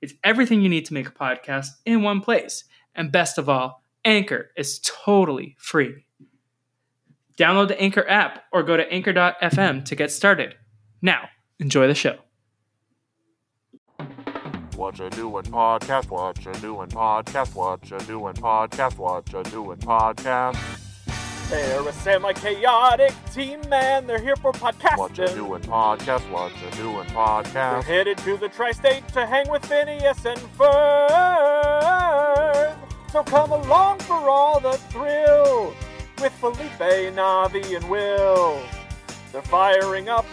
[0.00, 2.64] It's everything you need to make a podcast in one place.
[2.94, 6.04] And best of all, Anchor is totally free.
[7.38, 10.54] Download the Anchor app or go to anchor.fm to get started.
[11.02, 11.28] Now,
[11.58, 12.18] enjoy the show.
[14.76, 16.10] What you doing podcast?
[16.10, 17.54] What you doing podcast?
[17.54, 18.98] What you doing podcast?
[18.98, 20.85] What you doing podcast?
[21.48, 24.08] They're a semi-chaotic team, man.
[24.08, 24.98] They're here for podcasting.
[24.98, 26.28] What you doing podcast?
[26.28, 27.52] What you doing podcast?
[27.52, 27.84] They're podcast?
[27.84, 30.76] headed to the tri-state to hang with Phineas and Ferb.
[33.12, 35.72] So come along for all the thrill
[36.20, 38.60] with Felipe, Navi, and Will.
[39.30, 40.26] They're firing up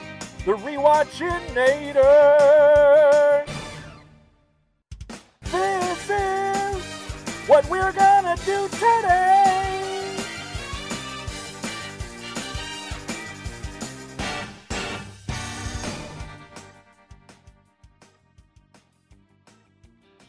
[0.46, 3.46] the rewatchinator.
[5.44, 6.84] This is
[7.48, 9.63] what we're gonna do today.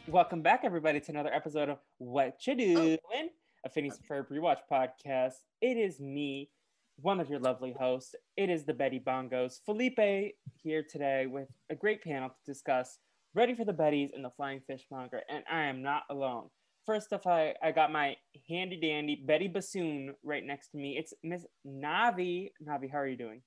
[0.07, 2.55] Welcome back, everybody, to another episode of What You oh.
[2.55, 3.29] Doing,
[3.65, 5.33] a Phineas and Ferb rewatch podcast.
[5.61, 6.51] It is me,
[6.97, 8.13] one of your lovely hosts.
[8.37, 9.61] It is the Betty Bongos.
[9.65, 12.99] Felipe here today with a great panel to discuss
[13.33, 16.49] Ready for the Betties and the Flying Fishmonger, and I am not alone.
[16.85, 18.15] First off, I, I got my
[18.47, 20.97] handy dandy Betty Bassoon right next to me.
[20.99, 22.51] It's Miss Navi.
[22.63, 23.41] Navi, how are you doing?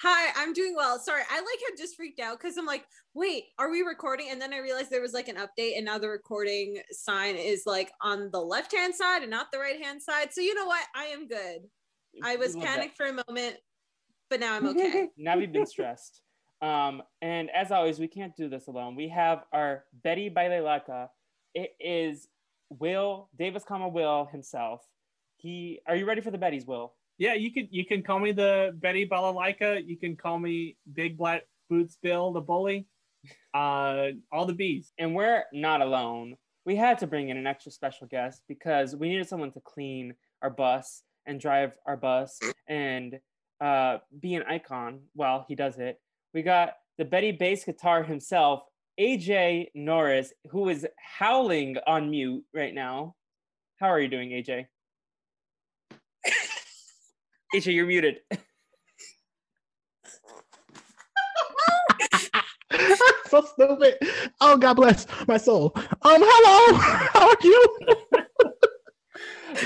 [0.00, 0.98] Hi, I'm doing well.
[0.98, 4.28] Sorry, I like had just freaked out because I'm like, wait, are we recording?
[4.30, 7.62] And then I realized there was like an update, and now the recording sign is
[7.66, 10.32] like on the left hand side and not the right hand side.
[10.32, 10.84] So you know what?
[10.94, 11.62] I am good.
[12.22, 13.56] I was panicked for a moment,
[14.28, 15.08] but now I'm okay.
[15.16, 16.20] now we've been stressed.
[16.60, 18.94] Um, and as always, we can't do this alone.
[18.94, 21.08] We have our Betty Balalaika.
[21.54, 22.28] It is
[22.70, 24.86] Will Davis, comma Will himself.
[25.36, 26.94] He, are you ready for the Betty's Will?
[27.18, 29.86] Yeah, you can you can call me the Betty Balalaika.
[29.86, 32.86] You can call me Big Black Boots Bill the bully.
[33.54, 34.92] Uh, all the bees.
[34.98, 36.36] And we're not alone.
[36.64, 40.14] We had to bring in an extra special guest because we needed someone to clean
[40.42, 43.18] our bus and drive our bus and
[43.60, 46.00] uh, be an icon while he does it.
[46.34, 48.62] We got the Betty bass guitar himself,
[48.98, 53.14] AJ Norris, who is howling on mute right now.
[53.76, 54.66] How are you doing, AJ?
[57.54, 58.20] AJ, you're muted.
[63.26, 63.96] so stupid.
[64.40, 65.72] Oh, God bless my soul.
[65.76, 66.78] Um, hello.
[67.12, 67.76] How are you?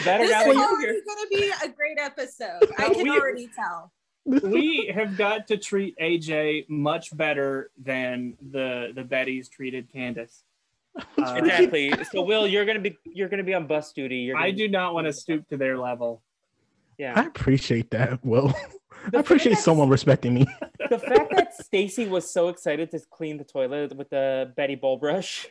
[0.05, 2.73] Better This is already going to be a great episode.
[2.79, 3.93] I can we- already tell.
[4.25, 10.43] We have got to treat AJ much better than the the Bettys treated Candace.
[11.17, 11.93] Uh, Exactly.
[12.11, 14.17] So, Will, you're gonna be you're gonna be on bus duty.
[14.17, 16.25] You're I do not want to stoop to their level.
[16.99, 17.13] Yeah.
[17.15, 18.21] I appreciate that.
[19.13, 20.47] The I appreciate someone respecting me.
[20.91, 24.97] the fact that Stacy was so excited to clean the toilet with the Betty Bowl
[24.97, 25.47] brush.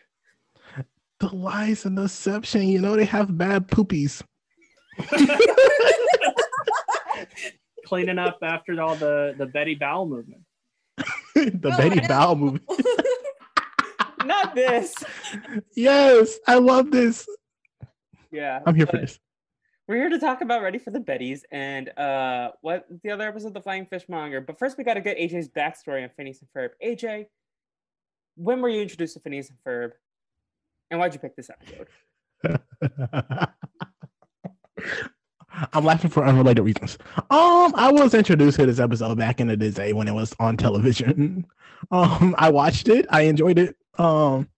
[1.19, 4.22] The lies and deception, you know, they have bad poopies.
[7.85, 10.41] Cleaning up after all the the Betty Bowel movement.
[11.35, 12.59] the No, Betty Bowel movie.
[14.25, 14.94] Not this.
[15.77, 17.25] Yes, I love this.
[18.31, 18.59] Yeah.
[18.66, 19.17] I'm here for this.
[19.88, 23.50] We're here to talk about Ready for the Betties and uh what the other episode,
[23.50, 24.41] of The Flying Fishmonger.
[24.41, 26.69] But first, we got to get AJ's backstory on Phineas and Ferb.
[26.84, 27.28] AJ,
[28.35, 29.91] when were you introduced to Phineas and Ferb,
[30.90, 31.88] and why'd you pick this episode?
[35.72, 36.97] I'm laughing for unrelated reasons.
[37.29, 40.57] Um, I was introduced to this episode back in the day when it was on
[40.57, 41.45] television.
[41.91, 43.06] Um, I watched it.
[43.12, 43.75] I enjoyed it.
[44.00, 44.50] Um,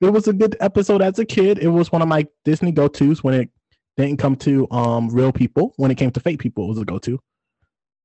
[0.00, 1.58] it was a good episode as a kid.
[1.58, 3.50] It was one of my Disney go tos when it
[3.96, 5.74] didn't come to um real people.
[5.76, 7.18] When it came to fake people, it was a go to.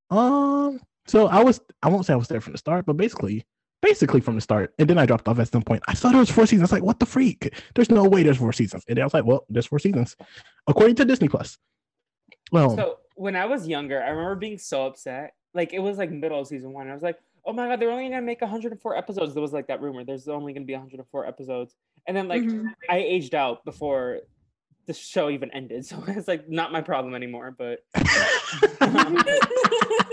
[0.10, 3.46] Um, so I was I won't say I was there from the start, but basically,
[3.82, 4.74] basically from the start.
[4.80, 5.84] And then I dropped off at some point.
[5.88, 6.62] I saw there was four seasons.
[6.62, 7.54] I was like, what the freak?
[7.76, 8.84] There's no way there's four seasons.
[8.88, 10.16] And I was like, well, there's four seasons,
[10.68, 11.58] according to Disney Plus.
[12.52, 15.34] Well, So when I was younger, I remember being so upset.
[15.54, 16.90] Like it was like middle of season one.
[16.90, 19.34] I was like, oh my god, they're only gonna make 104 episodes.
[19.34, 20.04] There was like that rumor.
[20.04, 21.76] There's only gonna be 104 episodes.
[22.06, 22.66] And then like Mhm.
[22.90, 24.20] I aged out before
[24.88, 25.86] the show even ended.
[25.86, 27.56] So it's like not my problem anymore.
[27.58, 27.80] But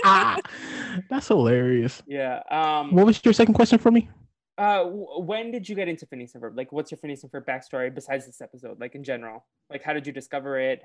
[0.04, 0.36] ah,
[1.10, 2.02] that's hilarious.
[2.06, 2.42] yeah.
[2.50, 4.08] Um What was your second question for me?
[4.56, 6.56] Uh, when did you get into Phineas and Ferb?
[6.56, 8.78] Like, what's your Phineas and Ferb backstory besides this episode?
[8.78, 10.80] Like in general, like how did you discover it?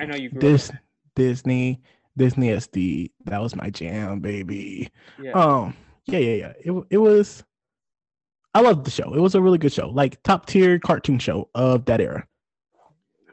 [0.00, 0.76] I know you grew This up.
[1.14, 1.80] Disney,
[2.16, 4.90] Disney SD, that was my jam, baby.
[5.20, 5.32] Yeah.
[5.32, 5.76] Um,
[6.06, 6.52] yeah, yeah, yeah.
[6.64, 7.44] It it was.
[8.54, 9.14] I loved the show.
[9.14, 12.26] It was a really good show, like top tier cartoon show of that era.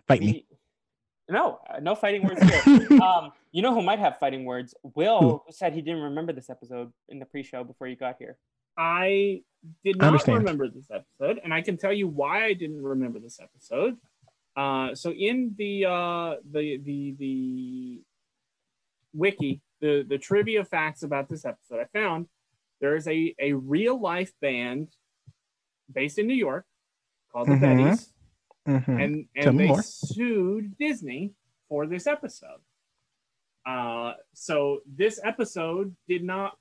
[0.09, 0.45] Fight me.
[1.29, 3.01] No, uh, no fighting words here.
[3.01, 4.73] um, you know who might have fighting words?
[4.95, 5.41] Will, Who?
[5.45, 8.35] who said he didn't remember this episode in the pre-show before you got here.
[8.77, 9.43] I
[9.85, 10.39] did not understand.
[10.39, 13.97] remember this episode, and I can tell you why I didn't remember this episode.
[14.57, 18.01] Uh, so in the uh, the the the
[19.13, 22.27] wiki, the the trivia facts about this episode, I found
[22.81, 24.87] there is a a real life band
[25.93, 26.65] based in New York
[27.31, 27.61] called the Mhm.
[27.61, 28.11] Bettys,
[28.69, 29.03] Mhm.
[29.03, 29.81] and and they more.
[29.81, 31.33] sued Disney
[31.67, 32.59] for this episode.
[33.65, 36.57] Uh, so this episode did not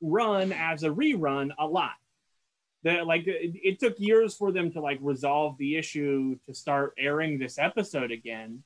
[0.00, 1.92] run as a rerun a lot.
[2.84, 6.94] The, like it, it took years for them to like resolve the issue to start
[6.98, 8.64] airing this episode again,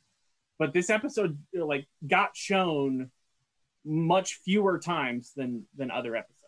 [0.58, 3.10] but this episode like got shown
[3.84, 6.42] much fewer times than than other episodes.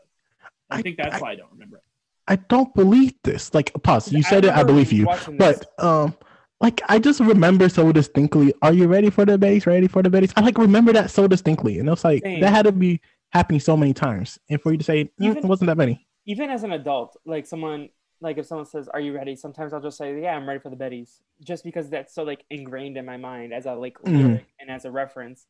[0.70, 1.82] I, I- think that's I- why I don't remember it.
[2.28, 3.52] I don't believe this.
[3.54, 4.12] Like, pause.
[4.12, 4.50] You I said it.
[4.52, 5.06] I believe you.
[5.38, 6.14] But um,
[6.60, 8.52] like I just remember so distinctly.
[8.62, 9.66] Are you ready for the base?
[9.66, 10.32] Ready for the base?
[10.36, 12.40] I like remember that so distinctly, and it was like Same.
[12.40, 15.36] that had to be happening so many times, and for you to say "Mm, Even-
[15.38, 16.06] it wasn't that many.
[16.26, 17.88] even as an adult, like someone
[18.20, 20.70] like if someone says, "Are you ready?" Sometimes I'll just say, "Yeah, I'm ready for
[20.70, 24.16] the Bettys," just because that's so like ingrained in my mind as a like Mhm.
[24.18, 25.46] lyric and as a reference.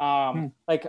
[0.00, 0.06] Um,
[0.38, 0.46] Hmm.
[0.66, 0.86] like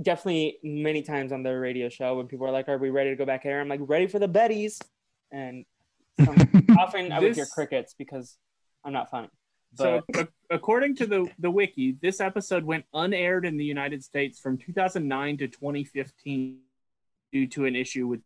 [0.00, 3.16] definitely many times on the radio show when people are like, "Are we ready to
[3.16, 4.80] go back here?" I'm like, "Ready for the betties,"
[5.30, 5.64] and
[6.24, 6.36] some,
[6.78, 8.36] often I would hear crickets because
[8.84, 9.28] I'm not funny.
[9.74, 14.04] So, But ac- according to the, the wiki, this episode went unaired in the United
[14.04, 16.58] States from 2009 to 2015
[17.32, 18.20] due to an issue with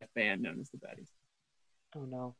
[0.00, 1.08] a band known as the Betties.
[1.96, 2.36] oh no,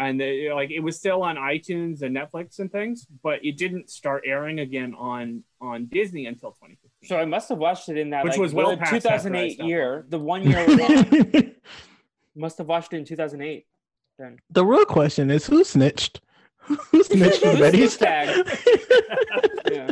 [0.00, 3.90] And they, like it was still on iTunes and Netflix and things, but it didn't
[3.90, 7.06] start airing again on on Disney until 2015.
[7.08, 9.60] so I must have watched it in that Which like, was well the past 2008
[9.60, 10.66] year, the one year.
[10.76, 11.52] long.
[12.34, 13.66] must have watched it in 2008.
[14.18, 16.22] Then the real question is who snitched?
[16.60, 17.94] Who snitched on Who Betty's?
[17.98, 18.08] snitch
[19.70, 19.88] yeah.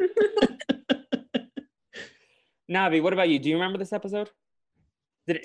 [2.71, 3.39] Navi, what about you?
[3.39, 4.31] Do you remember this episode?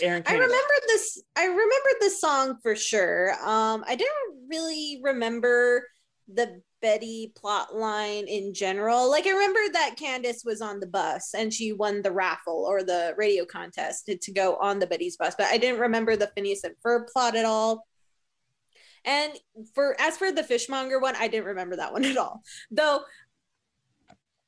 [0.01, 1.21] Air I remember this.
[1.35, 3.33] I remember the song for sure.
[3.43, 5.87] Um, I didn't really remember
[6.33, 9.09] the Betty plot line in general.
[9.09, 12.83] Like I remember that Candace was on the bus and she won the raffle or
[12.83, 16.31] the radio contest to, to go on the Betty's bus, but I didn't remember the
[16.35, 17.87] Phineas and Ferb plot at all.
[19.05, 19.33] And
[19.73, 22.41] for as for the fishmonger one, I didn't remember that one at all.
[22.71, 23.01] Though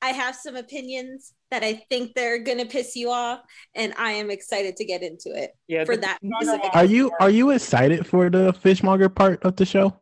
[0.02, 3.42] I have some opinions that I think they're gonna piss you off,
[3.76, 5.52] and I am excited to get into it.
[5.68, 9.44] yeah, for the- that no, no, Are you are you excited for the fishmonger part
[9.44, 10.00] of the show?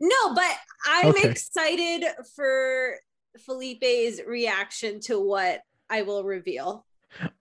[0.00, 0.56] No, but
[0.86, 1.30] I'm Okay.
[1.30, 2.98] excited for
[3.46, 6.86] Felipe's reaction to what I will reveal.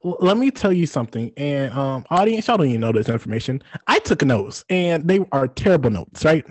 [0.06, 3.64] L- let me tell you something, and um, audience, y'all don't even know this information.
[3.88, 6.24] I took notes, and they are terrible notes.
[6.26, 6.46] Right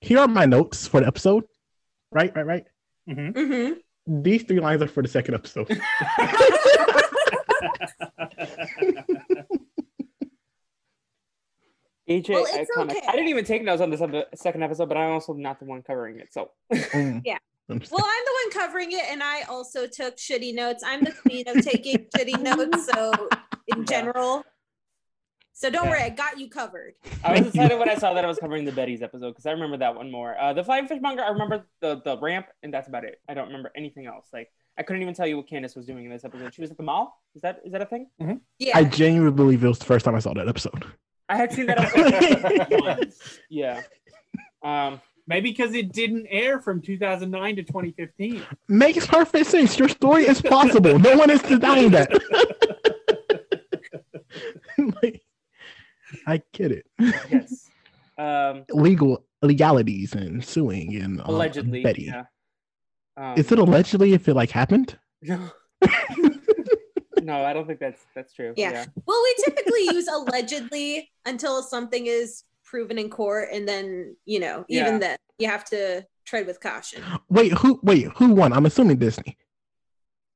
[0.00, 1.44] here are my notes for the episode.
[2.12, 2.64] Right, right, right.
[3.06, 3.72] hmm
[4.06, 5.68] These three lines are for the second episode.
[12.08, 13.00] AJ, Well, it's okay.
[13.06, 15.64] I didn't even take notes on this epi- second episode, but I'm also not the
[15.66, 16.32] one covering it.
[16.32, 17.22] So Mm.
[17.24, 17.38] Yeah.
[17.68, 20.82] Well, I'm the one covering it, and I also took shitty notes.
[20.84, 23.12] I'm the queen of taking shitty notes, so
[23.68, 23.84] in Yeah.
[23.84, 24.42] general.
[25.60, 25.90] So don't Yeah.
[25.90, 26.94] worry, I got you covered.
[27.22, 29.50] I was excited when I saw that I was covering the Betty's episode because I
[29.50, 30.34] remember that one more.
[30.40, 33.20] Uh, the Flying Fishmonger, I remember the the ramp, and that's about it.
[33.28, 34.28] I don't remember anything else.
[34.32, 36.54] Like I couldn't even tell you what Candace was doing in this episode.
[36.54, 37.20] She was at the mall.
[37.34, 38.08] Is that is that a thing?
[38.58, 38.78] Yeah.
[38.78, 40.82] I genuinely believe it was the first time I saw that episode.
[41.28, 43.38] I had seen that episode once.
[43.50, 43.82] Yeah.
[44.62, 48.42] Um, Maybe because it didn't air from 2009 to 2015.
[48.68, 49.78] Makes perfect sense.
[49.78, 50.98] Your story is possible.
[50.98, 52.10] no one is denying that.
[55.02, 55.22] Like,
[56.26, 56.86] I get it.
[56.98, 57.66] yes.
[58.18, 61.82] Um, Legal legalities and suing and um, allegedly.
[61.82, 62.02] Betty.
[62.02, 62.24] Yeah.
[63.16, 64.98] Um, Is it allegedly if it like happened?
[65.22, 65.50] no.
[67.22, 68.52] no, I don't think that's that's true.
[68.58, 68.84] Yeah.
[69.06, 74.66] Well, we typically use allegedly until something is proven in court, and then you know,
[74.68, 74.98] even Yeah.
[74.98, 77.02] then, you have to tread with caution.
[77.30, 77.80] Wait, who?
[77.82, 78.52] Wait, who won?
[78.52, 79.38] I'm assuming Disney.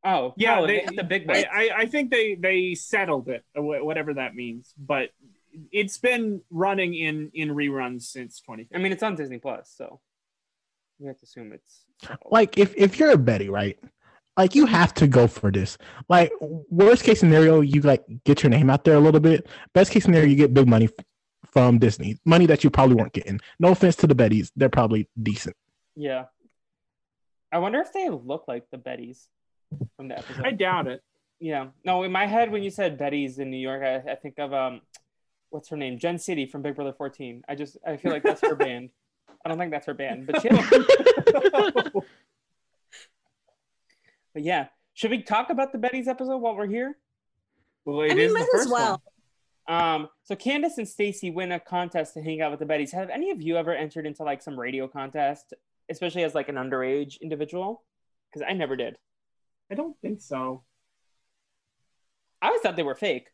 [0.07, 1.45] Oh, Yeah, no, they- they, the big I.
[1.53, 4.73] I, I think they they settled it, uh, whatever that means.
[4.79, 5.11] But
[5.73, 8.69] it's been running in in reruns since 20.
[8.75, 10.01] I mean, it's on Disney Plus, so
[10.99, 12.33] we have to assume it's settled.
[12.33, 13.79] Like, if if you're a Betty, right?
[14.37, 15.79] Like, you have to go for this.
[16.09, 19.47] Like, worst case scenario, you like get your name out there a little bit.
[19.75, 20.89] Best case scenario, you get big money
[21.53, 23.41] from Disney, money that you probably weren't getting.
[23.61, 25.57] No offense to the Bettys, they're probably decent.
[25.95, 26.25] Yeah.
[27.53, 29.27] I wonder if they look like the Bettys
[29.97, 30.45] from the episode.
[30.45, 31.01] I doubt it.
[31.39, 31.69] Yeah.
[31.85, 34.53] No, in my head, when you said Betty's in New York, I, I think of
[34.53, 34.81] um,
[35.55, 37.45] what's her name, Jen City from Big Brother 14.
[37.49, 38.91] I just I feel like that's her band.
[39.45, 40.49] I don't think that's her band, but she.
[44.35, 46.97] but yeah, should we talk about the Betty's episode while we're here?
[47.85, 49.03] Well, it I is mean, the might as well.
[49.67, 49.81] one.
[49.81, 52.91] Um, so Candace and Stacy win a contest to hang out with the Bettys.
[52.93, 55.55] Have any of you ever entered into like some radio contest,
[55.89, 57.85] especially as like an underage individual?
[58.31, 58.99] Because I never did.
[59.71, 60.65] I don't think so.
[62.43, 63.29] I always thought they were fake.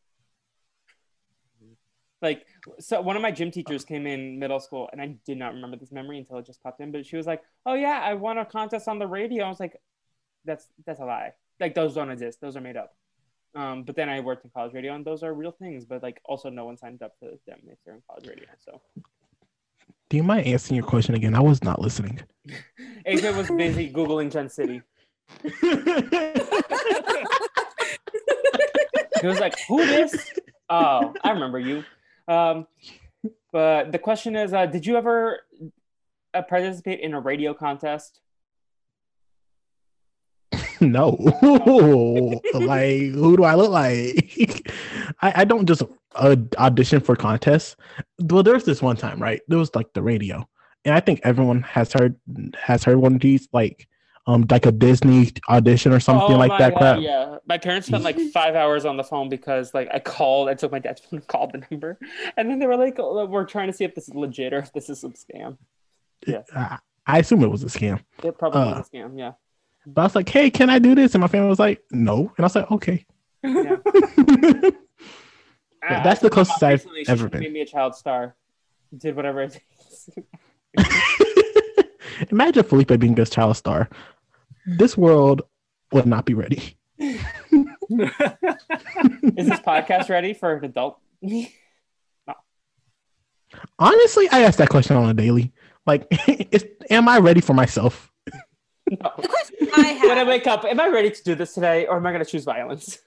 [2.23, 2.47] Like,
[2.79, 5.77] so one of my gym teachers came in middle school, and I did not remember
[5.77, 6.93] this memory until it just popped in.
[6.93, 9.61] But she was like, "Oh yeah, I won a contest on the radio." I was
[9.61, 9.77] like,
[10.45, 11.33] "That's that's a lie.
[11.59, 12.41] Like those don't exist.
[12.41, 12.95] Those are made up."
[13.55, 15.85] Um, but then I worked in college radio, and those are real things.
[15.85, 18.47] But like, also, no one signed up for them if they're in college radio.
[18.59, 18.81] So
[20.11, 21.35] Do you mind answering your question again?
[21.35, 22.21] I was not listening.
[23.07, 24.83] AJ was busy googling Gen City.
[29.21, 30.33] He was like, "Who this?"
[30.69, 31.85] Oh, I remember you.
[32.29, 32.67] Um,
[33.53, 35.41] but the question is, uh, did you ever
[36.35, 38.21] uh, participate in a radio contest?
[40.81, 41.11] no.
[42.55, 44.71] like, who do I look like?
[45.23, 45.83] I, I don't just
[46.15, 47.77] uh, audition for contests.
[48.21, 49.41] Well, there's this one time, right?
[49.49, 50.49] There was like the radio,
[50.85, 52.17] and I think everyone has heard
[52.55, 53.89] has heard one of these, like
[54.31, 56.71] um, like a Disney audition or something Oh like my that.
[56.75, 57.01] God, crap.
[57.01, 60.55] Yeah, my parents spent like five hours on the phone because like I called, I
[60.55, 61.99] took my dad's phone and called the number,
[62.37, 64.59] and then they were like, oh, "We're trying to see if this is legit or
[64.59, 65.57] if this is some scam."
[66.55, 68.01] I, I assume it was a scam.
[68.23, 68.79] It probably Uh.
[68.79, 69.19] was a scam.
[69.19, 69.33] Yeah.
[69.87, 71.15] But I was like, hey, can I do this?
[71.15, 72.19] And my family was like, no.
[72.37, 73.07] And I was like, okay.
[73.43, 73.77] yeah.
[75.83, 77.41] But that's the my mom closest I've she ever been.
[77.41, 78.37] Made me a child star.
[78.97, 80.11] Did whatever it takes.
[82.31, 83.89] Imagine Felipe being this child star.
[84.71, 84.79] Mm.
[84.79, 85.43] This world
[85.93, 86.77] would not be ready.
[86.99, 87.19] Is
[89.49, 90.99] this podcast ready for an adult?
[91.23, 91.47] no.
[93.79, 95.53] Honestly, I ask that question on a daily.
[95.87, 96.07] Like,
[96.53, 98.13] is, am I ready for myself?
[98.89, 99.11] no.
[99.21, 101.87] The question I have, When I wake up, am I ready to do this today,
[101.87, 102.99] or am I going to choose violence?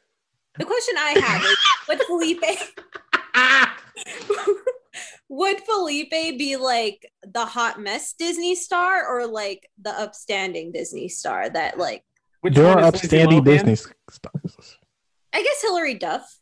[0.57, 2.43] the question I have is, would Felipe,
[5.33, 11.49] would Felipe be like the hot mess Disney star or like the upstanding Disney star
[11.49, 12.03] that like,
[12.41, 14.77] Which there are upstanding Disney stars.
[15.33, 16.39] I guess Hilary Duff.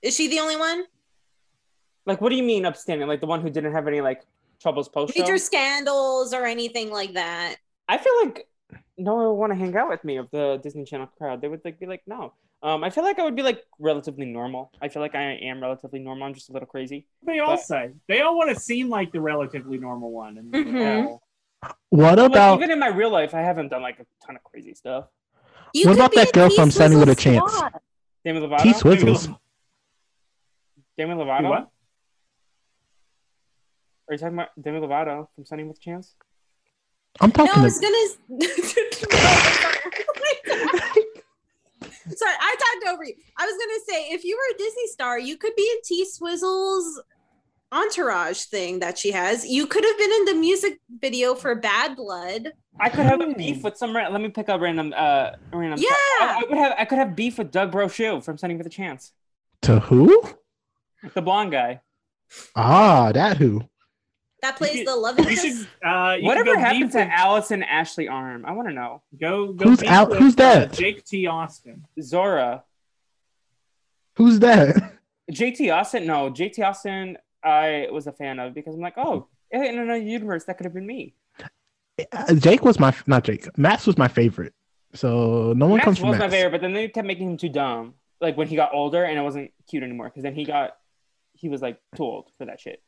[0.00, 0.84] Is she the only one?
[2.06, 3.06] Like, what do you mean upstanding?
[3.06, 4.22] Like the one who didn't have any like
[4.62, 5.18] troubles post?
[5.18, 7.56] Major scandals or anything like that.
[7.90, 8.48] I feel like
[8.96, 11.42] no one would want to hang out with me of the Disney Channel crowd.
[11.42, 12.32] They would like be like, no.
[12.62, 14.72] Um, I feel like I would be like relatively normal.
[14.82, 16.26] I feel like I am relatively normal.
[16.26, 17.06] I'm just a little crazy.
[17.22, 20.38] They all But- say they all want to seem like the relatively normal one.
[20.38, 21.18] And Mhm.
[21.90, 24.36] What But, like, about even in my real life, I haven't done like a ton
[24.36, 25.06] of crazy stuff.
[25.74, 27.52] You What about that girl from Sonny with a Chance?
[27.56, 27.72] star.
[28.24, 28.62] Demi Lovato.
[28.62, 29.38] T Swizzles?
[30.96, 31.48] Demi Do Lovato.
[31.48, 31.68] what?
[34.08, 36.14] Are you talking about Demi Lovato from Sonny with a Chance?
[37.20, 37.62] I'm talking.
[37.62, 38.58] No, talking I to was
[40.48, 40.74] gonna.
[42.16, 43.14] Sorry, I talked over you.
[43.36, 46.06] I was gonna say, if you were a Disney star, you could be in T
[46.06, 47.02] Swizzle's
[47.70, 49.46] entourage thing that she has.
[49.46, 52.52] You could have been in the music video for Bad Blood.
[52.80, 53.92] I could have a beef with some.
[53.92, 54.94] Let me pick up random.
[54.96, 55.80] Uh, random.
[55.80, 55.88] Yeah.
[55.90, 56.74] I, I would have.
[56.78, 59.12] I could have beef with Doug Brochu from Sonny with a Chance.
[59.62, 60.22] to who?
[61.14, 61.80] The blonde guy.
[62.56, 63.62] Ah, that who?
[64.42, 65.42] That plays should- the love You interest.
[65.80, 65.88] should.
[65.88, 68.44] Uh, you Whatever happened to Allisyn Ashley Arm?
[68.46, 69.02] I want to know.
[69.20, 70.14] Go, go Who's out?
[70.16, 70.72] Who's uh, that?
[70.72, 71.26] Jake T.
[71.26, 71.84] Austin.
[72.00, 72.62] Zora.
[74.16, 74.94] Who's that?
[75.32, 76.06] JT Austin.
[76.06, 77.18] No, JT Austin.
[77.42, 80.74] I was a fan of because I'm like, oh, in another universe, that could have
[80.74, 81.14] been me.
[82.12, 83.46] Uh, Jake was my not Jake.
[83.58, 84.54] Max was my favorite.
[84.94, 86.32] So no one Max comes was from my Max.
[86.32, 87.94] favorite, but then they kept making him too dumb.
[88.20, 90.06] Like when he got older and it wasn't cute anymore.
[90.08, 90.76] Because then he got,
[91.34, 92.82] he was like too old for that shit.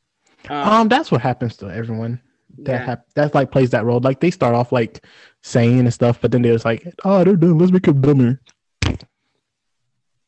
[0.48, 2.20] Um, that's what happens to everyone.
[2.58, 2.86] That yeah.
[2.86, 4.00] hap- that like plays that role.
[4.00, 5.04] Like they start off like
[5.42, 7.58] sane and stuff, but then they're just like, oh, they're dumb.
[7.58, 8.40] Let's make them dumber.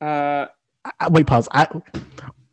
[0.00, 0.47] Uh,
[0.85, 1.49] I, I- wait, pause.
[1.52, 1.66] I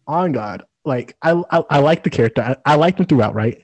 [0.07, 2.41] on God, like I I, I like the character.
[2.41, 3.35] I, I liked him throughout.
[3.35, 3.63] Right.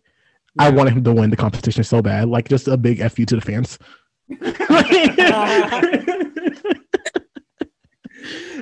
[0.57, 0.75] I Yeah.
[0.75, 2.29] wanted him to win the competition so bad.
[2.29, 3.77] Like just a big fu to the fans.
[4.29, 4.37] you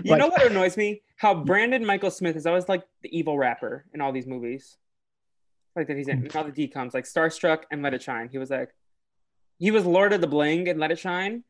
[0.05, 1.01] Like- know what annoys me?
[1.17, 4.77] How Brandon Mychal Smith is always like the evil rapper in all these movies.
[5.75, 8.29] Like that he's in all the DComs, like Starstruck and Let It Shine.
[8.31, 8.69] He was like,
[9.57, 11.43] he was Lord of the Bling and Let It Shine.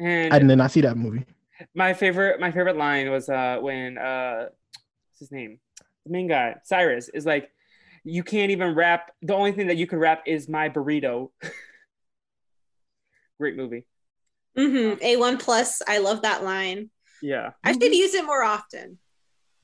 [0.00, 1.24] And I did not see that movie.
[1.74, 4.46] my favorite, my favorite line was uh when uh,
[5.10, 5.58] what's his name?
[6.08, 7.50] the main guy, Cyrus, is like,
[8.04, 9.12] you can't even rap.
[9.22, 11.30] The only thing that you can rap is my burrito.
[13.38, 13.84] Great movie.
[14.56, 15.04] Mm-hmm.
[15.04, 15.82] A1 plus.
[15.86, 16.90] I love that line.
[17.22, 17.50] Yeah.
[17.62, 18.98] I should use it more often.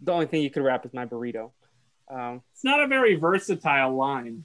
[0.00, 1.52] The only thing you can rap is my burrito.
[2.08, 4.44] Um, It's not a very versatile line.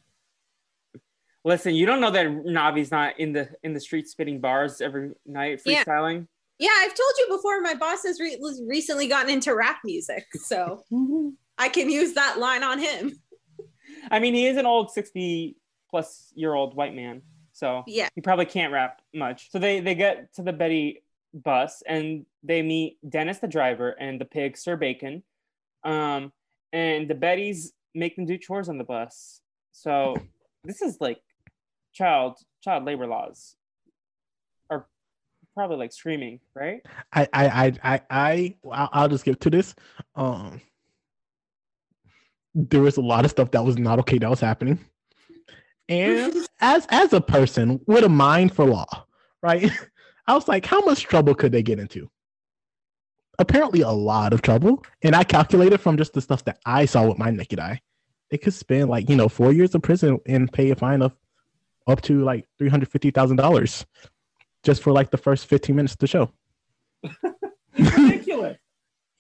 [1.46, 5.12] listen, you don't know that Navi's not in the in the street spitting bars every
[5.26, 6.28] night freestyling.
[6.58, 7.62] Yeah, I've told you before.
[7.62, 8.38] My boss has re-
[8.68, 10.84] recently gotten into rap music, so
[11.58, 13.18] I can use that line on him.
[14.12, 15.56] I mean, he is an old sixty
[15.90, 17.22] plus year old white man,
[17.54, 18.10] so Yeah.
[18.16, 19.52] he probably can't rap much.
[19.52, 24.20] So they they get to the Betty bus and they meet Dennis the driver and
[24.20, 25.24] the pig Sir Bacon,
[25.84, 26.32] um,
[26.74, 29.42] and the Bettys make them do chores on the bus.
[29.72, 30.16] So
[30.64, 31.20] this is like
[31.94, 33.56] child child labor laws
[34.70, 34.88] are
[35.54, 36.82] probably like screaming, right?
[37.14, 39.76] I I I I, I I'll, just get to this.
[40.16, 40.62] Um,
[42.54, 44.80] there was a lot of stuff that was not okay that was happening,
[45.88, 49.06] and as as a person with a mind for law,
[49.42, 49.72] right?
[50.28, 52.10] I was like, how much trouble could they get into?
[53.40, 54.84] Apparently, a lot of trouble.
[55.02, 57.82] And I calculated from just the stuff that I saw with my naked eye,
[58.30, 61.16] they could spend like you know four years in prison and pay a fine of
[61.88, 63.86] up to like three hundred fifty thousand dollars
[64.64, 66.32] just for like the first fifteen minutes of the show.
[67.78, 68.58] Ridiculous.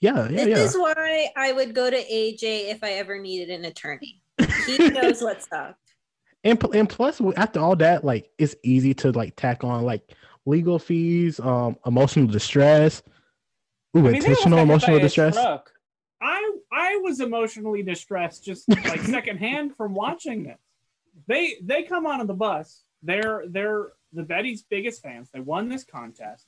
[0.01, 0.57] Yeah, yeah, this yeah.
[0.57, 4.21] is why I would go to AJ if I ever needed an attorney.
[4.65, 5.77] He knows what's up.
[6.43, 10.13] and and plus after all that, like it's easy to like tack on like
[10.45, 13.01] legal fees, um, emotional distress,
[13.95, 15.37] ooh, I mean, intentional got hit by emotional distress.
[16.21, 20.59] I I was emotionally distressed just like secondhand from watching this.
[21.27, 22.83] They they come on the bus.
[23.03, 25.29] They're they're the Betty's biggest fans.
[25.33, 26.47] They won this contest.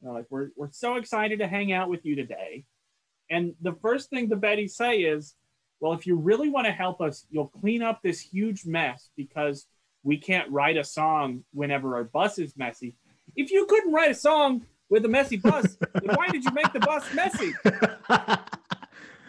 [0.00, 2.64] They're like, we're we're so excited to hang out with you today.
[3.30, 5.34] And the first thing the Betty say is,
[5.80, 9.66] well, if you really want to help us, you'll clean up this huge mess because
[10.02, 12.94] we can't write a song whenever our bus is messy.
[13.36, 16.72] If you couldn't write a song with a messy bus, then why did you make
[16.72, 17.52] the bus messy?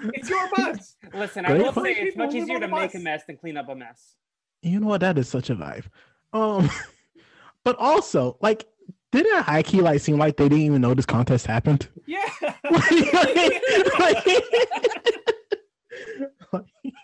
[0.01, 0.95] It's your bus.
[1.13, 3.69] Listen, I Great will say it's much easier to make a mess than clean up
[3.69, 4.15] a mess.
[4.61, 5.01] you know what?
[5.01, 5.85] That is such a vibe.
[6.33, 6.69] Um,
[7.63, 8.65] but also like.
[9.11, 11.87] Didn't it high key like seem like they didn't even know this contest happened?
[12.05, 12.29] Yeah.
[12.69, 12.83] like,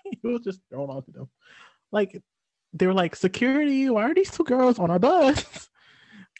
[0.03, 1.27] it was just thrown onto them.
[1.91, 2.21] Like
[2.73, 5.67] they were like, security, why are these two girls on our bus?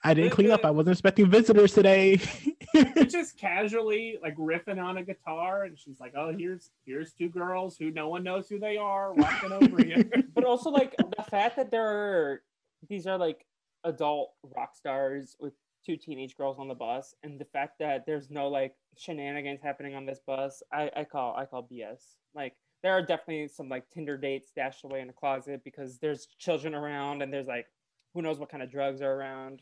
[0.05, 0.63] I didn't clean up.
[0.63, 2.21] I wasn't expecting visitors today.
[3.07, 7.75] Just casually like riffing on a guitar, and she's like, "Oh, here's here's two girls
[7.75, 11.55] who no one knows who they are walking over here." But also, like the fact
[11.55, 12.41] that there are
[12.87, 13.45] these are like
[13.83, 18.29] adult rock stars with two teenage girls on the bus, and the fact that there's
[18.29, 22.15] no like shenanigans happening on this bus, I, I call I call BS.
[22.35, 26.27] Like there are definitely some like Tinder dates stashed away in a closet because there's
[26.37, 27.65] children around, and there's like
[28.13, 29.61] who knows what kind of drugs are around.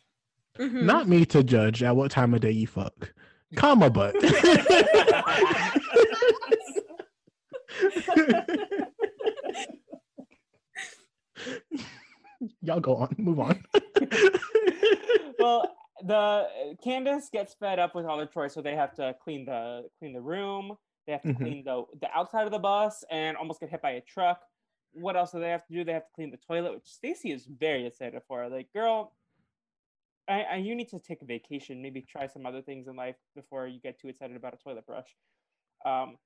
[0.59, 0.83] Mhm.
[0.83, 3.13] Not me to judge at what time of day you fuck.
[3.55, 4.15] Comma but.
[12.61, 13.15] Y'all go on.
[13.17, 13.63] Move on.
[15.39, 16.47] well, the
[16.83, 20.13] Candace gets fed up with all the chores, so they have to clean the clean
[20.13, 20.75] the room.
[21.05, 21.37] They have to Mhm.
[21.37, 24.41] clean the the outside of the bus and almost get hit by a truck.
[24.93, 25.83] What else do they have to do?
[25.83, 28.47] They have to clean the toilet, which Stacy is very excited for.
[28.49, 29.13] Like, girl,
[30.29, 31.81] I, I you need to take a vacation.
[31.81, 34.85] Maybe try some other things in life before you get too excited about a toilet
[34.85, 35.07] brush.
[35.85, 36.17] Um,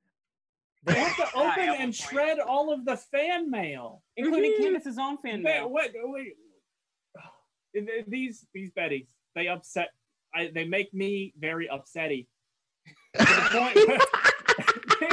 [0.83, 1.95] They have to open and point.
[1.95, 4.03] shred all of the fan mail.
[4.15, 4.63] including Mhm.
[4.63, 5.69] Candace's own fan mail.
[5.69, 6.33] wait, wait.
[7.73, 9.89] Th- These these Bettys, they upset.
[10.33, 12.27] I, they make me very upsetty.
[13.17, 13.75] To the point
[14.99, 15.11] where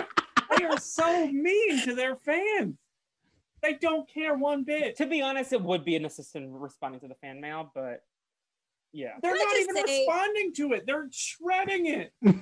[0.59, 2.77] they are so mean to their fans.
[3.63, 4.97] They don't care one bit.
[4.97, 8.03] To be honest, it would be an assistant responding to the fan mail, but
[8.95, 9.13] yeah.
[9.23, 10.85] They're Can not even say- responding to it.
[10.87, 12.13] They're shredding it.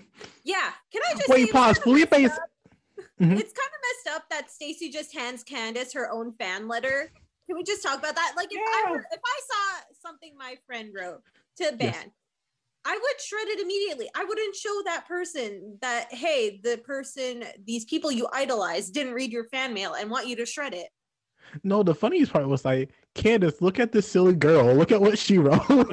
[0.45, 0.71] Yeah.
[0.93, 1.79] Can I just Wait, say pause.
[1.79, 2.49] Felipe messed is- up-
[3.21, 3.39] Mhm.
[3.39, 7.11] It's kind of messed up that Stacy just hands Candace her own fan letter.
[7.47, 8.35] Can we just talk about that?
[8.37, 11.23] Like if I were, if I saw something my friend wrote
[11.59, 12.09] to a band, Yes.
[12.85, 14.09] I would shred it immediately.
[14.17, 19.31] I wouldn't show that person that hey, the person, these people you idolize didn't read
[19.33, 20.89] your fan mail and want you to shred it.
[21.63, 24.75] No, the funniest part was like, Candace, look at this silly girl.
[24.75, 25.69] Look at what she wrote.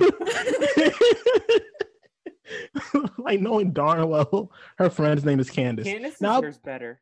[3.18, 5.86] like knowing darn well her friend's name is Candace.
[5.86, 7.02] Candace Now- deserves better.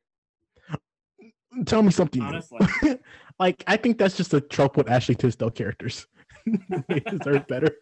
[1.65, 2.21] Tell me something.
[2.21, 2.59] Honestly.
[3.39, 6.05] like I think that's just a trope with Ashley Tisdale characters.
[6.87, 7.75] they deserve better.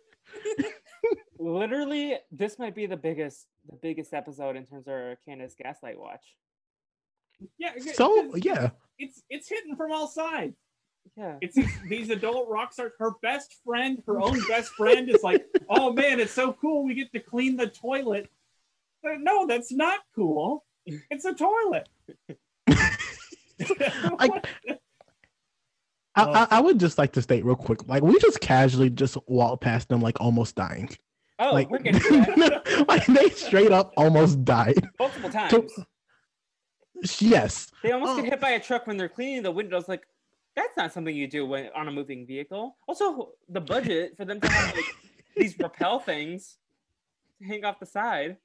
[1.38, 6.24] Literally, this might be the biggest the biggest episode in terms of Candace Gaslight watch.
[7.58, 7.72] Yeah.
[7.96, 10.56] So yeah, it's it's hitting from all sides.
[11.18, 11.38] Yeah.
[11.42, 12.92] It's these, these adult rock stars.
[13.00, 16.84] Her best friend, her own best friend, is like, "Oh man, it's so cool.
[16.84, 18.30] We get to clean the toilet."
[19.04, 20.66] No, that's not cool.
[20.86, 21.88] It's a toilet.
[24.18, 24.42] I,
[26.16, 29.62] I, I would just like to state real quick, like we just casually just walked
[29.64, 30.90] past them, like almost dying.
[31.38, 32.22] Oh, like, we're getting
[32.88, 34.76] like they straight up almost died.
[35.00, 35.52] multiple times.
[35.52, 35.86] So-
[37.20, 38.16] Yes, They almost Oh.
[38.22, 39.90] get hit by a truck when they're cleaning the windows.
[39.90, 40.08] Like,
[40.56, 42.78] that's not something you do when on a moving vehicle.
[42.88, 44.86] Also, the budget for them to have like,
[45.36, 46.58] these rappel things
[47.40, 48.38] to hang off the side.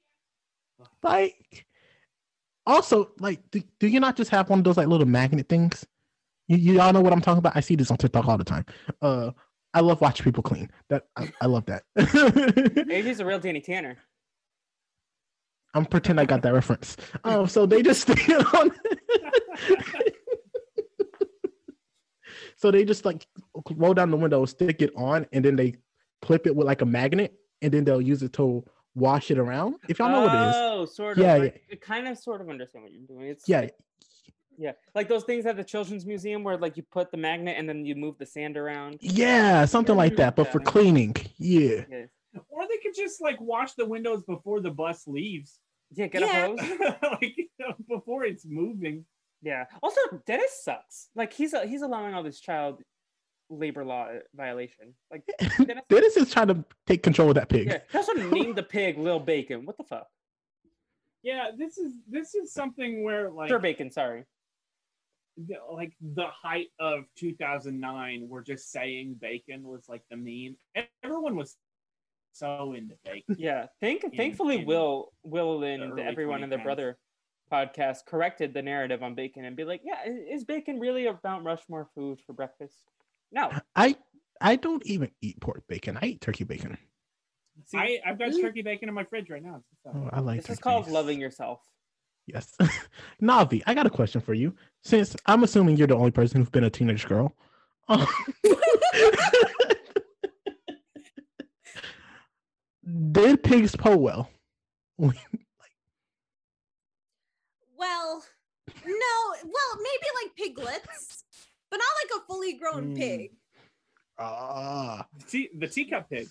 [1.03, 1.65] like
[2.65, 5.85] also like do, do you not just have one of those like little magnet things?
[6.47, 7.55] You, you all know what I'm talking about.
[7.55, 8.65] I see this on TikTok all the time.
[9.01, 9.31] Uh,
[9.73, 10.69] I love watching people clean.
[10.89, 11.83] That I, I love that.
[11.97, 13.97] AJ's a real Danny Tanner.
[15.73, 16.97] I'm pretend I got that reference.
[17.23, 18.71] Um, so they just it on.
[22.61, 23.25] so they just like
[23.71, 25.73] roll down the window, stick it on, and then they
[26.21, 29.75] clip it with like a magnet, and then they'll use it to wash it around.
[29.89, 31.23] If y'all know what it is, Oh, sort of.
[31.23, 33.27] Yeah, like, I kind of sort of understand what you're doing.
[33.29, 33.75] It's yeah, like-
[34.59, 37.67] yeah, like those things at the Children's Museum where like you put the magnet and
[37.67, 38.97] then you move the sand around.
[39.01, 41.15] yeah, something like that, but for cleaning.
[41.37, 42.05] Yeah, Yeah,
[42.49, 45.57] or they could just like wash the windows before the bus leaves,
[45.93, 46.45] yeah get Yeah.
[46.45, 46.95] a hose.
[47.21, 49.05] like you know, before it's moving.
[49.41, 49.65] Yeah.
[49.81, 51.09] Also, Dennis sucks.
[51.15, 52.81] Like he's a, he's allowing all this child
[53.49, 54.93] labor law uh, violation.
[55.11, 55.23] Like
[55.57, 57.67] Dennis, Dennis is trying to take control of that pig.
[57.67, 59.65] yeah, he also named the pig Lil Bacon.
[59.65, 60.07] What the fuck?
[61.23, 63.91] Yeah, this is this is something where like Sir Bacon.
[63.91, 64.25] Sorry.
[65.37, 70.55] the- like the height of 2009 we're just saying bacon was like the meme
[71.03, 71.55] everyone was
[72.33, 73.67] so into bacon Yeah.
[73.79, 76.97] Thank In- thankfully, in Will Will and early everyone and their brother
[77.51, 81.43] podcast corrected the narrative on bacon and be like, yeah, is bacon really a Mount
[81.43, 82.75] Rushmore food for breakfast?
[83.31, 83.51] No.
[83.75, 83.95] I
[84.39, 85.97] I don't even eat pork bacon.
[86.01, 86.77] I eat turkey bacon.
[87.65, 88.41] See, I, i've got Mm.
[88.41, 91.19] turkey bacon in my fridge right now It's Oh, I like this is called loving
[91.19, 91.59] yourself.
[92.25, 92.55] Yes.
[93.21, 94.55] Navi, I got a question for you.
[94.83, 97.35] Since I'm assuming you're the only person who's been a teenage girl.
[97.89, 98.07] um,
[103.11, 104.29] Did pigs po well?
[107.81, 108.23] Well,
[108.85, 109.33] no.
[109.43, 111.23] Well, maybe like piglets,
[111.71, 112.97] but not like a fully grown Mm.
[112.97, 113.31] pig.
[114.19, 115.07] Ah.
[115.27, 116.27] tea, the teacup pig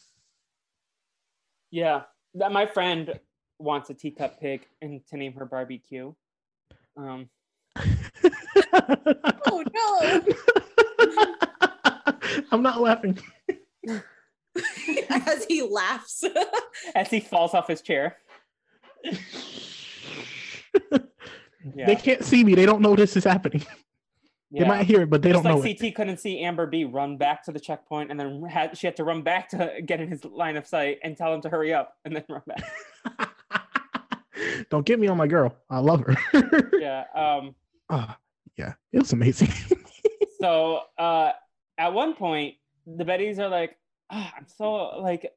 [1.72, 2.02] Yeah.
[2.34, 3.18] That my friend
[3.58, 6.14] wants a teacup pig and to name her barbecue.
[6.96, 7.28] Um,
[9.50, 10.22] Oh no!
[12.52, 13.18] I'm not laughing.
[15.10, 16.22] As he laughs.
[16.94, 18.16] as he falls off his chair.
[21.74, 21.86] Yeah.
[21.86, 22.54] They can't see me.
[22.54, 23.64] They don't know this is happening.
[24.50, 24.62] yeah.
[24.62, 26.84] They might hear it, but they Just don't know like CT couldn't see Amber B
[26.84, 30.00] run back to the checkpoint, and then had, she had to run back to get
[30.00, 33.30] in his line of sight and tell him to hurry up, and then run back.
[34.70, 35.54] don't get me on my girl.
[35.68, 36.70] I love her.
[36.80, 37.04] yeah.
[37.14, 37.54] Um.
[37.88, 38.18] Ah,
[38.56, 39.52] yeah, it was amazing.
[40.40, 41.32] So uh,
[41.76, 42.54] at one point,
[42.86, 43.76] the Bettys are like,
[44.10, 45.30] ah, "I'm so like."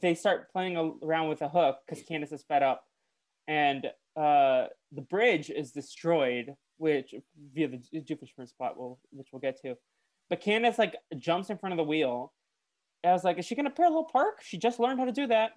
[0.00, 2.82] They start playing around with a hook because Candace is fed up,
[3.46, 7.14] and uh, the bridge is destroyed, which
[7.54, 9.76] via the Doofenshmirtz spot, will which we'll get to.
[10.28, 12.32] But Candace like jumps in front of the wheel.
[13.04, 14.42] I was like, "Is she gonna parallel park?
[14.42, 15.52] She just learned how to do that."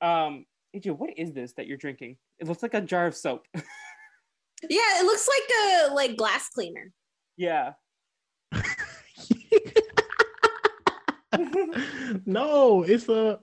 [0.00, 2.16] Um, AJ, what is this that you're drinking?
[2.38, 3.46] It looks like a jar of soap.
[3.54, 3.60] yeah,
[5.00, 5.50] it looks like
[5.90, 6.92] a like glass cleaner.
[7.36, 7.72] yeah.
[12.26, 13.40] no, it's a.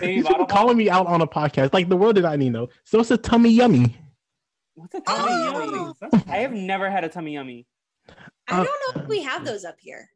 [0.00, 1.72] Baby These people bottle calling me out on a podcast.
[1.72, 2.68] Like the world did I need know.
[2.84, 3.96] So it's a tummy yummy.
[4.74, 5.94] What's a tummy Oh!
[6.00, 6.22] yummy?
[6.28, 7.66] I have never had a tummy yummy.
[8.48, 10.10] I Uh, don't know if we have those up here.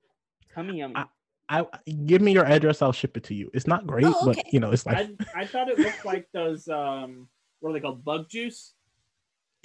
[0.55, 0.95] Tummy yummy.
[0.97, 1.07] I-
[1.51, 1.65] I
[2.05, 2.83] give me your address.
[2.83, 3.51] I'll ship it to you.
[3.55, 4.99] It's not great, Oh, but you know, it's like
[5.35, 7.27] I, I thought it looked like those um
[7.61, 8.75] what are they called bug juice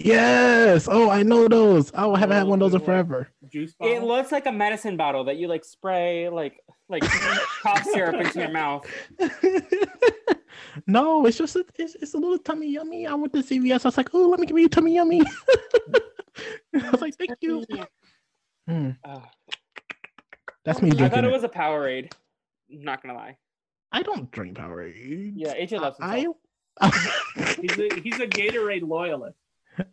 [0.04, 0.88] yes.
[0.90, 1.92] Oh, I know those.
[1.96, 3.30] Oh, I haven't had Oh, one of those in forever.
[3.48, 7.04] juice it looks like a medicine bottle that you like spray like like
[7.64, 8.86] cough syrup into your mouth.
[10.88, 13.08] no, it's just a, it's, it's a little tummy yummy.
[13.08, 13.86] I went to CVS.
[13.86, 15.22] I was like, oh, let me give you a tummy yummy.
[16.76, 17.64] I was like, thank you.
[18.70, 19.24] Mm, Ugh.
[20.66, 21.32] that's me I thought it it.
[21.32, 22.12] was a Powerade.
[22.70, 23.38] Not gonna lie.
[23.92, 25.34] I don't drink Powerade.
[25.36, 26.38] Yeah, AJ loves I, himself.
[27.62, 29.38] He's a he's a Gatorade loyalist.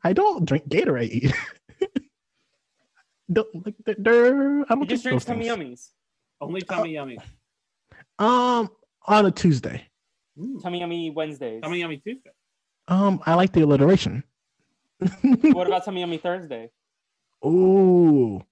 [0.05, 1.33] I don't drink Gatorade.
[3.33, 5.59] don't, like, they're- they're- I He don't just drink drinks tummy things.
[5.59, 5.89] yummies.
[6.41, 7.19] Only tummy yummy.
[8.19, 8.71] Um,
[9.07, 9.87] on a Tuesday.
[10.39, 10.63] Mm.
[10.63, 11.63] Tummy yummy Wednesdays.
[11.63, 12.31] Tummy yummy Tuesday.
[12.89, 14.25] Um, I like the alliteration.
[15.23, 16.71] What about Tummy Yummy Thursday?
[17.47, 18.43] Ooh,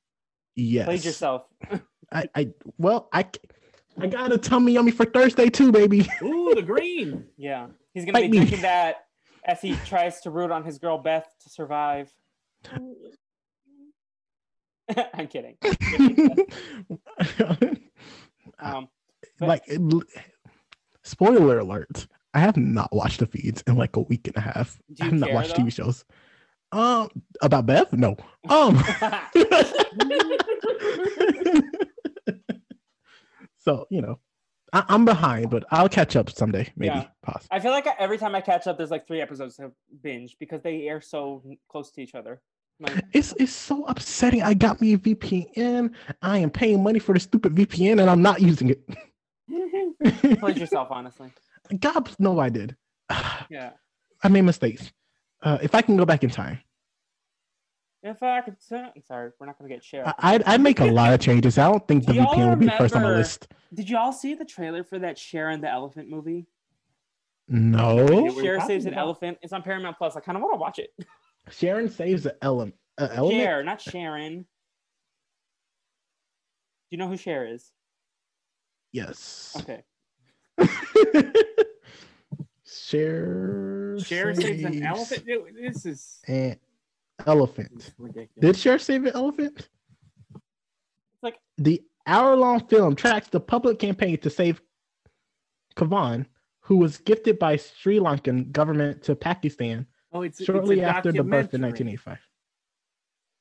[0.54, 0.86] yes.
[0.86, 1.42] Played yourself.
[2.12, 3.26] I, I, well, I,
[3.98, 6.08] I got a tummy yummy for Thursday too, baby.
[6.22, 7.24] Ooh, the green.
[7.36, 8.44] Yeah, he's gonna Fight be me.
[8.46, 9.07] drinking that
[9.44, 12.12] as he tries to root on his girl Beth to survive.
[15.14, 15.56] I'm kidding.
[18.60, 18.88] Um,
[19.38, 19.62] but- like,
[21.04, 22.08] spoiler alert.
[22.34, 24.80] I have not watched the feeds in like a week and a half.
[25.00, 25.62] I have not watched though?
[25.62, 26.04] TV shows.
[26.72, 27.08] Um,
[27.40, 27.92] about Beth?
[27.92, 28.16] No.
[28.48, 28.82] Um.
[33.58, 34.18] so you know,
[34.72, 36.94] I, I'm behind, but I'll catch up someday, maybe.
[36.94, 37.06] Yeah.
[37.22, 37.48] Possibly.
[37.56, 40.62] I feel like every time I catch up, there's like three episodes to binge because
[40.62, 42.40] they air so close to each other.
[42.80, 44.42] Like, It's it's so upsetting.
[44.42, 45.92] I got me a VPN.
[46.22, 48.88] I am paying money for the stupid VPN, and I'm not using it.
[50.38, 51.32] played yourself, honestly.
[51.80, 52.76] God, no, I did.
[53.50, 53.70] Yeah.
[54.22, 54.92] I made mistakes.
[55.42, 56.58] Uh, if I can go back in time,
[58.08, 60.06] If I could, t- I'm sorry, we're not gonna get shared.
[60.06, 61.58] I, I'd, I'd make a lot of changes.
[61.58, 63.48] I don't think the Do y'all VPN would be first on the list.
[63.74, 66.46] Did you all see the trailer for that Sharon the Elephant movie?
[67.48, 67.96] No.
[67.96, 69.02] What are you Cher saves an about?
[69.02, 69.38] elephant.
[69.42, 70.16] It's on Paramount Plus.
[70.16, 70.90] I kind of want to watch it.
[71.50, 72.74] Sharon saves an element.
[72.98, 73.40] Uh, element.
[73.42, 74.38] Cher, not Sharon.
[74.40, 74.46] Do
[76.90, 77.70] you know who Cher is?
[78.92, 79.56] Yes.
[79.60, 79.82] Okay.
[82.64, 83.98] Cher.
[84.00, 85.24] Cher saves an elephant.
[85.26, 86.56] Dude, This is An
[87.26, 87.92] elephant.
[88.40, 89.68] Did Cher save an elephant?
[90.34, 94.60] It's like The hour-long film tracks the public campaign to save
[95.76, 96.26] Kaavan,
[96.60, 101.22] who was gifted by Sri Lankan government to Pakistan oh, it's shortly it's after the
[101.22, 102.18] birth in 1985.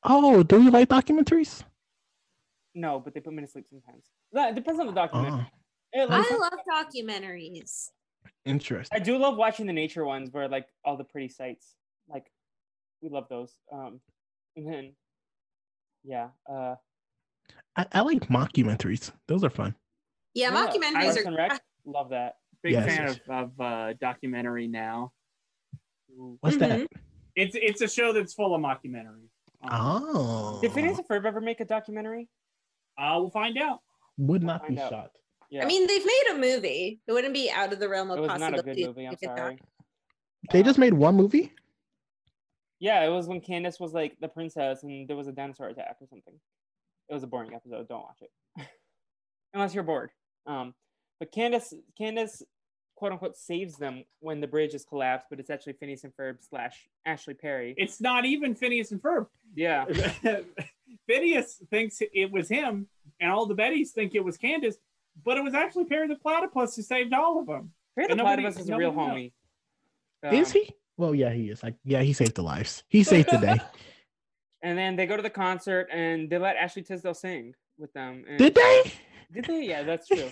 [0.03, 1.63] Oh, do you like documentaries?
[2.77, 4.05] no, but they put me to sleep sometimes.
[4.33, 5.45] That it depends on the documentary.
[5.45, 5.57] Oh.
[5.93, 7.89] It, like, I love documentaries.
[8.45, 8.95] interesting.
[8.95, 11.75] I do love watching the nature ones where like all the pretty sights.
[12.07, 12.31] Like
[13.01, 13.53] we love those.
[13.71, 13.99] Um
[14.55, 14.91] and then
[16.03, 16.75] yeah, uh
[17.75, 19.11] I, I like mockumentaries.
[19.27, 19.75] Those are fun.
[20.33, 21.27] Yeah, yeah, mockumentaries Parks are.
[21.27, 22.35] and Rec, love that.
[22.63, 23.19] Big Yes, fan yes.
[23.29, 25.11] of, of uh, documentary now.
[26.41, 26.79] What's that?
[26.81, 26.87] Mhm.
[27.35, 29.29] It's it's a show that's full of mockumentaries.
[29.61, 32.27] Um, Oh, Did Phineas and Ferb ever make a documentary?
[32.97, 33.79] uh, we'll find out.
[34.17, 34.89] would not be Find out.
[34.91, 35.17] shocked.
[35.51, 35.63] Yeah.
[35.63, 36.99] I mean, they've made a movie.
[37.07, 38.81] It wouldn't be out of the realm of it was not a possibility.
[38.83, 39.59] good movie, I'm make a sorry.
[40.51, 41.53] They Uh, just made one movie.
[42.79, 45.97] Yeah, it was when Candace was like the princess and there was a dinosaur attack
[46.01, 46.33] or something.
[47.09, 47.87] It was a boring episode.
[47.87, 48.67] Don't watch it.
[49.53, 50.11] Unless you're bored.
[50.45, 50.73] Um,
[51.19, 52.43] but Candace Candace
[52.95, 56.37] quote unquote saves them when the bridge is collapsed, but it's actually Phineas and Ferb
[56.47, 57.73] slash Ashley Perry.
[57.77, 59.27] It's not even Phineas and Ferb.
[59.55, 59.85] yeah.
[61.07, 62.87] Phineas thinks it was him,
[63.19, 64.77] and all the Bettys think it was Candace,
[65.23, 67.71] but it was actually Perry the Platypus who saved all of them.
[67.95, 69.33] Perry the And nobody- Platypus is a real nobody
[70.23, 70.33] homie.
[70.41, 70.73] is Um, he?
[70.97, 71.61] Well, yeah, he is.
[71.63, 72.83] Like, yeah, he saved the lives.
[72.89, 73.57] He saved the day.
[74.63, 78.25] And then they go to the concert and they let Ashley Tisdale sing with them.
[78.27, 78.91] And Did they?
[79.31, 79.63] Did they?
[79.63, 80.31] Yeah, that's true.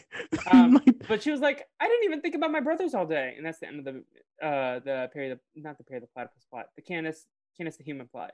[0.51, 3.36] Um, Like, But she was like, I didn't even think about my brothers all day,
[3.38, 4.04] and that's the end of the
[4.45, 8.08] uh the Perry the not the Perry the Platypus plot, the Candace Candace the human
[8.08, 8.32] plot.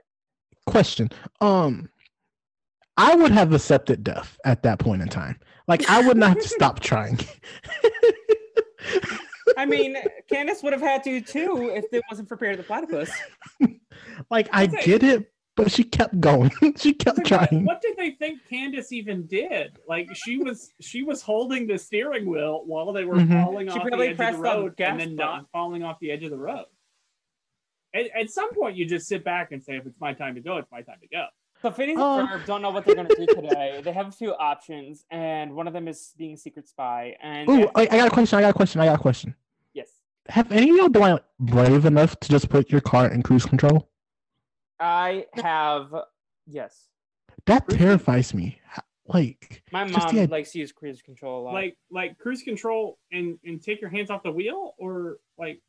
[0.65, 1.10] question.
[1.41, 1.89] Um,
[2.96, 5.39] I would have accepted death at that point in time.
[5.67, 7.20] Like, I would not have stop trying.
[9.58, 9.98] I mean,
[10.32, 13.12] Candace would have had to too if it wasn't for Perry the Platypus.
[14.30, 14.90] like, I That's it.
[14.90, 16.52] get it, but she kept going.
[16.78, 17.66] she kept It's like, what, trying.
[17.66, 19.78] what did they think Candace even did?
[19.88, 23.44] Like she was she was holding the steering wheel while they were Mhm.
[23.44, 25.16] falling She off the edge of pressed the the road and then button.
[25.16, 26.66] not falling off the edge of the road.
[27.94, 30.42] At, at some point, you just sit back and say, "If it's my time to
[30.42, 31.26] go, it's my time to go."
[31.62, 32.19] So Phineas Oh.
[32.19, 33.82] and Ferb don't know what they're gonna do today.
[33.84, 37.15] They have a few options, and one of them is being a secret spy.
[37.21, 38.39] And Ooh, I, I got a question.
[38.39, 38.82] I got a question.
[38.82, 39.36] I got a question.
[39.74, 39.89] yes,
[40.30, 43.89] Have any of y'all been brave enough to just put your car in cruise control?
[44.80, 45.93] I have
[46.47, 46.88] yes.
[47.45, 48.60] That Cruise terrifies me.
[49.06, 51.54] Like, My Just mom the id- likes to use cruise control a lot.
[51.54, 55.60] Like like cruise control and and take your hands off the wheel, or like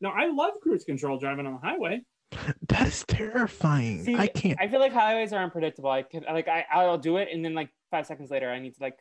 [0.00, 2.02] no, I love cruise control driving on the highway.
[2.68, 4.04] that is terrifying.
[4.04, 4.60] See, I can't.
[4.60, 5.90] I feel like highways are unpredictable.
[5.90, 8.74] I can like I I'll do it, and then like five seconds later, I need
[8.76, 8.98] to like.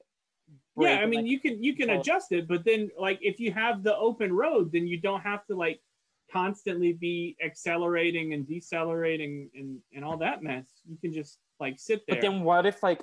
[0.78, 2.02] yeah, I and, mean like, you can you can control.
[2.02, 5.46] adjust it, but then like if you have the open road, then you don't have
[5.48, 5.80] to like
[6.32, 10.66] constantly be accelerating and decelerating and and all that mess.
[10.90, 12.16] You can just like sit there.
[12.16, 13.02] But then what if like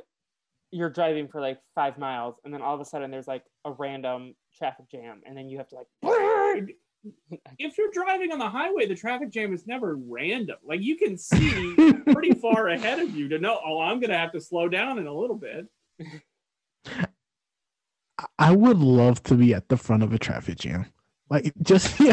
[0.70, 3.72] you're driving for like five miles, and then all of a sudden there's like a
[3.72, 6.76] random traffic jam, and then you have to like.
[7.58, 10.56] if you're driving on the highway, the traffic jam is never random.
[10.64, 11.74] Like you can see
[12.12, 15.06] pretty far ahead of you to know, oh, I'm gonna have to slow down in
[15.06, 15.66] a little bit.
[18.38, 20.87] I would love to be at the front of a traffic jam.
[21.30, 22.11] Like just the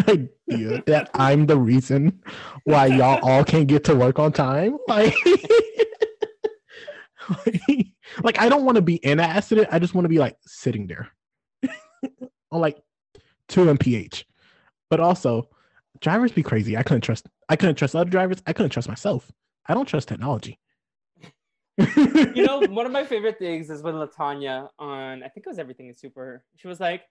[0.49, 2.21] idea that I'm the reason
[2.63, 4.77] why y'all all can't get to work on time.
[4.87, 5.15] Like,
[8.23, 9.69] like I don't want to be in an accident.
[9.71, 11.09] I just want to be like sitting there
[12.51, 12.77] on like
[13.47, 14.25] two mph.
[14.89, 15.49] But also,
[15.99, 16.77] drivers be crazy.
[16.77, 17.27] I couldn't trust.
[17.49, 18.41] I couldn't trust other drivers.
[18.45, 19.31] I couldn't trust myself.
[19.65, 20.59] I don't trust technology.
[21.77, 25.59] you know, one of my favorite things is when Latanya on I think it was
[25.59, 26.43] Everything is Super.
[26.55, 27.03] She was like,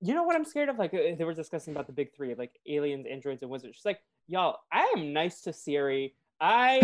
[0.00, 0.78] you know what I'm scared of?
[0.78, 3.76] Like they were discussing about the big three, like aliens, androids, and wizards.
[3.76, 6.14] She's like, y'all, I am nice to Siri.
[6.40, 6.80] I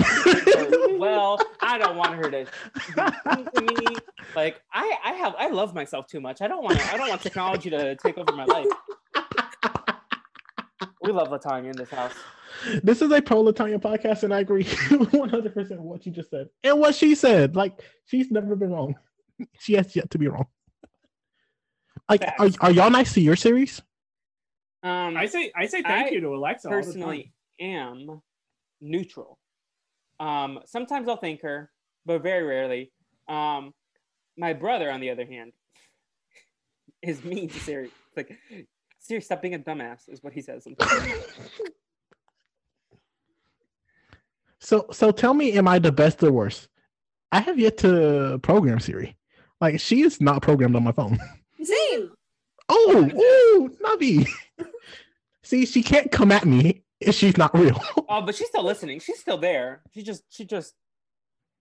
[0.99, 3.97] well, I don't want her to to me.
[4.35, 6.41] Like I, I have, I love myself too much.
[6.41, 8.67] I don't want, I don't want technology to take over my life.
[11.03, 12.13] We love Latanya in this house.
[12.83, 16.49] this is a pro Latanya podcast, and I agree 100 percent what you just said
[16.63, 17.57] and what she said.
[17.57, 18.95] Like she's never been wrong.
[19.59, 20.49] She has yet to be wrong.
[22.11, 22.59] Like, are, Facts.
[22.61, 23.81] are y'all nice to your series?
[24.83, 26.69] Um, I say I say thank I you to Alexa.
[26.69, 26.85] all the time.
[26.93, 28.21] personally am
[28.83, 29.39] neutral.
[30.19, 31.71] Um, sometimes I'll thank her,
[32.05, 32.93] but very rarely.
[33.29, 33.73] Um,
[34.37, 35.53] my brother, on the other hand,
[37.03, 37.91] is mean to Siri.
[38.17, 38.39] Like,
[39.01, 40.67] Siri, stop being a dumbass, is what he says.
[44.63, 46.69] So, so tell me, am I the best or worst?
[47.33, 49.17] I have yet to program Siri.
[49.61, 51.19] Like she is not programmed on my phone.
[51.63, 52.11] Same.
[52.69, 54.29] Oh, ooh, Navi.
[55.43, 57.83] See, she can't come at me if she's not real.
[58.09, 59.01] oh, but she's still listening.
[59.01, 59.81] She's still there.
[59.95, 60.75] She just, she just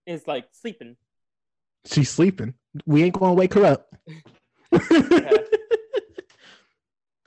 [0.06, 0.96] is like sleeping.
[1.86, 2.54] she's sleeping.
[2.86, 3.94] We ain't gonna wake her up.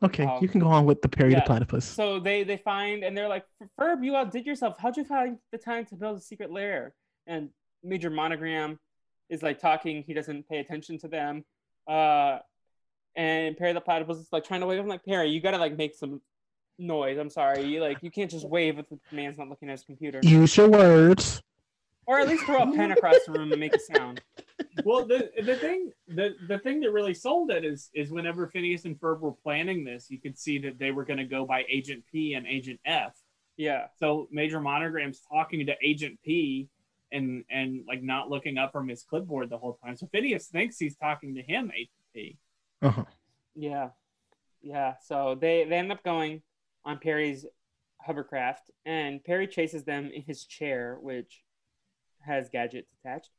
[0.04, 1.86] Okay, Um, you can go on with the Perry yeah, the Platypus.
[1.86, 3.46] So they they find and they're like,
[3.80, 4.76] Ferb, you outdid yourself.
[4.80, 6.94] How'd you find the time to build a secret lair?
[7.28, 7.50] And
[7.84, 8.80] Major Monogram
[9.30, 10.04] is like talking.
[10.06, 11.44] He doesn't pay attention to them.
[11.88, 12.40] Uh,
[13.16, 14.80] and Perry the Platypus is like trying to wave.
[14.80, 16.22] I'm like, Perry, you gotta like make some
[16.80, 17.18] noise.
[17.18, 17.64] I'm sorry.
[17.64, 20.20] You like you can't just wave if the man's not looking at his computer.
[20.24, 21.42] Use your words.
[22.06, 24.22] Or at least throw a pen across the room and make a sound.
[24.84, 28.86] Well, the the thing the the thing that really sold it is is whenever Phineas
[28.86, 31.64] and Ferb were planning this, you could see that they were going to go by
[31.70, 33.14] Agent P and Agent F.
[33.58, 33.88] Yeah.
[33.98, 36.70] So Major Monogram's talking to Agent P
[37.12, 39.96] and and like not looking up from his clipboard the whole time.
[39.96, 42.38] So Phineas thinks he's talking to him, Agent P.
[42.82, 43.06] Uh-huh.
[43.56, 43.90] Yeah,
[44.62, 44.96] yeah.
[45.06, 46.42] So they they end up going
[46.84, 47.46] on Perry's
[48.02, 51.44] hovercraft, and Perry chases them in his chair, which
[52.26, 53.30] has gadgets attached.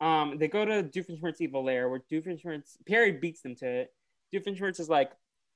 [0.00, 3.92] Um, they go to Doofenshmirtz evil lair, where Doofenshmirtz Perry beats them to it.
[4.32, 5.10] Doofenshmirtz is like,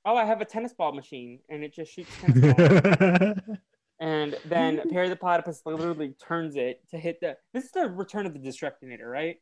[0.05, 3.57] "Oh, I have a tennis ball machine, and it just shoots tennis balls."
[3.99, 7.37] and then Perry the Platypus literally turns it to hit the.
[7.53, 9.39] This is the return of the Destructinator, right?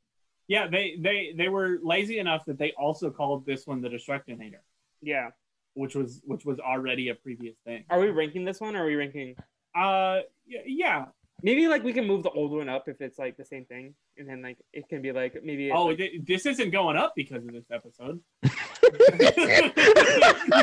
[0.47, 4.59] Yeah, they they they were lazy enough that they also called this one the Destructinator,
[5.01, 5.29] Yeah.
[5.73, 7.85] which was which was already a previous thing.
[7.89, 8.75] Are we ranking this one?
[8.75, 9.35] Or are we ranking?
[9.73, 11.05] Uh, y- yeah.
[11.41, 13.95] Maybe like we can move the old one up if it's like the same thing,
[14.17, 15.71] and then like it can be like maybe.
[15.71, 18.19] Oh, like- th- this isn't going up because of this episode.
[18.43, 18.49] you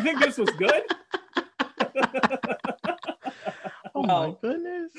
[0.01, 0.83] think this was good?
[3.95, 4.93] oh my goodness.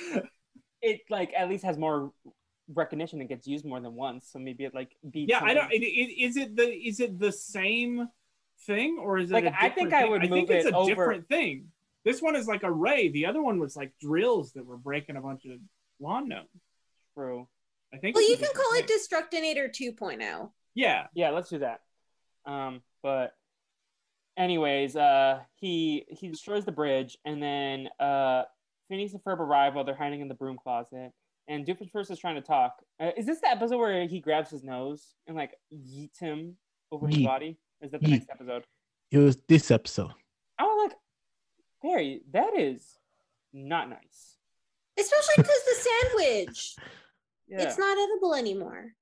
[0.82, 2.12] it like at least has more
[2.74, 4.30] recognition and gets used more than once.
[4.32, 5.30] So maybe it like beats.
[5.30, 5.64] Yeah, I don't.
[5.64, 8.08] something- It, it, is it the is it the same
[8.66, 9.34] thing or is it?
[9.34, 10.12] Like, a I think different I thing?
[10.12, 11.66] would I think it's it a over- different thing.
[12.06, 13.10] This one is like a ray.
[13.10, 15.60] The other one was like drills that were breaking a bunch of
[16.00, 16.48] lawn gnomes.
[17.14, 17.48] True.
[17.94, 18.16] I think.
[18.16, 18.88] Well, you can different call it.
[18.88, 20.52] Destructinator 2.0.
[20.76, 21.08] Yeah.
[21.14, 21.82] Yeah, let's do that.
[22.46, 23.34] Um, but
[24.38, 28.44] anyways, uh, he he destroys the bridge, and then uh,
[28.88, 31.12] Phineas and Ferb arrive while they're hiding in the broom closet.
[31.48, 32.76] And Doofenshmirtz is trying to talk.
[33.00, 36.58] Uh, is this the episode where he grabs his nose and like yeets him
[36.92, 37.58] over his body?
[37.82, 38.12] Is that the Yeet.
[38.12, 38.64] next episode?
[39.12, 40.12] It was this episode.
[40.60, 40.98] I was like,
[41.82, 43.00] Perry, that is
[43.52, 44.38] not nice.
[45.00, 46.76] Especially because the sandwich,
[47.50, 47.62] Yeah.
[47.64, 48.94] it's not edible anymore.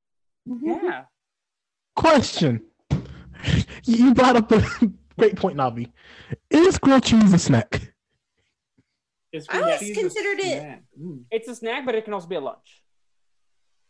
[0.46, 1.04] yeah.
[1.96, 2.62] Question.
[3.84, 4.66] You brought up a
[5.20, 5.92] great point, Navi.
[6.50, 7.94] Is grilled cheese a snack?
[9.32, 11.24] It's I always cheese, it's considered it- Mm.
[11.30, 12.82] It's a snack, but it can also be a lunch.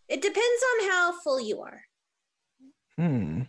[0.09, 1.81] It depends on how full you are.
[2.97, 3.43] Hmm.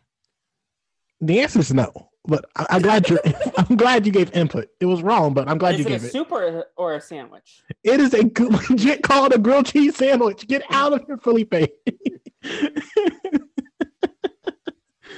[1.21, 2.08] The answer is no.
[2.29, 3.19] But I, I'm glad you.
[3.57, 4.69] I'm glad you gave input.
[4.81, 6.13] It was wrong, but I'm glad Is you it a gave it.
[6.13, 7.63] soup or a, or a sandwich?
[7.83, 10.47] It is a good, legit called a grilled cheese sandwich.
[10.47, 11.55] Get out of here, Felipe.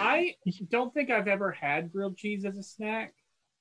[0.00, 0.34] I
[0.70, 3.12] don't think I've ever had grilled cheese as a snack.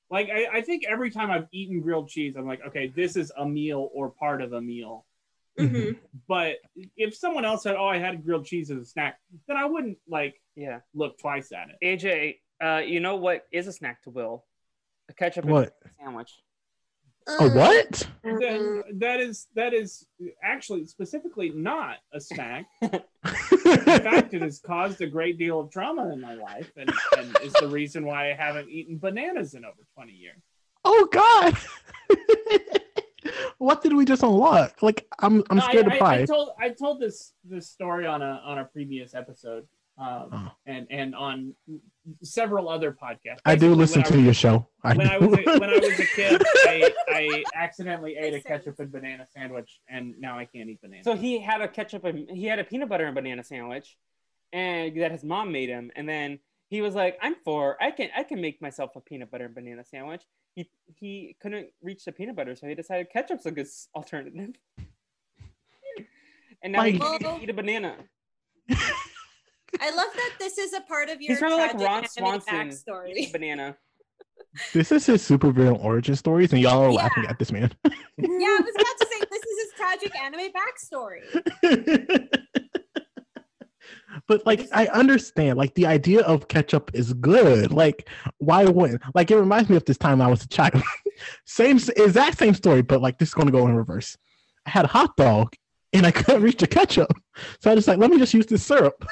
[0.10, 3.32] Like I, I think every time I've eaten grilled cheese, I'm like, okay, this is
[3.38, 5.06] a meal or part of a meal.
[5.60, 5.98] Mhm.
[6.28, 6.56] But
[6.96, 9.98] if someone else said, "Oh, I had grilled cheese as a snack," then I wouldn't
[10.08, 10.80] like Yeah.
[10.94, 11.76] look twice at it.
[11.84, 14.46] AJ, uh, you know what is a snack to Will?
[15.10, 15.74] A ketchup and What?
[16.00, 16.32] sandwich.
[17.40, 18.08] A what?
[18.26, 18.82] Mm-mm.
[19.00, 20.08] That is that is
[20.44, 22.66] actually specifically not a snack.
[22.82, 22.90] In
[23.86, 27.54] fact, it has caused a great deal of trauma in my life, and, and is
[27.54, 30.42] the reason why I haven't eaten bananas in over twenty years.
[30.86, 31.56] Oh God!
[33.58, 34.82] what did we just unlock?
[34.82, 36.26] Like I'm I'm No, scared I, of I, I pie.
[36.26, 40.52] told I told this this story on a on a previous episode, um, Oh.
[40.66, 41.54] and and on
[42.24, 43.40] several other podcasts.
[43.46, 44.68] I do listen when I to was- your show.
[44.84, 45.08] I when.
[45.10, 48.92] I was a, when I was a kid, I, I accidentally ate a ketchup and
[48.92, 51.06] banana sandwich, and now I can't eat bananas.
[51.06, 53.98] So he had a ketchup and he had a peanut butter and banana sandwich,
[54.54, 55.92] and that his mom made him.
[55.96, 56.40] And then
[56.70, 57.78] he was like, "I'm four.
[57.82, 60.24] I can I can make myself a peanut butter and banana sandwich."
[60.56, 64.56] He he couldn't reach the peanut butter, so he decided ketchup's a good alternative.
[66.64, 67.96] and now he can't eat a banana.
[69.82, 72.42] I love that this is a part of your He's probably like tragic Ron anime
[72.42, 72.94] Swanson.
[72.94, 73.32] backstory.
[73.34, 73.78] banana.
[74.74, 76.96] this is his supervillain origin stories, and y'all are Yeah.
[77.04, 77.72] laughing at this man.
[77.86, 77.92] Yeah,
[78.28, 82.28] I was about to say this is his tragic anime backstory.
[84.28, 87.72] but like I understand, like the idea of ketchup is good.
[87.72, 89.02] Like, why wouldn't?
[89.14, 90.82] Like, it reminds me of this time I was a child.
[91.46, 94.18] same exact same story, but like this is gonna go in reverse.
[94.66, 95.54] I had a hot dog
[95.94, 97.12] and I couldn't reach the ketchup,
[97.62, 99.06] so I just like let me just use this syrup.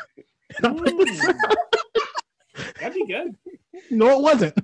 [0.64, 2.74] And I the syrup.
[2.80, 3.36] That'd be good.
[3.92, 4.58] No, it wasn't.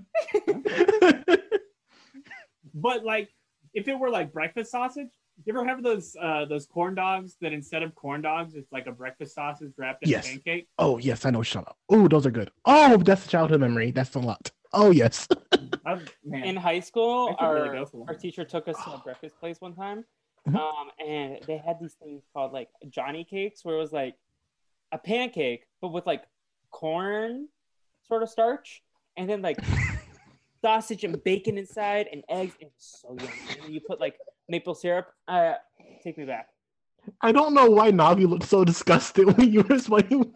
[2.74, 3.30] But like,
[3.74, 5.08] if it were like breakfast sausage,
[5.46, 8.88] you ever have those uh, those corn dogs that instead of corn dogs, it's like
[8.88, 10.28] a breakfast sausage wrapped in Yes.
[10.28, 10.68] a pancake?
[10.80, 11.44] oh yes, I know.
[11.44, 11.78] Shut up.
[11.89, 12.52] Oh, those are good.
[12.66, 13.91] Oh, that's a childhood memory.
[13.91, 14.52] That's a lot.
[14.74, 15.28] Oh yes.
[15.86, 18.08] Oh, man, In high school, our, really go for one.
[18.10, 20.06] our teacher took us to a breakfast place one time,
[20.48, 20.56] Mhm.
[20.56, 24.16] um, and they had these things called like Johnny cakes, where it was like
[24.94, 26.24] a pancake, but with like
[26.72, 27.50] corn
[28.08, 28.82] sort of starch,
[29.18, 29.60] and then like
[30.64, 33.32] sausage and bacon inside and eggs, and it's so yummy.
[33.52, 34.16] And then you put like
[34.48, 35.08] maple syrup.
[35.28, 35.56] Uh,
[36.02, 36.48] take me back.
[37.22, 40.34] I don't know why Navi looked so disgusted when you were explaining.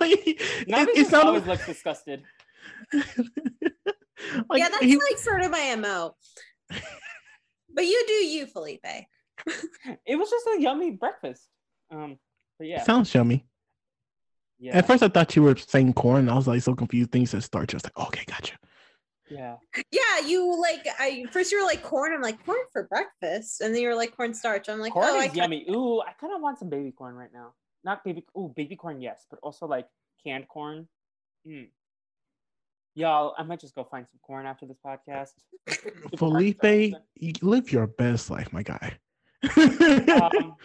[0.00, 2.24] like, it, Navi it just sounded always looks disgusted.
[2.92, 3.04] like
[4.56, 6.16] yeah, that's he- like sort of my MO.
[7.72, 8.80] But you do you, Felipe.
[8.84, 11.46] It was just a yummy breakfast.
[11.92, 12.18] Um,
[12.58, 13.46] but yeah, sounds yummy.
[14.60, 16.28] Yeah, At first, I thought you were saying corn.
[16.28, 17.10] I was like so confused.
[17.12, 17.74] Then you said starch.
[17.74, 18.54] I was like, okay, gotcha.
[19.30, 19.56] yeah.
[19.90, 22.12] Yeah, you like I first you were like corn.
[22.12, 24.68] I'm like corn for breakfast, and then you were like cornstarch.
[24.68, 25.66] I'm like, corn oh, I is kinda- yummy.
[25.70, 27.54] Ooh, I kind of want some baby corn right now.
[27.84, 28.24] Not baby.
[28.36, 29.86] Ooh, baby corn, yes, but also like
[30.22, 30.86] canned corn.
[31.48, 31.68] Mm.
[32.96, 35.30] Y'all, I might just go find some corn after this podcast.
[36.18, 38.98] Felipe, you live your best life, my guy.
[39.56, 40.56] um,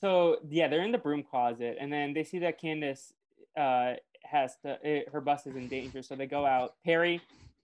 [0.00, 3.12] so yeah, they're in the broom closet, and then they see that Candace
[3.58, 3.94] uh,
[4.24, 6.74] has to, eh, her bus is in danger, so they go out.
[6.84, 7.20] Perry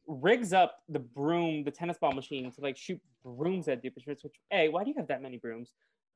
[0.07, 4.25] rigs up the broom, the tennis ball machine, to like shoot brooms at Doofenshmirtz.
[4.25, 5.73] Which a, why do you have that many brooms?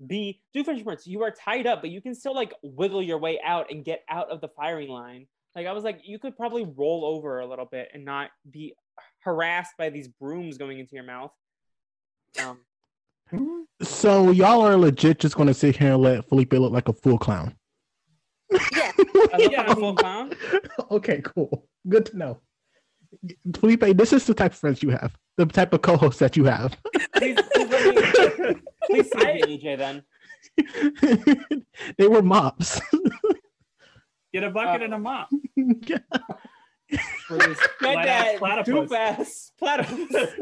[0.07, 3.71] B, Doofenshmirtz, you are tied up, but you can still like wiggle your way out
[3.71, 5.27] and get out of the firing line.
[5.55, 8.75] Like I was like, you could probably roll over a little bit and not be
[9.21, 11.33] harassed by these brooms going into your mouth.
[12.43, 12.59] Um,
[13.83, 17.19] so y'all are legit just gonna sit here and let Felipe look like a full
[17.19, 17.55] clown.
[18.51, 18.93] Yeah.
[19.39, 20.33] Yeah, a full clown.
[20.91, 21.67] okay, cool.
[21.89, 22.41] Good to know.
[23.57, 25.17] Felipe, this is the type of friends you have.
[25.37, 26.77] The type of co-host that you have.
[27.17, 28.55] Please, please let me,
[28.87, 29.79] please save me, AJ.
[29.79, 30.03] Then
[31.99, 32.81] they were mops.
[34.33, 35.99] Get a bucket Uh, and a mop Yeah.
[37.27, 38.93] For this platypus.
[38.93, 40.09] ass platypus.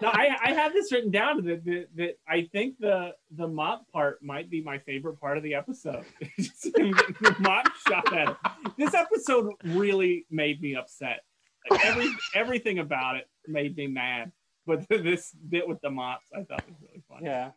[0.00, 3.90] no, I, I have this written down that, that, that I think the the mop
[3.92, 6.04] part might be my favorite part of the episode.
[6.38, 8.36] Just him getting the mop shot at him.
[8.76, 11.24] This episode really made me upset.
[11.70, 14.32] Like every everything about it made me mad.
[14.66, 17.26] But this bit with the mops, I thought was really funny.
[17.26, 17.50] Yeah.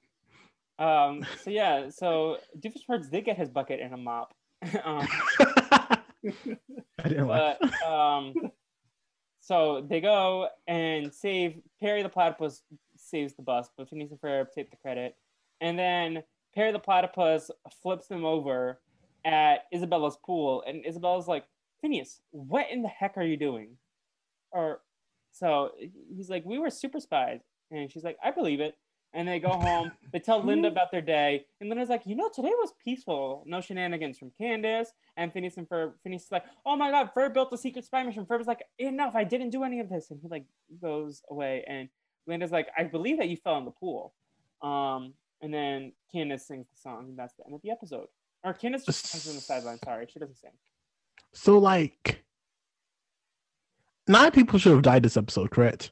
[0.78, 1.26] Um.
[1.44, 1.90] So yeah.
[1.90, 4.34] So Doofenshmirtz did get his bucket and a mop.
[4.84, 5.08] um,
[6.26, 7.58] I didn't laugh.
[7.60, 8.34] but um.
[9.42, 12.62] So they go and save Perry the platypus
[12.98, 15.16] saves the bus, but Phineas and Ferb take the credit,
[15.60, 16.22] and then
[16.54, 17.50] Perry the platypus
[17.82, 18.80] flips them over
[19.26, 21.46] at Isabella's pool, and Isabella's like,
[21.82, 23.78] Phineas, what in the heck are you doing?
[24.52, 24.82] Or
[25.32, 25.72] so
[26.16, 27.42] he's like, we were super spies,
[27.72, 28.78] and she's like, I believe it.
[29.14, 29.92] And they go home.
[30.14, 33.44] They tell Linda about their day, and Linda's like, you know, today was peaceful.
[33.48, 34.92] No shenanigans from Candace.
[35.18, 35.94] And Phineas and Ferb.
[36.04, 38.26] Phineas is like, oh my God, Ferb built a secret spy mission.
[38.26, 40.12] Ferb is like, enough, I didn't do any of this.
[40.12, 40.46] And he like
[40.82, 41.90] goes away, and
[42.28, 44.14] Linda's like, I believe that you fell in the pool.
[44.62, 48.08] Um, and then Candace sings the song, and that's the end of the episode.
[48.44, 49.80] Or Candace just comes on the sideline.
[49.84, 50.52] Sorry, she doesn't sing.
[51.34, 52.24] So like
[54.08, 55.92] nine people should have died this episode, correct?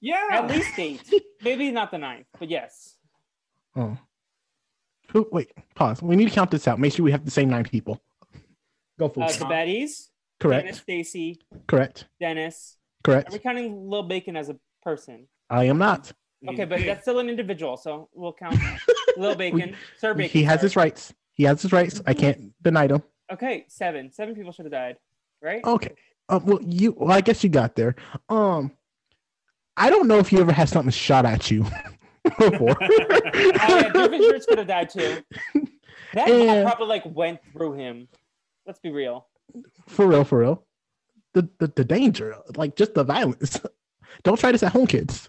[0.00, 0.26] Yeah.
[0.30, 1.02] At least eight.
[1.42, 2.96] Maybe not the ninth, but yes.
[3.76, 3.96] Oh.
[5.12, 6.02] Who, wait, pause.
[6.02, 6.78] We need to count this out.
[6.78, 8.00] Make sure we have the same nine people.
[8.98, 9.38] Go for Uh, it.
[9.38, 10.08] the Bettys,
[10.40, 10.64] correct.
[10.66, 12.06] Dennis, Stacy, Correct.
[12.20, 12.76] Dennis.
[13.04, 13.30] Correct.
[13.30, 15.26] Are we counting Lil Bacon as a person?
[15.48, 16.12] I am not.
[16.46, 18.56] Okay, but that's still an individual, so we'll count
[19.16, 20.30] Lil Bacon, Sir Bacon.
[20.30, 20.66] he has sorry.
[20.66, 21.14] his rights.
[21.32, 22.02] He has his rights.
[22.06, 23.02] I can't deny them.
[23.32, 24.12] Okay, seven.
[24.12, 24.96] Seven people should have died,
[25.42, 25.64] right?
[25.64, 25.94] Okay.
[26.28, 26.92] Uh, well, you.
[26.98, 27.94] Well, I guess you got there.
[28.28, 28.72] Um,
[29.78, 31.62] I don't know if you ever had something shot at you
[32.38, 32.76] before.
[32.80, 35.22] Oh, yeah, Griffin Church could have died too.
[36.14, 36.62] That bomb Yeah.
[36.64, 38.08] probably like went through him.
[38.66, 39.26] Let's be real.
[39.86, 40.64] for real, for real.
[41.34, 43.60] The, the the danger, like just the violence.
[44.22, 45.28] Don't try this at home, kids.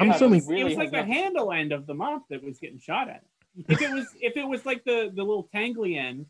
[0.00, 2.42] I'm Pac assuming- really it was like the not- handle end of the mop that
[2.42, 3.22] was getting shot at.
[3.68, 6.26] If it was if it was like the the little tangly end,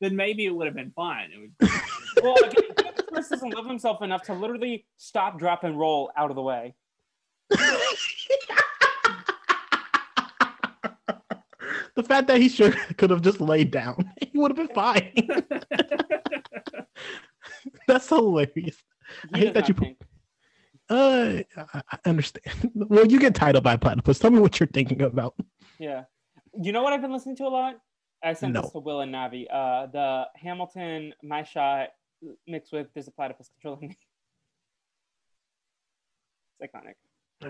[0.00, 1.30] then maybe it would have been fine.
[1.32, 1.70] It would,
[2.22, 6.36] Well, again, Griffin doesn't love himself enough to literally stop, drop, and roll out of
[6.36, 6.74] the way.
[11.96, 15.12] the fact that he sure could have just laid down, he would have been fine.
[17.86, 18.76] That's hilarious.
[19.34, 19.98] I hate that you- think.
[20.88, 22.70] Uh, I I understand.
[22.74, 24.18] Well, you get tied up by platypus.
[24.18, 25.34] Tell me what you're thinking about.
[25.78, 26.02] Yeah.
[26.60, 27.76] You know what I've been listening to a lot?
[28.24, 28.62] I sent No.
[28.62, 29.46] this to Will and Navi.
[29.48, 31.90] Uh, the Hamilton My Shot
[32.48, 33.96] mixed with There's a Platypus Controlling Me.
[36.58, 36.94] It's iconic.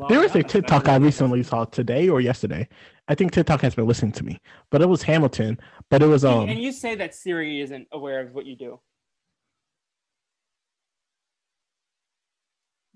[0.08, 2.68] There was a TikTok I recently saw today or yesterday.
[3.08, 4.38] I think TikTok has been listening to me,
[4.70, 5.58] but it was Hamilton.
[5.90, 6.48] But it was um.
[6.48, 8.80] and you say that Siri isn't aware of what you do.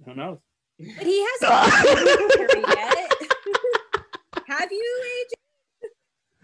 [0.05, 0.39] Who knows?
[0.79, 1.53] But he hasn't
[2.39, 3.13] her yet.
[4.47, 5.03] Have you,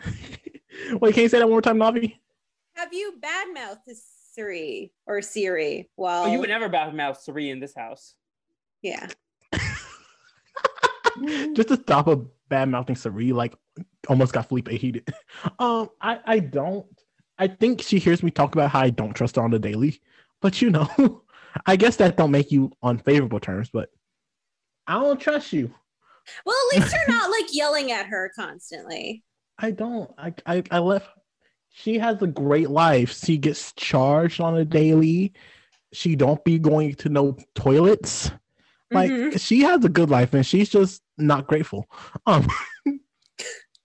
[0.02, 1.00] AJ?
[1.00, 2.16] Wait, can you say that one more time, Navi?
[2.74, 3.94] Have you badmouthed to
[4.32, 5.90] Siri or Siri?
[5.96, 8.14] Well, Oh, you would never badmouth Siri in this house.
[8.82, 9.06] yeah.
[11.54, 12.16] Just to stop a
[12.48, 13.54] bad mouthing Siri, like
[14.08, 15.12] almost got Felipe heated.
[15.58, 16.86] Um, I I don't.
[17.38, 20.00] I think she hears me talk about how I don't trust her on the daily,
[20.40, 21.22] but you know,
[21.66, 23.70] I guess that don't make you on favorable terms.
[23.72, 23.90] But
[24.86, 25.72] I don't trust you.
[26.44, 29.22] Well, at least you're not like yelling at her constantly.
[29.58, 30.10] I don't.
[30.18, 31.08] I I, I left.
[31.72, 33.16] She has a great life.
[33.24, 35.32] She gets charged on a daily.
[35.92, 38.30] She don't be going to no toilets.
[38.92, 39.40] Like Mhm.
[39.40, 41.86] she has a good life, and she's just not grateful.
[42.26, 42.46] Um,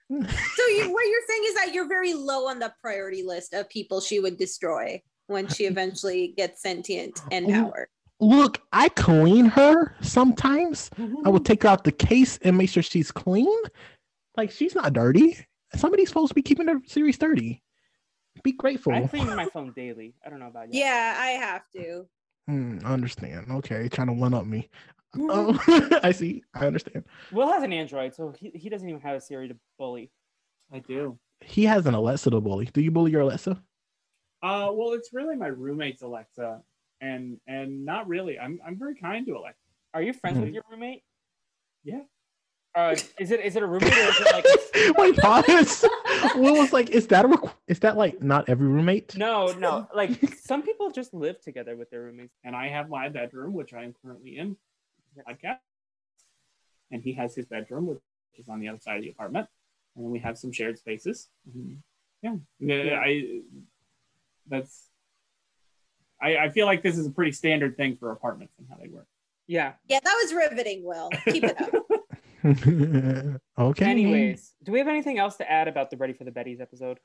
[0.08, 3.68] So you, what you're saying is that you're very low on the priority list of
[3.70, 7.52] people she would destroy when she eventually gets sentient and Ooh.
[7.52, 7.90] power.
[8.20, 10.92] look, I clean her sometimes.
[11.26, 13.58] I will take her out the case and make sure she's clean.
[14.38, 15.38] Like she's not dirty.
[15.76, 17.64] Somebody's supposed to be keeping her series dirty.
[18.44, 18.94] Be grateful.
[18.94, 20.14] I clean my phone daily.
[20.26, 20.80] I don't know about you.
[20.82, 22.06] Yeah, I have to.
[22.48, 23.48] Hmm, I understand.
[23.50, 24.70] Okay, trying to one up me.
[25.18, 26.44] Oh, I see.
[26.54, 27.06] I understand.
[27.32, 30.12] Will has an Android, so he, he doesn't even have a Siri to bully.
[30.74, 31.18] I do.
[31.42, 32.70] He has an Alexa to bully.
[32.74, 33.52] Do you bully your Alexa?
[34.44, 36.62] Uh, well, it's really my roommate's Alexa,
[37.02, 38.38] and and not really.
[38.40, 39.60] I'm I'm very kind to Alexa.
[39.94, 40.54] Are you friends with Mhm.
[40.54, 41.04] your roommate?
[41.84, 42.02] Yeah.
[42.76, 45.86] Uh, is it is it a roommate or is it like Wait, pause.
[46.36, 49.16] Will was like, is that a requ- is that like not every roommate?
[49.16, 50.12] no no like
[50.44, 52.36] some people just live together with their roommates.
[52.44, 54.58] And I have my bedroom, which I am currently in,
[55.24, 55.60] podcast,
[56.92, 58.00] and he has his bedroom, which
[58.38, 59.48] is on the other side of the apartment,
[59.96, 61.30] and then we have some shared spaces.
[61.50, 61.78] Mhm.
[62.22, 63.00] Yeah, yeah.
[63.00, 63.42] I
[64.48, 64.90] that's.
[66.22, 68.88] I, I feel like this is a pretty standard thing for apartments and how they
[68.88, 69.08] work.
[69.48, 69.74] Yeah.
[69.88, 71.10] Yeah, that was riveting, Will.
[71.26, 71.72] Keep it up.
[73.60, 73.86] okay.
[73.86, 77.00] Anyways, do we have anything else to add about the Ready for the Bettys episode?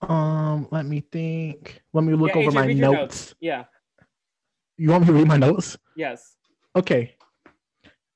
[0.00, 1.82] Um, let me think.
[1.92, 3.34] Let me look Yeah, over AJ, my read your notes.
[3.40, 3.64] Yeah.
[4.76, 5.76] You want me to read my notes?
[5.96, 6.36] Yes.
[6.76, 7.14] Okay.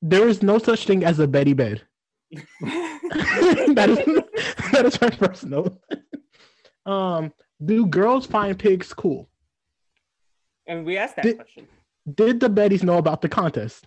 [0.09, 1.83] There is no such thing as a Betty bed.
[2.61, 3.99] that is
[4.73, 5.79] that is my first note.
[6.85, 7.33] um,
[7.65, 9.29] do girls find pigs cool?
[10.67, 11.67] And we asked that Did- question.
[12.15, 13.85] Did the Bettys know about the contest?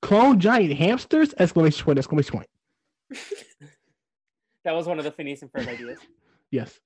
[0.00, 1.34] Clone giant hamsters!
[1.38, 1.98] Exclamation point!
[1.98, 2.48] Exclamation point!
[4.64, 5.98] That was one of the Phineas and Ferb ideas.
[6.50, 6.80] Yes.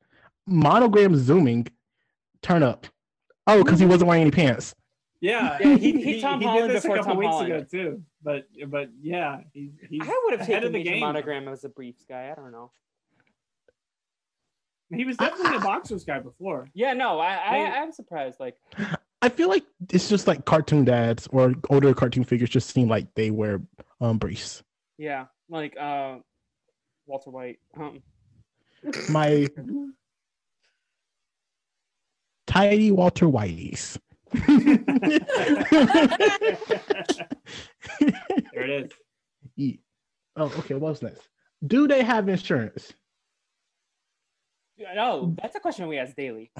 [0.46, 1.66] Monogram zooming.
[2.42, 2.86] Turn up.
[3.46, 4.74] Oh, because he wasn't wearing any pants.
[5.20, 7.52] Yeah, Yeah, he- he Tom Holland did this before a couple Tom weeks Holland.
[7.52, 8.02] ago too.
[8.22, 11.00] But but yeah, he's, he's I would have taken of the Major game.
[11.00, 12.30] Monogram as a briefs guy.
[12.30, 12.70] I don't know.
[14.92, 16.68] He was definitely a boxers guy before.
[16.74, 18.40] Yeah, no, I, I I'm surprised.
[18.40, 18.56] Like,
[19.22, 23.06] I feel like it's just like cartoon dads or older cartoon figures just seem like
[23.14, 23.60] they wear
[24.00, 24.62] um briefs.
[24.98, 26.16] yeah, like uh,
[27.06, 27.60] Walter White.
[27.78, 28.02] Um,
[29.10, 29.46] My
[32.46, 33.98] tidy Walter Whiteys.
[34.32, 35.20] There
[38.64, 38.90] it is.
[39.56, 39.74] Yeah.
[40.36, 40.74] Oh, okay.
[40.74, 41.28] What's next?
[41.66, 42.92] Do they have insurance?
[44.94, 46.50] No, that's a question we ask daily.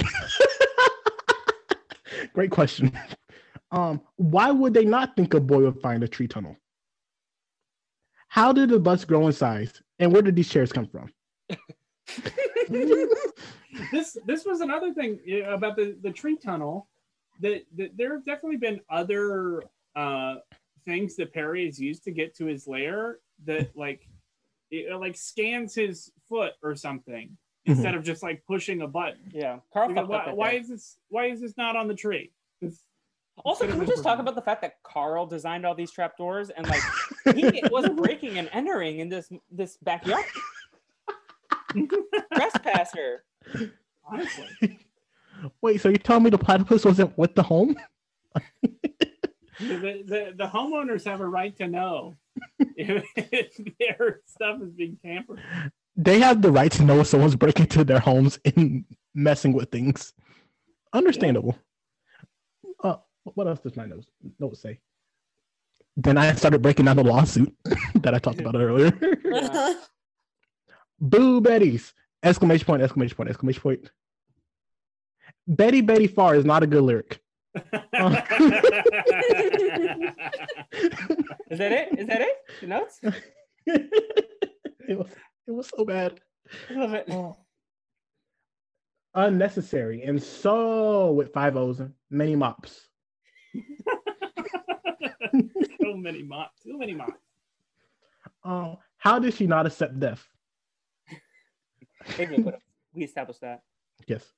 [2.34, 2.90] Great question.
[3.70, 6.56] Um, why would they not think a boy would find a tree tunnel?
[8.28, 9.80] How did the bus grow in size?
[9.98, 11.12] And where did these chairs come from?
[13.92, 16.88] this this was another thing about the the tree tunnel
[17.40, 19.62] that, that there have definitely been other
[19.96, 20.36] uh
[20.84, 24.08] things that Perry has used to get to his lair that like
[24.70, 29.20] it like scans his foot or something instead of just like pushing a button.
[29.32, 29.88] Yeah, Carl.
[29.88, 30.60] Because fucked why, right why there.
[30.60, 32.32] is this why is this not on the tree?
[32.60, 32.82] This-
[33.44, 36.68] Also, can we just talk about the fact that Carl designed all these trapdoors and
[36.68, 36.82] like
[37.34, 40.24] he was breaking and entering in this this backyard?
[42.34, 43.24] Trespasser.
[44.04, 44.78] honestly.
[45.62, 47.76] Wait, so you're telling me the platypus wasn't with the home?
[48.34, 52.16] the, the, the homeowners have a right to know
[52.76, 55.40] if, if their stuff is being tampered.
[55.96, 59.70] They have the right to know if someone's breaking into their homes and messing with
[59.70, 60.12] things.
[60.92, 61.58] Understandable.
[62.82, 64.06] Uh, what else does my notes,
[64.38, 64.78] notes say?
[65.96, 67.54] Then I started breaking down the lawsuit
[67.96, 68.92] that I talked about earlier.
[69.30, 69.74] Yeah.
[71.00, 71.94] Boo Betty's!
[72.22, 73.90] Exclamation point, exclamation point, exclamation point.
[75.46, 77.20] Betty Betty Far is not a good lyric.
[77.54, 77.62] Is
[81.58, 81.98] that it?
[81.98, 82.36] Is that it?
[82.60, 83.00] The notes?
[83.66, 85.08] it was
[85.48, 86.20] it was so bad.
[86.70, 87.10] I love it.
[89.14, 92.88] Unnecessary and so with five O's and many mops.
[95.80, 96.62] so many mops.
[96.62, 97.20] Too many mops.
[98.44, 100.24] Um, how did she not accept death?
[102.18, 102.62] Maybe we could've-
[102.94, 103.62] we established that.
[104.06, 104.32] Yes.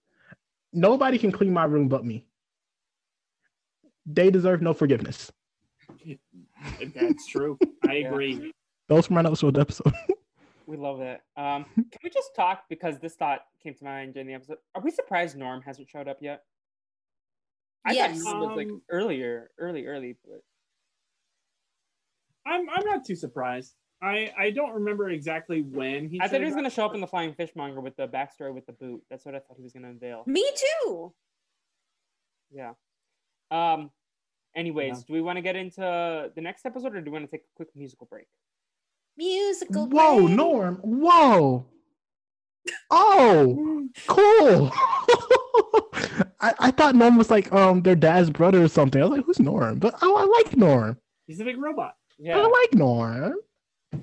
[0.72, 2.26] Nobody can clean my room but me.
[4.06, 5.30] They deserve no forgiveness.
[6.94, 7.58] That's true.
[7.88, 8.08] I Yeah.
[8.08, 8.52] agree.
[8.88, 9.92] Those were my notes for the episode.
[10.64, 11.22] We love that.
[11.36, 14.58] Um, can we just talk because this thought came to mind during the episode?
[14.76, 16.44] Are we surprised Norm hasn't showed up yet?
[17.84, 18.22] I Yes.
[18.22, 20.40] thought he was like earlier, early, early, but
[22.46, 23.74] I'm I'm not too surprised.
[24.02, 26.20] I I don't remember exactly when he.
[26.20, 28.66] I thought he was gonna show up in the Flying Fishmonger with the backstory with
[28.66, 29.02] the boot.
[29.08, 30.24] That's what I thought he was gonna unveil.
[30.26, 30.44] Me
[30.84, 31.12] too.
[32.50, 32.72] Yeah.
[33.50, 33.90] Um.
[34.56, 35.02] Anyways, Yeah.
[35.06, 35.80] do we want to get into
[36.34, 38.26] the next episode, or do we want to take a quick musical break?
[39.16, 39.86] Musical.
[39.86, 40.36] Whoa, break.
[40.36, 40.76] Norm.
[40.82, 41.66] Whoa.
[42.90, 44.70] Oh, cool.
[46.40, 49.00] I, I thought Norm was like um their dad's brother or something.
[49.00, 49.78] I was like, who's Norm?
[49.78, 50.98] But oh, I like Norm.
[51.26, 51.94] He's a big robot.
[52.18, 52.38] Yeah.
[52.38, 53.34] I like Norm.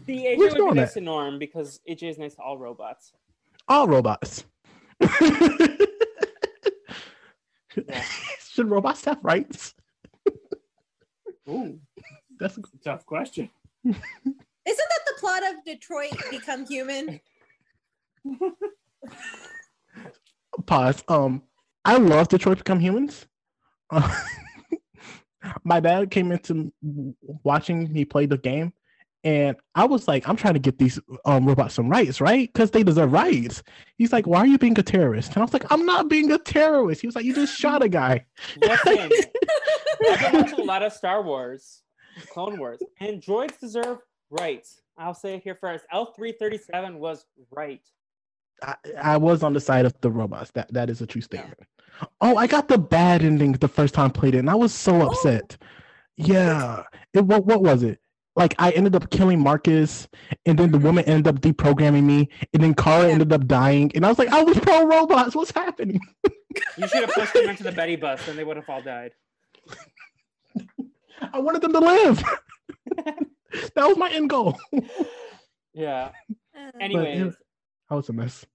[0.06, 3.14] The AJ Where's would be nice to Norm because AJ is nice to all robots.
[3.68, 4.46] All robots.
[7.88, 8.04] Yeah.
[8.50, 9.74] Should robots have rights?
[11.50, 11.80] Ooh,
[12.40, 13.50] That's a tough question.
[13.86, 14.02] Isn't
[14.66, 17.20] that the plot of Detroit Become Human?
[20.66, 21.04] pause.
[21.08, 21.44] Um,
[21.86, 23.26] I love Detroit Become Humans.
[23.90, 24.16] Uh,
[25.64, 26.74] my dad came into
[27.44, 28.74] watching me play the game,
[29.24, 32.52] and I was like, "I'm trying to get these um robots some rights, right?
[32.52, 33.64] Because they deserve rights."
[33.98, 36.32] He's like, "Why are you being a terrorist?" And I was like, "I'm not being
[36.32, 38.26] a terrorist." He was like, "You just shot a guy."
[38.62, 39.12] Listen,
[40.10, 41.82] I've been watching a lot of Star Wars,
[42.32, 44.00] Clone Wars, and droids deserve
[44.30, 44.82] rights.
[44.98, 45.86] I'll say it here first.
[45.94, 47.82] L3-37 was right.
[48.62, 50.52] I, I was on the side of the robots.
[50.52, 51.60] That that is a true statement.
[52.22, 54.74] Oh, I got the bad ending the first time I played it, and I was
[54.74, 55.58] so upset.
[56.16, 58.00] Yeah, it what what was it?
[58.36, 60.08] Like I ended up killing Marcus,
[60.46, 63.14] and then the woman ended up deprogramming me, and then Kara Yeah.
[63.14, 65.36] ended up dying, and I was like, I was pro robots.
[65.36, 66.00] What's happening?
[66.78, 69.12] You should have pushed them into the Betty bus, and they would have all died.
[71.34, 72.24] I wanted them to live.
[72.96, 74.58] that was my end goal.
[75.74, 76.12] Yeah.
[76.58, 77.34] Uh, Anyways,
[77.90, 78.46] I was a mess.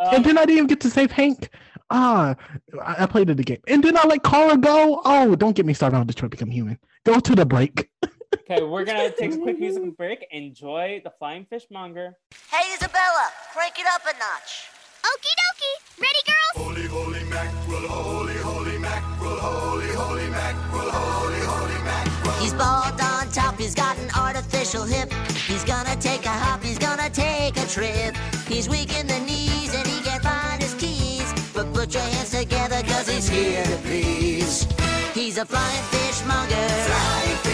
[0.00, 1.50] um, and then I didn't even get to save Hank.
[1.90, 2.34] Ah,
[2.82, 5.02] I, I played it again, and then I let Kara go.
[5.04, 6.78] Oh, don't get me started on Detroit Become Human.
[7.04, 7.90] Go to the break.
[8.34, 10.26] okay, we're gonna take a quick musical break.
[10.30, 12.14] Enjoy the Flying Fishmonger.
[12.50, 14.70] Hey, Isabella, crank it up a notch.
[15.04, 15.76] Okie dokie.
[16.00, 16.66] Ready, girls?
[16.66, 22.32] Holy, holy mackerel, holy, holy mackerel, holy, holy mackerel, holy, holy mackerel.
[22.40, 25.12] He's bald on top, he's got an artificial hip.
[25.46, 28.16] He's gonna take a hop, he's gonna take a trip.
[28.48, 31.32] He's weak in the knees and he can't find his keys.
[31.52, 34.66] But put your hands together, cause he's here to please.
[35.14, 36.54] He's a flying fishmonger.
[36.54, 37.53] Flying fishmonger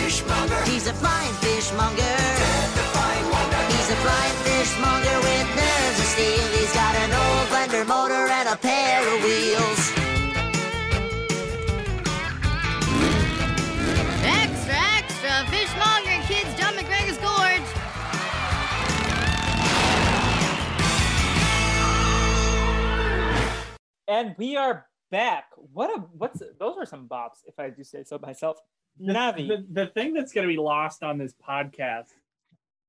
[1.01, 2.17] flying fishmonger.
[3.73, 6.47] He's a flying fishmonger with nerves of steel.
[6.57, 9.81] He's got an old blender motor and a pair of wheels.
[14.41, 17.69] Extra, extra, fishmonger kids down McGregor's gorge.
[24.07, 25.45] And we are back.
[25.73, 28.59] What a what's those are some bops, if I do say so myself.
[29.01, 29.49] The, Navi.
[29.49, 32.09] the, the thing that's going to be lost on this podcast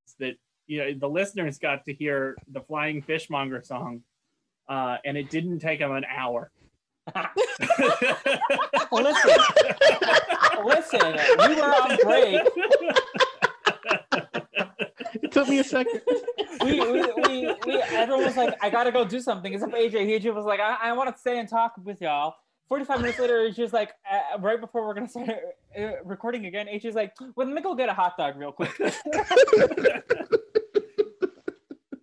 [0.06, 0.36] is that
[0.68, 4.02] you know the listeners got to hear the Flying Fishmonger song,
[4.68, 6.52] uh, and it didn't take them an hour.
[8.92, 9.38] listen,
[10.66, 12.42] listen, we were on break.
[15.14, 16.02] It took me a second.
[16.64, 19.54] We, we, we, we everyone was like, I gotta go do something.
[19.54, 20.22] Except for AJ.
[20.22, 22.36] AJ was like, I, I want to stay and talk with y'all.
[22.72, 25.28] 45 minutes later, she's like, uh, right before we're gonna start
[25.78, 28.72] uh, recording again, AJ's like, well, let me go get a hot dog real quick.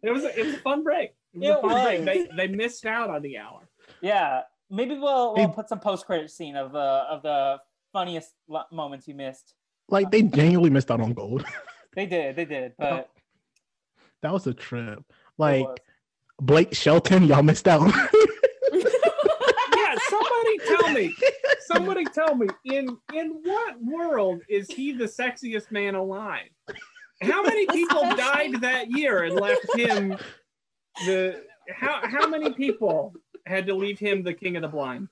[0.01, 1.11] It was a, it was a fun break.
[1.35, 2.05] It was It a fun break.
[2.05, 3.69] They they missed out on the hour.
[4.01, 5.53] Yeah, maybe we'll we'll Hey.
[5.55, 7.59] put some post credit scene of the of the
[7.93, 9.55] funniest lo- moments you missed.
[9.89, 11.45] Like they genuinely missed out on gold.
[11.97, 13.11] They did, they did, but
[14.23, 15.03] That was a trip.
[15.39, 15.67] Like.
[16.41, 17.93] Blake Shelton, y'all missed out.
[20.95, 21.15] Yeah, somebody tell me.
[21.61, 26.49] Somebody tell me in in what world is he the sexiest man alive?
[27.23, 30.17] How many people died that year and left him
[31.07, 33.15] the how how many people
[33.47, 35.09] had to leave him the king of the blind?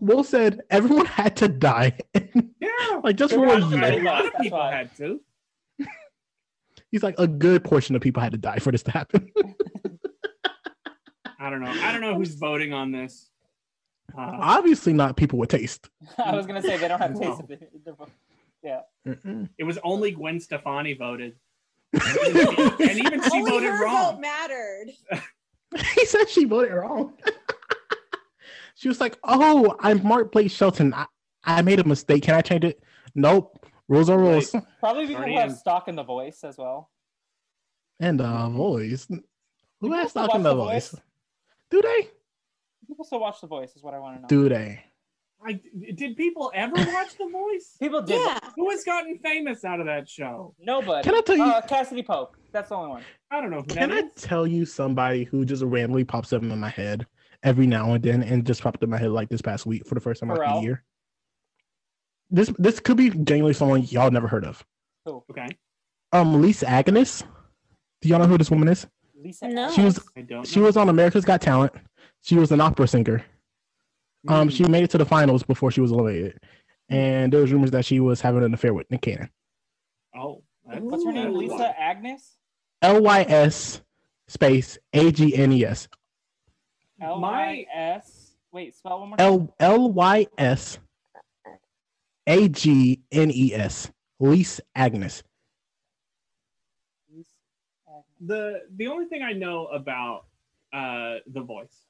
[0.00, 1.98] Will said everyone had to die.
[2.60, 5.20] Yeah, like just for were a a lot a lot of people had to.
[6.90, 9.30] He's like a good portion of people had to die for this to happen.
[11.38, 11.70] I don't know.
[11.70, 13.29] I don't know who's voting on this.
[14.16, 15.88] Uh, Obviously not people with taste.
[16.18, 17.32] I was gonna say they don't have taste No.
[17.38, 17.72] of it.
[19.06, 19.48] Mm-mm.
[19.58, 21.34] it was only Gwen Stefani voted,
[21.94, 22.02] and
[22.98, 24.12] even she Only voted her wrong.
[24.16, 24.90] vote mattered.
[25.94, 27.14] he said she voted wrong.
[28.74, 30.92] she was like, "Oh, I'm Mark Blake Shelton.
[30.92, 31.06] I,
[31.44, 32.24] I made a mistake.
[32.24, 32.82] Can I change it?"
[33.14, 33.66] Nope.
[33.88, 34.54] Rules are rules.
[34.78, 35.56] Probably people Already who have in.
[35.56, 36.90] stock in the voice as well.
[37.98, 39.06] And uh, voice.
[39.08, 39.20] Who
[39.82, 40.90] People has stock in the The voice?
[40.90, 41.00] Voice?
[41.70, 42.08] Do they?
[42.86, 44.28] People still watch the voice, is what I want to know.
[44.28, 44.82] Do they?
[45.42, 45.58] I,
[45.94, 47.74] did people ever watch The Voice?
[47.80, 48.20] People did.
[48.20, 48.38] Yeah.
[48.56, 50.54] Who has gotten famous out of that show?
[50.60, 51.02] Nobody.
[51.02, 52.36] Can I tell you- Uh, Cassadee Pope.
[52.52, 53.02] That's the only one.
[53.30, 53.62] I don't know.
[53.62, 54.12] Who Can that I is.
[54.16, 57.06] tell you somebody who just randomly pops up in my head
[57.42, 59.94] every now and then, and just popped in my head like this past week for
[59.94, 60.84] the first time like a year?
[62.28, 64.62] This this could be genuinely someone y'all never heard of.
[65.06, 65.48] Oh, okay,
[66.12, 67.24] Um, Lisa Agnes.
[68.02, 68.86] Do y'all know who this woman is?
[69.22, 69.48] Lisa.
[69.48, 69.70] No.
[69.70, 70.46] She was I don't.
[70.46, 70.66] she know.
[70.66, 71.72] was on America's Got Talent.
[72.22, 73.24] She was an opera singer.
[74.28, 74.54] Um, Hmm.
[74.54, 76.38] she made it to the finals before she was eliminated,
[76.88, 79.30] and there was rumors that she was having an affair with Nick Cannon.
[80.14, 81.34] Oh, What's her name?
[81.34, 81.74] Lisa.
[81.80, 82.36] Agnes.
[82.82, 83.80] L Y S
[84.28, 85.88] space A G N E S.
[87.00, 88.36] L I S.
[88.52, 89.16] Wait, spell one more.
[89.20, 90.78] L L Y S
[92.26, 93.90] A G N E S.
[94.20, 95.22] Lise Agnes.
[98.20, 98.62] Lisa Agnes.
[98.70, 100.26] the the only thing I know about
[100.72, 101.86] uh The Voice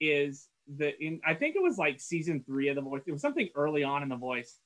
[0.00, 3.02] is that in I think it was like season three of The Voice.
[3.06, 4.58] It was something early on in The Voice.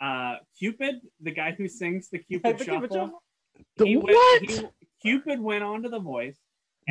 [0.00, 3.22] Uh, Cupid, the guy who sings the Cupid The Cupid Shuffle, Shuffle?
[3.76, 4.40] The he what?
[4.40, 4.66] Went, he,
[5.02, 6.38] Cupid went on to The Voice.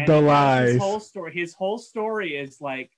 [0.05, 0.73] The lies.
[0.73, 1.33] His whole story.
[1.33, 2.91] His whole story is like,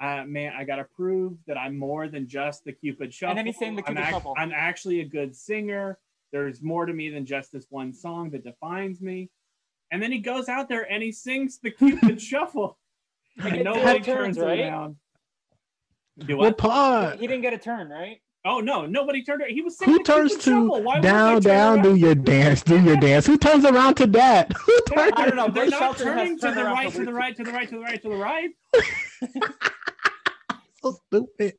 [0.00, 3.30] uh, man, I gotta prove that I'm more than just the Cupid Shuffle.
[3.30, 4.34] And then he sang the I'm Cupid ac- Shuffle.
[4.36, 5.98] I'm actually a good singer.
[6.32, 9.30] There's more to me than just this one song that defines me.
[9.90, 12.78] And then he goes out there and he sings the Cupid Shuffle.
[13.38, 14.60] And nobody turns, turns right?
[14.60, 14.96] around.
[16.18, 16.58] Do What what?
[16.58, 17.18] pod?
[17.20, 18.20] He didn't get a turn, right?
[18.44, 19.42] Oh no, nobody turned.
[19.48, 21.82] He was singing Who the turns Cupid to Why down, down, around?
[21.82, 23.26] do your dance, do your dance?
[23.26, 24.52] Who turns around to that?
[24.52, 25.12] Who turns?
[25.16, 25.48] I don't know.
[25.48, 27.68] They're Blake not Shelton has turning to the right, to the right, to the right,
[27.68, 28.50] to the right, to the right.
[30.82, 31.54] So stupid.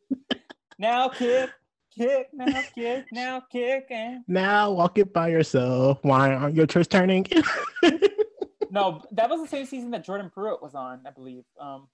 [0.80, 1.50] Now kick,
[1.98, 6.00] kick, now kick, now kick, and Now walk it by yourself.
[6.04, 7.26] Why aren't your church turning?
[8.72, 11.44] no, that was the same season that Jordan Pruitt was on, I believe.
[11.60, 11.88] Um,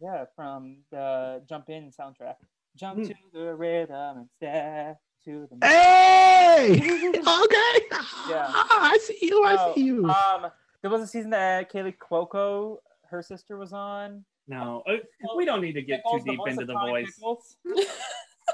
[0.00, 2.34] yeah, from the Jump In soundtrack.
[2.76, 3.04] Jump Hmm.
[3.04, 5.66] to the rhythm and step to the.
[5.66, 7.96] hey, okay.
[8.28, 8.50] Yeah.
[8.50, 9.44] I see you.
[9.44, 10.08] I No, see you.
[10.10, 10.50] Um,
[10.82, 12.78] there was a season that Kaley Cuoco,
[13.10, 14.24] her sister, was on.
[14.48, 14.96] No, uh,
[15.36, 17.18] we don't need to get too Pickles, the deep voice into the voice.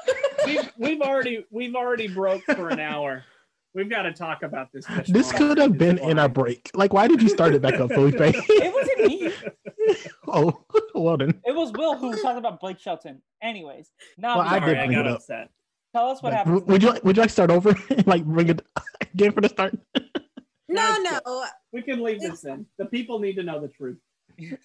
[0.05, 0.47] Pickles.
[0.47, 3.25] We've, we've already we've already broke for an hour.
[3.75, 4.85] We've got to talk about this.
[5.07, 6.71] This could have been in our break.
[6.75, 8.17] Like, why did you start it back up, Felipe?
[8.21, 9.33] It wasn't me.
[10.29, 10.65] oh,
[10.95, 11.41] well then.
[11.45, 13.23] It was Will who was talking about Blake Shelton.
[13.43, 15.17] Anyways, now Well, I Sorry, did I bring got it up.
[15.19, 15.51] upset.
[15.95, 16.67] tell us what Like, happened.
[16.67, 17.75] would you would you like to start over?
[18.07, 18.63] like bring it
[19.15, 19.79] again for the start?
[20.69, 21.47] No, Guys, no.
[21.73, 22.67] We can leave this in.
[22.79, 23.99] The people need to know the truth.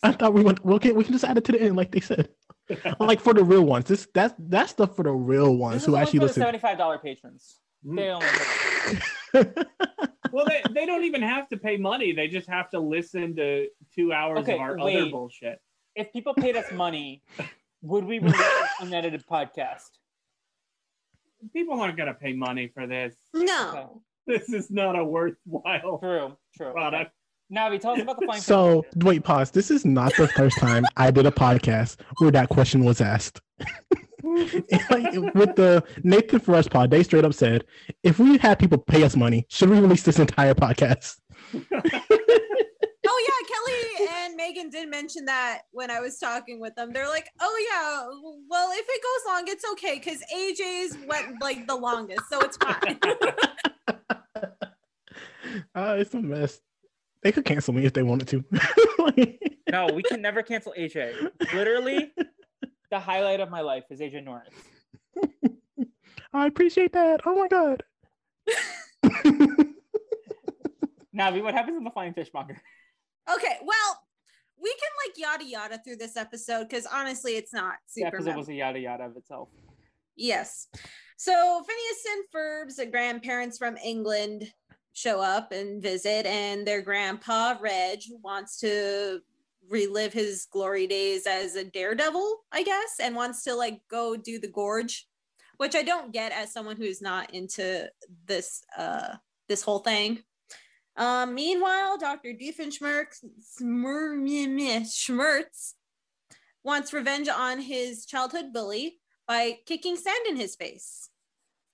[0.03, 0.63] I thought we went.
[0.65, 2.30] We can we can just add it to the end, like they said.
[2.99, 3.86] like for the real ones.
[3.86, 6.41] This that's that's stuff for the real ones This is who actually for the listen.
[6.41, 7.59] seventy-five dollar patrons.
[7.86, 7.95] Mm.
[7.95, 9.55] They only.
[10.32, 12.11] Well, they, they don't even have to pay money.
[12.11, 15.61] They just have to listen to two hours Okay, of our other bullshit.
[15.95, 17.24] If people paid us money,
[17.86, 18.41] Would we release
[18.82, 19.91] an unedited podcast?
[21.53, 23.13] People aren't gonna pay money for this.
[23.36, 24.01] No.
[24.26, 26.72] This is not a worthwhile True, true.
[26.72, 27.11] product.
[27.53, 28.41] Navi, tell us about the flying.
[28.41, 29.51] So wait, pause.
[29.51, 33.41] This is not the first time I did a podcast where that question was asked.
[34.89, 37.63] Like, With the Nathan for Us pod, they straight up said,
[38.01, 41.17] "If we had people pay us money, should we release this entire podcast?"
[43.07, 46.91] Oh yeah, Kelly and Megan did mention that when I was talking with them.
[46.91, 48.07] They're like, "Oh yeah,
[48.49, 52.57] well if it goes long, it's okay because AJ's went like the longest, so it's
[52.57, 52.99] fine."
[55.75, 56.59] Uh, it's a mess.
[57.26, 58.45] They could cancel me if they wanted to.
[59.71, 61.32] No, we can never cancel AJ.
[61.53, 62.11] Literally,
[62.91, 64.53] the highlight of my life is AJ Norris.
[66.34, 67.21] I appreciate that.
[67.26, 67.82] Oh my god.
[71.17, 72.61] Navi, what happens in the flying fishmonger?
[73.34, 73.99] okay, well,
[74.61, 78.11] we can like yada yada through this episode because honestly, it's not Yeah, super.
[78.11, 79.49] because it was a yada yada of itself.
[80.15, 80.67] Yes.
[81.17, 84.53] So Phineas and Ferb's grandparents from England
[84.95, 89.19] show up and visit, and their grandpa, Reg, wants to
[89.69, 94.39] relive his glory days as a daredevil, I guess, and wants to like go do
[94.39, 95.07] the gorge,
[95.57, 97.89] which I don't get as someone who's not into
[98.25, 99.15] this uh
[99.47, 100.23] this whole thing.
[100.97, 102.29] Um, meanwhile, Dr.
[102.29, 103.23] Doofenshmirtz
[103.61, 105.73] Schmertz
[106.63, 111.09] wants revenge on his childhood bully by kicking sand in his face.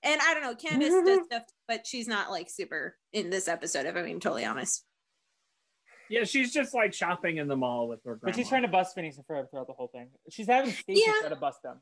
[0.04, 3.86] And I don't know, Candace does stuff, but she's not like super in this episode,
[3.86, 4.86] if I'm being totally honest.
[6.10, 8.20] Yeah, she's just like shopping in the mall with her.
[8.22, 10.10] But she's trying to bust Phineas and Ferb throughout the whole thing.
[10.30, 11.14] She's having Stacy Yeah.
[11.22, 11.80] try to bust them.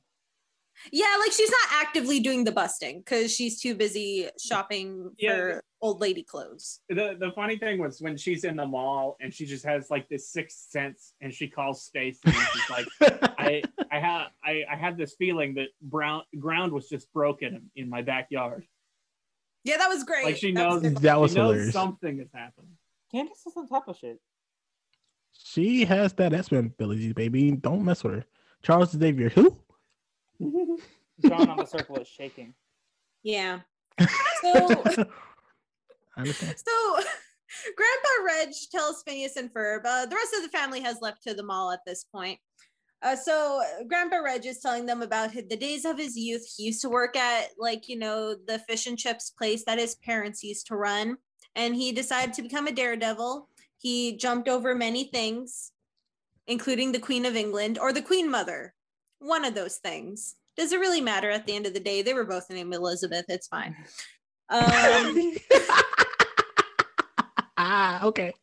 [0.92, 5.36] Yeah, like she's not actively doing the busting because she's too busy shopping Yeah.
[5.36, 6.80] for old lady clothes.
[6.90, 10.08] the the funny thing was when she's in the mall and she just has like
[10.10, 12.86] this sixth sense and she calls Stacy and she's like,
[13.40, 17.90] I I had I, I had this feeling that brown ground was just broken in
[17.90, 18.64] my backyard.
[19.64, 20.26] Yeah, that was great.
[20.26, 21.02] Like she That was knows good.
[21.04, 21.74] that was she knows hilarious.
[21.74, 22.68] something has happened.
[23.12, 24.20] Candace is on top of shit.
[25.34, 27.52] She has that X-Men ability, baby.
[27.52, 28.26] Don't mess with her.
[28.62, 29.56] Charles Xavier, who?
[31.28, 32.54] John on the circle is shaking.
[33.24, 33.60] Yeah.
[34.42, 34.50] So
[36.16, 36.56] I understand.
[36.66, 36.96] So,
[37.76, 41.34] Grandpa Reg tells Phineas and Ferb, uh, the rest of the family has left to
[41.34, 42.40] the mall at this point.
[43.02, 46.46] Uh, so, Grandpa Reg is telling them about the days of his youth.
[46.58, 49.96] He used to work at, like, you know, the fish and chips place that his
[49.96, 51.18] parents used to run.
[51.56, 53.48] And he decided to become a daredevil.
[53.78, 55.72] He jumped over many things,
[56.48, 58.74] including the Queen of England or the Queen Mother.
[59.20, 60.36] One of those things.
[60.58, 62.02] Does it really matter at the end of the day?
[62.02, 63.26] They were both named Elizabeth.
[63.30, 63.76] It's fine.
[64.52, 65.36] Um,
[67.56, 68.34] ah, okay.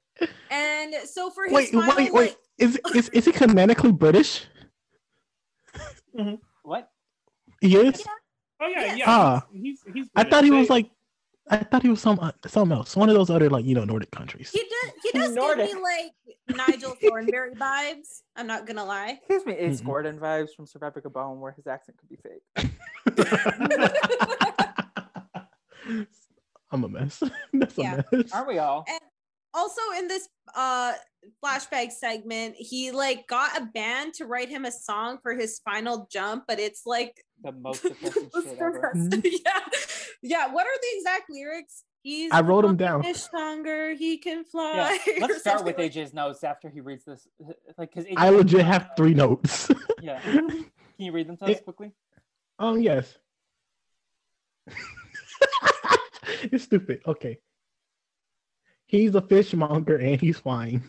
[0.51, 2.29] And so for his Wait, final, wait, wait.
[2.31, 4.47] like- Is is is he canonically British?
[6.63, 6.89] What?
[7.61, 8.03] He is.
[8.61, 9.05] Oh yeah, yeah.
[9.07, 9.47] Ah.
[9.53, 10.89] he's, he's, he's I thought he was like,
[11.51, 12.97] I thought he was some uh, something else.
[12.97, 14.51] One of those other like you know Nordic countries.
[14.51, 15.75] he does he does give Nordic.
[15.75, 16.13] me like
[16.69, 18.23] Nigel Thornberry vibes.
[18.35, 19.19] I'm not gonna lie.
[19.29, 19.87] Excuse me, it's Mhm.
[19.87, 22.43] Gordon vibes from Sir Patrick Bone where his accent could be fake.
[26.73, 27.23] I'm a mess.
[27.53, 28.33] That's a mess.
[28.33, 28.85] Aren't we all?
[29.57, 30.93] Also in this uh
[31.43, 36.07] flashback segment, he like got a band to write him a song for his final
[36.13, 38.93] jump, but it's like The most depressing most shit ever.
[39.25, 39.61] yeah.
[40.23, 40.53] Yeah.
[40.53, 41.83] What are the exact lyrics?
[42.03, 43.03] He's I wrote the down.
[43.03, 44.97] Fish stronger, he can fly.
[45.09, 47.27] or let's start with like- AJ's notes after he reads this.
[47.77, 49.71] Like, because I legit have three notes.
[50.01, 50.21] Yeah.
[50.21, 51.91] Can you read them to us quickly?
[52.61, 53.19] um, yes.
[56.43, 57.01] it's stupid.
[57.07, 57.41] Okay.
[58.87, 60.83] He's a fishmonger and he's flying.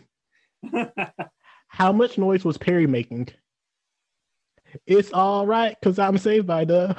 [1.68, 3.28] How much noise was Perry making?
[4.86, 6.94] It's all right because I'm saved by the.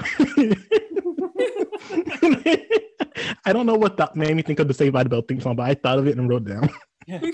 [3.46, 5.40] I don't know what that made me think of the Saved by the Bell theme
[5.42, 6.70] song, but I thought of it and wrote it down.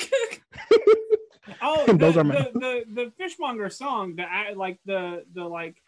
[1.68, 5.82] Oh, the, Those are my- the, the the fishmonger song, the like the the like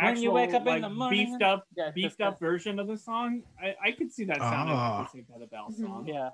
[0.00, 2.88] When you wake up in the morning- beefed up Yeah, beefed that's up version of
[2.88, 3.42] the song.
[3.62, 4.98] I, I could see that sounding Ah.
[4.98, 6.06] like the Saved by the Bell song.
[6.08, 6.30] Yeah.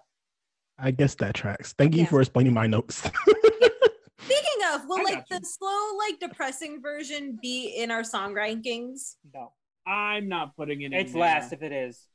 [0.79, 1.73] I guess that tracks.
[1.77, 2.09] Thank you Yeah.
[2.09, 2.97] for explaining my notes.
[4.21, 8.35] Speaking of, will I like got the slow, like depressing version be in our song
[8.35, 9.17] rankings?
[9.35, 9.53] No.
[9.87, 10.87] I'm not putting it.
[10.87, 11.23] in It's there.
[11.23, 12.07] last if it is.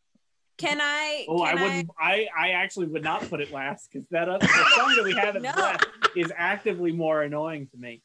[0.59, 1.26] Can I?
[1.28, 1.89] Oh, I wouldn't.
[1.99, 5.14] I, I actually would not put it last because that other the song that we
[5.16, 5.49] have at No.
[5.57, 8.03] last is actively more annoying to me.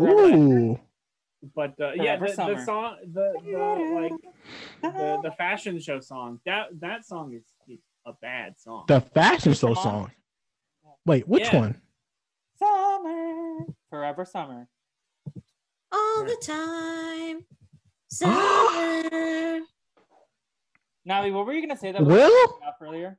[0.00, 0.80] Ooh.
[1.54, 4.12] But uh, yeah, the, the song, the, the like
[4.94, 7.51] the the fashion show song that that song is, is
[8.06, 8.84] a bad song.
[8.88, 9.82] The fashion show Song?
[9.82, 10.10] song.
[11.06, 11.58] Wait, which Yeah.
[11.60, 11.82] one?
[12.58, 13.66] Summer.
[13.90, 14.68] Forever summer.
[15.90, 17.44] all the time.
[18.08, 19.60] Summer.
[21.08, 22.58] Navi, what were you gonna say that Will?
[22.66, 23.18] off earlier?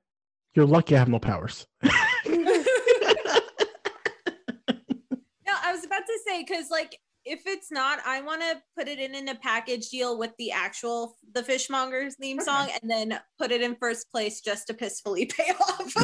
[0.56, 1.68] You're lucky I have no powers.
[5.46, 8.88] No, I was about to say because like if it's not, I want to put
[8.88, 13.20] it in in a package deal with the actual the Fishmongers theme song, and then
[13.40, 15.94] put it in first place just to piss Felipe off.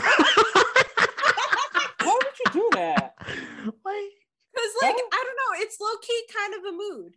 [2.02, 3.14] Why would you do that?
[3.20, 4.12] Like,
[4.54, 7.14] Because like I don't know, it's low key kind of a mood.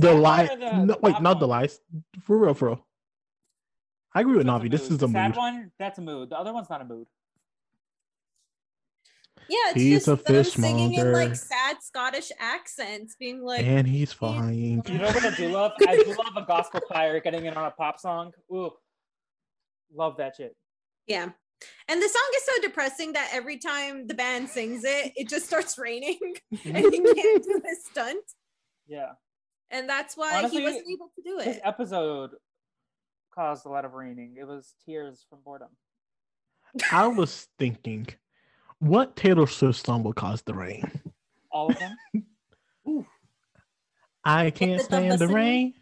[0.00, 0.44] the sad lie.
[0.46, 1.80] one or the- No, wait, top not the lies.
[2.22, 2.86] For real, for real.
[4.14, 4.70] I agree with Navi.
[4.70, 5.36] This is a The sad mood.
[5.36, 5.72] one.
[5.78, 6.30] That's a mood.
[6.30, 7.06] The other one's not a mood.
[9.48, 13.86] Yeah, it's He's just a them singing in like sad Scottish accents, being like, And
[13.86, 14.82] he's flying.
[14.86, 15.72] You know what I do love?
[15.86, 18.32] I do love a gospel choir getting in on a pop song.
[18.52, 18.70] Ooh,
[19.94, 20.56] love that shit.
[21.06, 21.28] yeah.
[21.88, 25.46] And the song is so depressing that every time the band sings it, it just
[25.46, 26.18] starts raining
[26.64, 28.24] and he can't do his stunt.
[28.86, 29.12] Yeah,
[29.70, 31.62] And that's why Honestly, he wasn't able to do this it.
[31.64, 32.32] episode
[33.34, 34.36] caused a lot of raining.
[34.38, 35.68] It was tears from boredom.
[36.92, 38.06] I was thinking,
[38.80, 40.90] what Taylor Swift song will cause the rain?
[41.50, 41.96] All of them.
[44.24, 45.34] I can't stand the listening?
[45.34, 45.74] rain.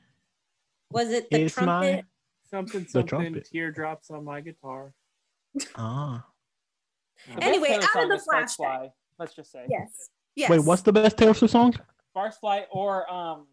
[0.91, 1.97] Was it the It's trumpet?
[1.97, 2.03] my
[2.51, 3.49] Something, The something, trumpet.
[3.51, 4.93] teardrops on my guitar.
[5.77, 6.25] ah.
[7.37, 8.57] The Anyway, out of the is flashback.
[8.57, 8.91] Fly.
[9.19, 9.65] Let's just say.
[9.69, 10.11] Yes.
[10.37, 10.51] Yes.
[10.51, 11.75] Wait, what's the best Taylor Swift song?
[12.11, 13.47] Sparks Fly or um,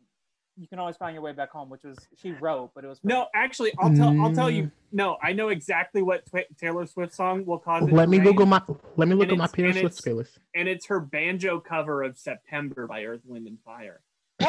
[0.58, 3.00] you can always find your way back home, which was she wrote, but it was
[3.04, 4.10] No, actually, I'll tell.
[4.22, 4.56] I'll tell Mm.
[4.56, 4.72] you.
[4.92, 7.94] No, I know exactly what Twa- Taylor Swift song will cause it.
[7.94, 8.62] Let to me rain, Google my.
[8.98, 10.38] Let me look at my Taylor Swift playlist.
[10.54, 14.02] and it's her banjo cover of "September" by Earth, Wind, and Fire.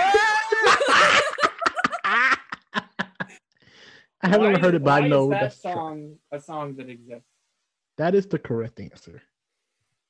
[4.25, 5.73] I haven't Why heard it, but I why is know that that's true.
[5.73, 7.29] song a song that exists.
[7.99, 9.21] That is the correct answer.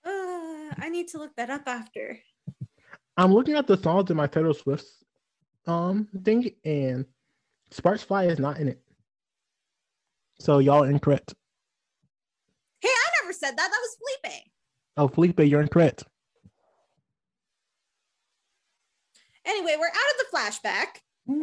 [0.04, 0.10] Uh,
[0.78, 2.18] I need to look that up after.
[3.16, 4.84] I'm looking at the songs in my Taylor Swift
[5.66, 7.04] um thing, and
[7.70, 8.80] Sparks Fly is not in it.
[10.40, 11.34] So y'all incorrect.
[12.80, 13.56] Hey, I never said that.
[13.56, 14.42] That was Felipe.
[14.96, 16.04] Oh, Felipe, you're incorrect.
[19.44, 20.86] Anyway, we're out of the flashback,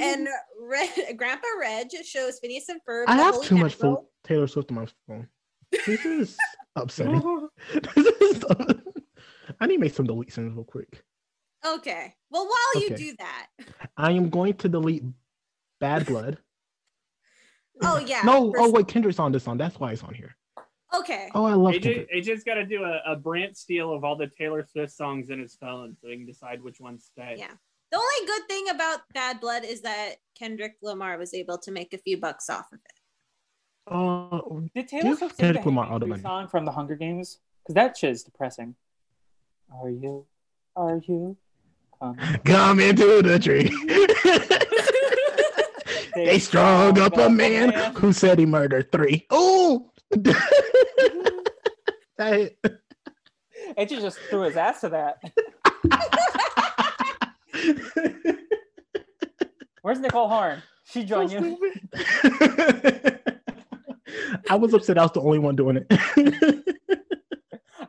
[0.01, 0.27] and
[0.61, 3.05] Red, Grandpa Reg shows Phineas and Ferb.
[3.07, 4.09] I the have too much mackerel.
[4.23, 5.27] Taylor Swift on my phone.
[5.85, 6.37] This is
[6.75, 7.21] upsetting.
[7.95, 8.43] This is-
[9.59, 11.03] I need to make some deletions real quick.
[11.65, 12.13] Okay.
[12.29, 13.47] Well, while you do that,
[13.97, 15.03] I am going to delete
[15.79, 16.37] Bad Blood.
[17.83, 18.21] oh yeah.
[18.23, 19.57] no, for oh wait, Kendrick's on this song.
[19.57, 20.35] That's why it's on here.
[20.93, 21.29] Okay.
[21.35, 22.11] Oh, I love AJ, Kendrick.
[22.13, 25.39] AJ's got to do a, a Brant steal of all the Taylor Swift songs in
[25.39, 27.35] his phone so he can decide which ones stay.
[27.37, 27.51] Yeah.
[27.91, 31.93] The only good thing about Bad Blood is that Kendrick Lamar was able to make
[31.93, 32.99] a few bucks off of it.
[33.91, 34.39] Uh,
[34.75, 36.21] Did Taylor Swift sing the Kendrick Lamar all the money.
[36.21, 37.39] song from the Hunger Games?
[37.63, 38.75] Because that shit is depressing.
[39.73, 40.25] Are you?
[40.75, 41.37] Are you?
[41.99, 42.39] Coming?
[42.45, 43.69] come into the tree.
[46.15, 49.25] they strung up a man who said he murdered three.
[49.29, 49.91] Oh,
[52.17, 52.53] that
[53.77, 55.21] AJ just threw his ass to that.
[59.81, 60.61] Where's Nicole Horn?
[60.85, 61.57] She joined you.
[64.49, 64.97] I was upset.
[64.97, 65.85] I was the only one doing it.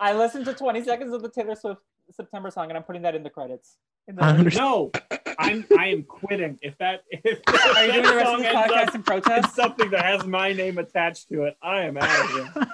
[0.01, 3.14] I listened to 20 seconds of the Taylor Swift September song, and I'm putting that
[3.14, 3.76] in the credits.
[4.09, 4.42] In the- I.
[4.42, 4.90] No,
[5.38, 6.59] I'm I am quitting.
[6.62, 7.40] If that if
[7.76, 9.55] Are you doing the rest of song this ends podcast up in in protest?
[9.55, 12.66] something that has my name attached to it, I am out of here.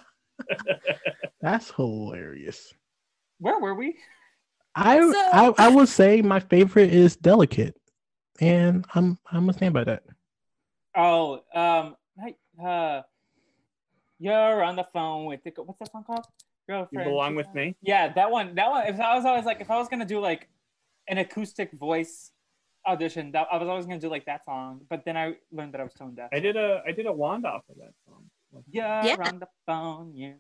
[1.40, 2.72] That's hilarious.
[3.38, 3.96] Where were we?
[4.74, 5.14] I, So-
[5.58, 7.76] I I would say my favorite is Delicate,
[8.40, 10.04] and I'm I'm gonna stand by that.
[10.96, 13.02] Oh, um, hi- uh,
[14.18, 16.24] you're on the phone with the, what's that song called?
[16.68, 17.04] You Girlfriend.
[17.08, 17.76] belong with me.
[17.80, 18.54] Yeah, that one.
[18.56, 18.86] That one.
[18.86, 20.48] If I was always like, if I was gonna do like
[21.08, 22.32] an acoustic voice
[22.86, 24.80] audition, that I was always gonna do like that song.
[24.90, 26.28] But then I learned that I was tone deaf.
[26.32, 28.24] I did a I did a wand off of that song.
[28.70, 29.16] You're Yeah.
[29.20, 30.12] on the phone.
[30.16, 30.32] Yeah.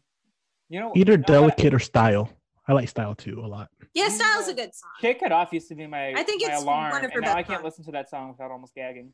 [0.68, 1.56] You know, Either you know what?
[1.56, 2.28] Delicate or Style.
[2.66, 3.68] I like Style too a lot.
[3.94, 4.90] Yeah, Style's a good song.
[5.00, 7.18] Shake It Off used to be my I think my it's alarm, one of her
[7.18, 7.64] and now best I can't songs.
[7.64, 9.12] listen to that song without almost gagging.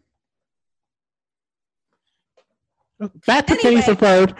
[3.26, 3.82] Back to Anyway.
[3.82, 4.32] Phineas and Ferb.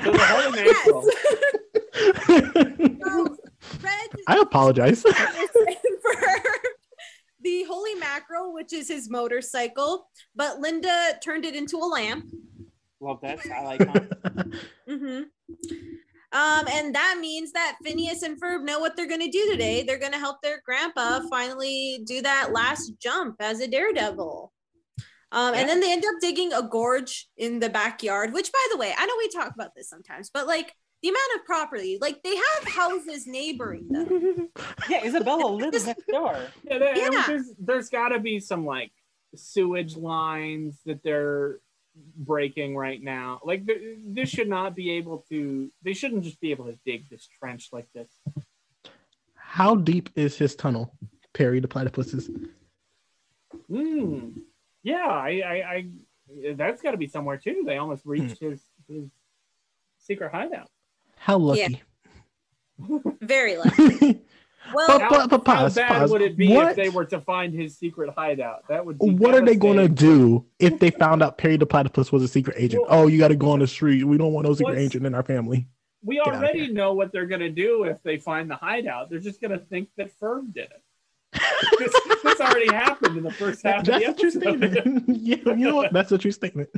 [1.92, 3.36] So the Holy Mackerel.
[3.36, 3.36] So,
[3.82, 5.02] Red I apologize.
[5.02, 5.12] for
[7.42, 12.26] the holy mackerel, which is his motorcycle, but Linda turned it into a lamp.
[13.00, 13.40] Love that.
[13.52, 14.56] I like it.
[14.88, 15.22] hmm
[16.32, 19.82] Um, and that means that Phineas and Ferb know what they're going to do today.
[19.82, 24.52] They're going to help their grandpa finally do that last jump as a daredevil.
[25.32, 28.76] Um, and then they end up digging a gorge in the backyard, which, by the
[28.78, 32.22] way, I know we talk about this sometimes, but like the amount of property, like
[32.22, 34.48] they have houses neighboring them.
[34.88, 36.36] Yeah, Isabella lives next door.
[36.64, 37.24] Yeah, there, yeah.
[37.26, 38.90] there's, there's got to be some like
[39.34, 41.58] sewage lines that they're
[42.16, 43.40] breaking right now.
[43.44, 43.68] Like
[44.06, 45.70] this should not be able to.
[45.82, 48.08] They shouldn't just be able to dig this trench like this.
[49.34, 50.94] How deep is his tunnel,
[51.32, 52.30] Perry the platypuses?
[53.68, 54.30] Hmm.
[54.82, 55.86] Yeah, I, I, I
[56.54, 57.62] that's got to be somewhere too.
[57.66, 59.10] They almost reached his his
[59.98, 60.68] secret hideout.
[61.22, 61.80] How lucky.
[63.20, 64.20] Very lucky.
[64.74, 66.10] Well, But- How, but- but how bad pause.
[66.10, 66.70] would it be What?
[66.70, 68.66] if they were to find his secret hideout?
[68.68, 68.98] That would.
[68.98, 72.24] Be what are they going to do if they found out Perry the platypus was
[72.24, 72.82] a secret agent?
[72.88, 74.02] Well- oh, you got to go on the street.
[74.02, 75.68] We don't want no secret agent in our family.
[76.04, 79.08] We Get already know what they're going to do if they find the hideout.
[79.10, 80.82] They're just going to think that Ferb did it.
[81.78, 81.94] this,
[82.24, 84.58] this already happened in the first half That's of the true episode.
[84.82, 85.04] statement.
[85.22, 85.92] yeah, you know what?
[85.92, 86.70] That's a true statement.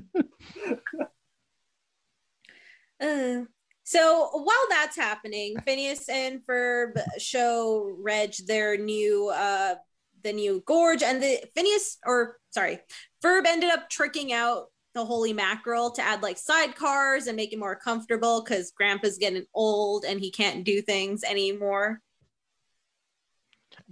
[3.00, 3.42] Uh,
[3.84, 9.74] so while that's happening, Phineas and Ferb show Reg their new uh
[10.22, 12.80] the new gorge and the Phineas or sorry,
[13.22, 17.58] Ferb ended up tricking out the holy mackerel to add like sidecars and make it
[17.58, 22.00] more comfortable because grandpa's getting old and he can't do things anymore.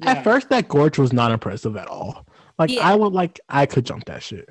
[0.00, 2.26] At first, that gorge was not impressive at all.
[2.58, 2.88] Like Yeah.
[2.88, 4.48] I would like I could jump that shit.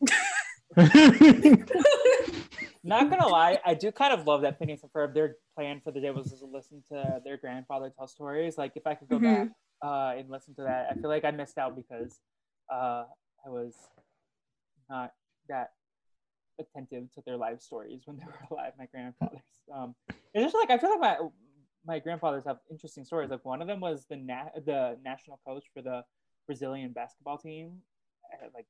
[2.84, 5.14] Not gonna lie, I do kind of love that Phineas and Ferb.
[5.14, 8.58] Their plan for the day was to listen to their grandfather tell stories.
[8.58, 9.48] Like if I could go back
[9.82, 12.18] uh, and listen to that, I feel like I missed out because
[12.72, 13.04] uh,
[13.46, 13.74] I was
[14.90, 15.12] not
[15.48, 15.70] that
[16.58, 18.72] attentive to their life stories when they were alive.
[18.78, 19.40] My grandfathers.
[19.72, 19.94] Um,
[20.34, 21.28] it's just like I feel like my
[21.86, 23.30] my grandfathers have interesting stories.
[23.30, 26.04] Like one of them was the na- the national coach for the
[26.46, 27.82] Brazilian basketball team.
[28.54, 28.66] Like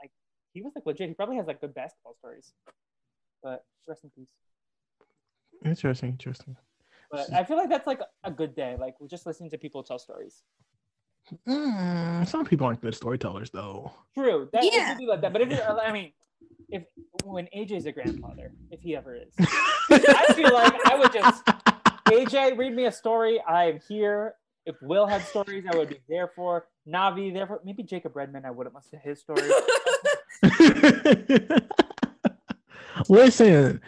[0.00, 0.12] like
[0.54, 1.08] he was like legit.
[1.08, 2.52] He probably has like good basketball stories.
[3.42, 4.28] But rest in peace.
[5.64, 6.56] interesting, interesting.
[7.10, 8.76] But I feel like that's like a good day.
[8.78, 10.42] Like we're just listening to people tell stories.
[11.48, 13.92] Mm, some people aren't good storytellers, though.
[14.14, 14.48] True.
[14.52, 14.90] That, Yeah.
[14.94, 15.32] could be like that.
[15.32, 16.12] But if you're, I mean,
[16.70, 16.84] if
[17.24, 21.44] when AJ's a grandfather, if he ever is, I feel like I would just
[22.06, 23.40] AJ read me a story.
[23.46, 24.34] I am here.
[24.66, 26.66] If Will had stories, I would be there for.
[26.88, 27.60] Navi there for.
[27.64, 28.44] Maybe Jacob Redman.
[28.44, 29.42] I wouldn't listen to his story.
[33.08, 33.80] Listen,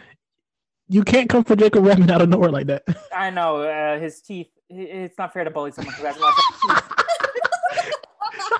[0.87, 2.83] you can't come for Jacob Redman out of nowhere like that.
[3.15, 4.49] I know uh, his teeth.
[4.69, 6.83] It's not fair to bully someone who hasn't lost teeth.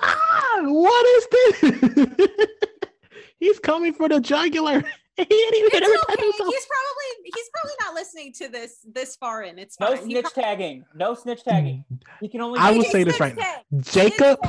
[0.02, 2.28] Ah, what is this?
[3.38, 4.82] He's coming for the jugular.
[5.16, 6.22] He ain't even It's ever touch okay.
[6.24, 6.54] himself.
[6.54, 9.58] He's probably he's probably not listening to this this far in.
[9.60, 10.06] It's No fine.
[10.08, 10.84] He snitch tagging.
[10.94, 11.84] No snitch tagging.
[12.20, 12.58] He can only.
[12.58, 13.80] I will say this snitch right now.
[13.80, 14.40] Jacob,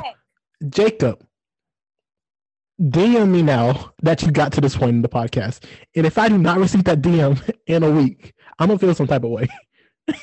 [0.70, 1.24] Jacob,
[2.82, 5.64] DM me now that you got to this point in the podcast.
[5.96, 9.08] And if I do not receive that DM in a week, I'm gonna feel some
[9.08, 9.48] type of way.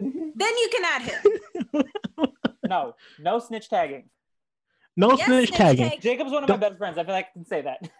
[0.00, 1.84] Then you can add him.
[2.68, 4.08] No, no snitch tagging.
[4.96, 5.90] No Yes, snitch snitch tagging.
[5.90, 6.00] tag.
[6.00, 6.98] Jacob's one of my Don't- best friends.
[6.98, 7.90] I feel like I can say that.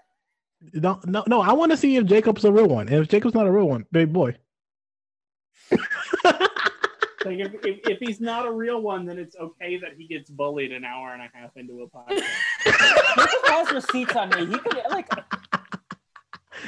[0.73, 1.41] No, no, no.
[1.43, 2.87] I want to see if Jacob's a real one.
[2.89, 4.37] And if Jacob's not a real one, big boy.
[7.25, 10.31] Like if, if, if he's not a real one, then it's okay that he gets
[10.31, 12.25] bullied an hour and a half into a podcast.
[12.65, 14.47] Jacob has receipts on me.
[14.47, 15.09] He could like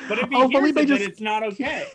[0.09, 1.87] But if he Oh, hears Felipe it, then just- it's not okay.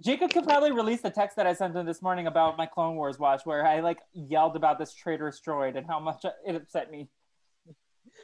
[0.00, 2.94] Jacob could probably release the text that I sent him this morning about my Clone
[2.96, 6.90] Wars watch, where I like yelled about this traitorous droid and how much it upset
[6.90, 7.08] me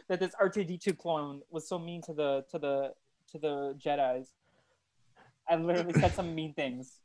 [0.08, 2.92] that this R2D2 clone was so mean to the to the
[3.32, 4.28] to the Jedi's.
[5.48, 6.98] I literally said some mean things.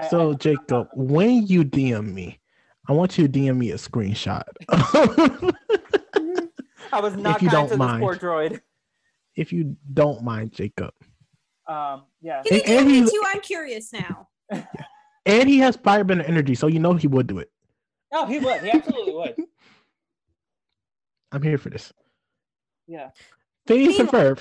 [0.00, 2.40] I- So I- Jacob, when you DM me,
[2.88, 4.42] I want you to DM me a screenshot.
[6.92, 8.02] I was not if you kind don't to mind.
[8.02, 8.60] this poor droid.
[9.36, 10.92] if you don't mind, Jacob.
[11.66, 12.42] Um, yeah.
[12.42, 13.22] Can you And- do and me too?
[13.26, 14.28] I'm curious now.
[15.24, 17.48] And he has firebender energy, so you know he would do it.
[18.12, 18.60] Oh, he would.
[18.64, 19.36] He absolutely would.
[21.30, 21.92] I'm here for this.
[22.88, 23.10] Yeah.
[23.68, 24.40] Phineas and Ferb.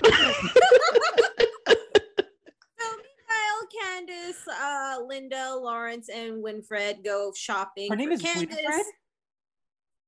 [3.71, 7.89] So Candace, uh, Linda, Lawrence, and Winfred go shopping.
[7.89, 8.55] Her name for is Candace.
[8.57, 8.85] Winifred?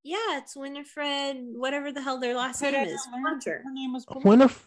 [0.03, 3.07] Yeah, it's Winifred, whatever the hell their last Said name is.
[3.11, 3.61] learned Hunter.
[3.63, 4.63] Her name was Winif-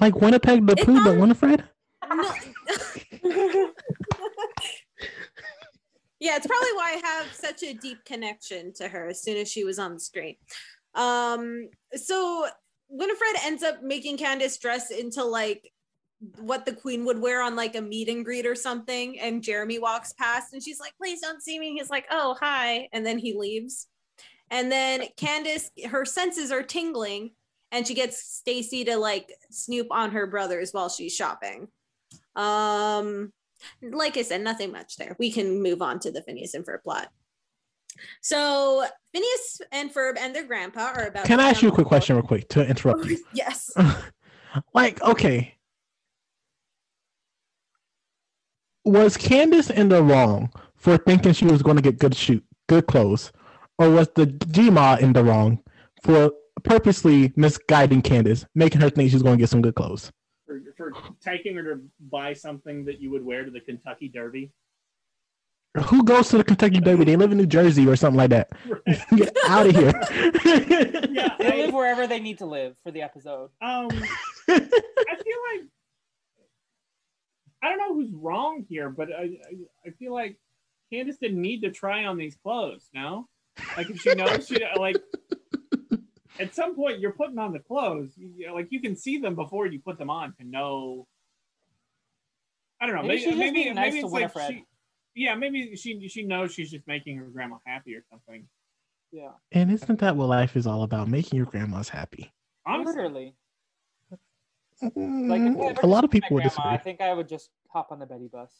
[0.00, 1.64] like Winnipeg the It's Pooh, but on- Winifred?
[2.08, 2.22] No.
[6.20, 9.50] yeah, it's probably why I have such a deep connection to her as soon as
[9.50, 10.36] she was on the screen.
[10.94, 12.46] Um, so
[12.88, 15.72] Winifred ends up making Candace dress into like
[16.38, 19.18] what the queen would wear on like a meet and greet or something.
[19.18, 21.72] And Jeremy walks past and she's like, please don't see me.
[21.72, 22.88] He's like, oh, hi.
[22.92, 23.88] And then he leaves.
[24.50, 27.30] And then Candace, her senses are tingling
[27.72, 31.68] and she gets Stacy to like snoop on her brothers while she's shopping.
[32.36, 33.32] Um,
[33.82, 35.16] like I said, nothing much there.
[35.18, 37.08] We can move on to the Phineas and Ferb plot.
[38.20, 41.26] So Phineas and Ferb and their grandpa are about.
[41.26, 43.22] Can I ask you a quick question, real quick, to interrupt you?
[43.34, 43.70] yes.
[44.74, 45.54] like, okay,
[48.84, 52.86] was Candace in the wrong for thinking she was going to get good shoot, good
[52.86, 53.32] clothes,
[53.78, 55.60] or was the Gma in the wrong
[56.02, 56.32] for
[56.64, 60.10] purposely misguiding Candace, making her think she's going to get some good clothes?
[60.46, 61.80] For, for taking her to
[62.10, 64.52] buy something that you would wear to the Kentucky Derby.
[65.86, 67.04] Who goes to the Kentucky Derby?
[67.04, 68.50] They live in New Jersey or something like that.
[69.16, 69.92] Get out of here.
[71.12, 73.50] Yeah, They live wherever they need to live for the episode.
[73.60, 73.88] um,
[74.48, 75.68] I feel like
[77.62, 79.56] I don't know who's wrong here, but I, I
[79.86, 80.36] I feel like
[80.92, 82.88] Candace didn't need to try on these clothes.
[82.94, 83.28] No,
[83.76, 84.96] like if she knows she like
[86.40, 89.34] at some point you're putting on the clothes, you know, like you can see them
[89.34, 91.06] before you put them on to know.
[92.80, 93.02] I don't know.
[93.02, 94.56] Maybe Maybe she's maybe, nice maybe to it's like Winifred.
[94.56, 94.64] she,
[95.14, 98.48] yeah, maybe she she knows she's just making her grandma happy or something.
[99.12, 101.08] Yeah, and isn't that what life is all about?
[101.08, 102.32] Making your grandmas happy.
[102.66, 103.34] Honestly, literally.
[104.82, 106.72] Like, Mm, ever a lot of people would disagree.
[106.72, 108.50] I think I would just hop on the Betty bus.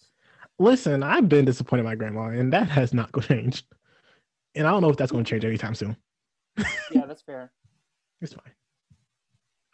[0.58, 3.66] Listen, I've been disappointed in my grandma, and that has not changed.
[4.54, 5.96] And I don't know if that's going to change anytime soon.
[6.90, 7.52] Yeah, that's fair.
[8.20, 8.52] It's fine.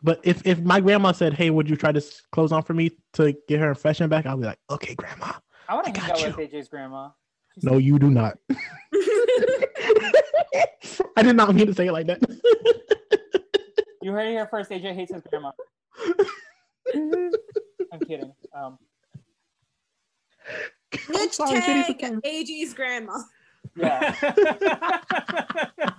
[0.03, 2.93] But if if my grandma said, "Hey, would you try this clothes on for me
[3.15, 5.33] to get her fashion back?" I'll be like, "Okay, grandma."
[5.69, 7.11] I want to hang out got with AJ's grandma.
[7.55, 8.39] She's No, you do not.
[11.15, 12.23] I did not mean to say it like that.
[14.01, 14.70] You heard it here first.
[14.70, 15.51] AJ hates his grandma.
[16.95, 18.33] I'm kidding.
[18.55, 18.79] Um,
[21.11, 22.20] Which sorry, tag.
[22.25, 23.19] AG's grandma.
[23.77, 24.15] yeah.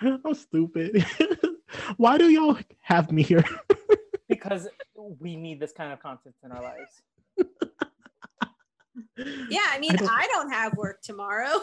[0.00, 1.04] I'm stupid.
[1.96, 3.44] Why do y'all have me here?
[4.28, 4.68] because
[5.20, 7.02] we need this kind of content in our lives.
[9.48, 11.60] Yeah, I mean, I don't- I don't have work tomorrow.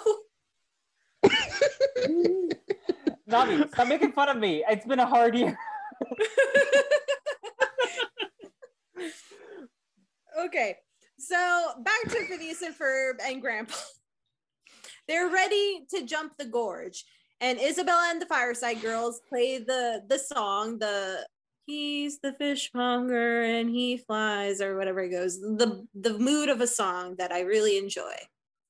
[3.29, 4.63] Navi, stop making fun of me.
[4.69, 5.57] It's been a hard year.
[10.45, 10.75] okay,
[11.17, 13.75] so back to Phineas and Ferb and Grandpa.
[15.07, 17.03] They're ready to jump the gorge,
[17.41, 21.25] and Isabella and the Fireside Girls play the the song, the
[21.65, 25.39] "He's the fishmonger and he flies" or whatever it goes.
[25.39, 28.13] The the mood of a song that I really enjoy.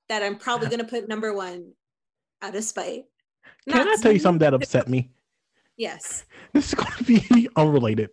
[0.07, 1.73] That I'm probably gonna put number one
[2.41, 3.03] out of spite.
[3.67, 5.11] Can I tell you something that upset me?
[5.79, 6.25] Yes.
[6.53, 8.09] This is going to be unrelated.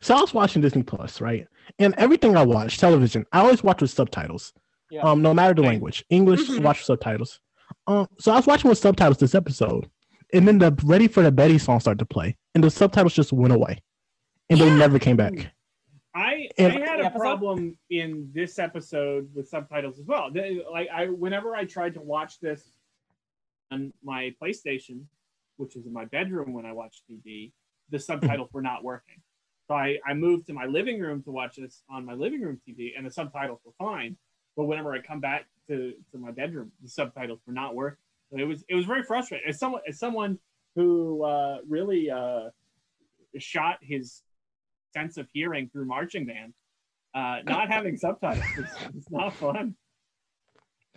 [0.00, 1.46] So I was watching Disney Plus, right?
[1.80, 4.52] And everything I watch, television, I always watch with subtitles.
[4.90, 5.02] Yeah.
[5.02, 6.62] Um, no matter the language, English, Mhm.
[6.62, 7.40] watch subtitles.
[7.86, 9.90] Um, so I was watching with subtitles this episode,
[10.32, 13.32] and then the "Ready for the Betty" song started to play, and the subtitles just
[13.32, 13.78] went away,
[14.48, 15.32] and they never came back.
[16.14, 17.18] I, And- I had a episode?
[17.20, 20.30] problem in this episode with subtitles as well.
[20.32, 22.72] The- Like I, whenever I tried to watch this
[23.70, 25.04] on my PlayStation,
[25.60, 27.52] which is in my bedroom when I watch TV,
[27.90, 29.16] the subtitles were not working.
[29.68, 32.60] So I, I moved to my living room to watch this on my living room
[32.66, 34.16] TV, and the subtitles were fine.
[34.56, 38.02] But whenever I come back to, to my bedroom, the subtitles were not working.
[38.32, 39.48] So it was it was very frustrating.
[39.48, 40.38] As someone as someone
[40.74, 42.48] who uh, really uh,
[43.38, 44.22] shot his
[44.92, 46.52] sense of hearing through marching band.
[47.14, 49.74] Uh, not having subtitles is, is not fun.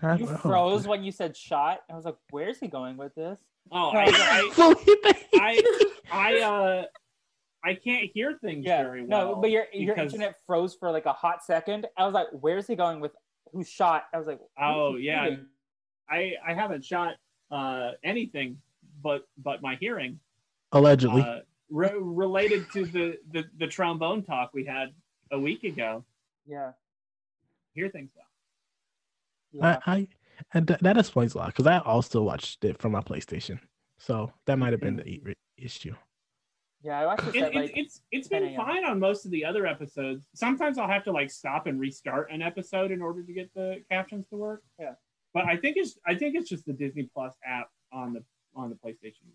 [0.02, 1.80] I You froze when you said shot.
[1.90, 3.40] I was like, where's he going with this?
[3.72, 5.18] Oh, I, I, Felipe.
[5.36, 5.64] I,
[6.12, 6.86] I, uh,
[7.64, 8.84] I can't hear things Yeah.
[8.84, 9.28] very well.
[9.30, 11.88] No, but your your because- internet froze for like a hot second.
[11.98, 13.14] I was like, where's he going with
[13.52, 14.06] who shot?
[14.14, 15.24] I was like, Oh, yeah.
[15.26, 15.46] shooting?
[16.10, 17.16] I, I haven't shot
[17.52, 18.58] uh, anything
[19.02, 20.20] but but my hearing
[20.74, 24.90] Allegedly, uh, re- related to the, the the trombone talk we had
[25.32, 26.04] a week ago.
[26.46, 26.72] Yeah.
[27.74, 28.26] Hear things well.
[29.52, 29.80] Yeah.
[29.86, 30.08] I, I
[30.54, 33.60] and th- that explains a lot because I also watched it from my PlayStation,
[33.98, 35.30] so that might have been the mm-hmm.
[35.30, 35.96] i- issue.
[36.84, 39.32] yeah, I watched It, at it, like it's it's 10 been fine on most of
[39.32, 40.28] the other episodes.
[40.36, 43.84] Sometimes I'll have to like stop and restart an episode in order to get the
[43.90, 44.64] captions to work.
[44.80, 44.94] Yeah.
[45.34, 48.24] But I think it's I think it's just the Disney Plus app on the
[48.56, 49.28] on the PlayStation.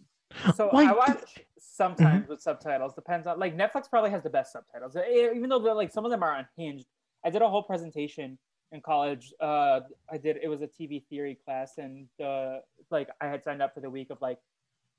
[0.54, 2.30] So Like- I watch sometimes mm-hmm.
[2.32, 2.94] with subtitles.
[2.94, 4.94] Depends on like Netflix probably has the best subtitles.
[4.96, 6.86] E- Even though they're, like some of them are unhinged.
[7.24, 8.38] I did a whole presentation
[8.72, 9.32] in college.
[9.40, 9.80] Uh,
[10.10, 12.58] I did it was a TV theory class, and uh,
[12.90, 14.38] like I had signed up for the week of like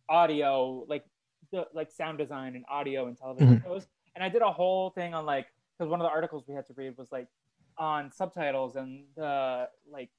[0.09, 1.03] audio, like
[1.51, 3.87] the like sound design and audio and television shows.
[4.15, 5.47] And I did a whole thing on like
[5.77, 7.27] because one of the articles we had to read was like
[7.77, 10.09] on subtitles and the like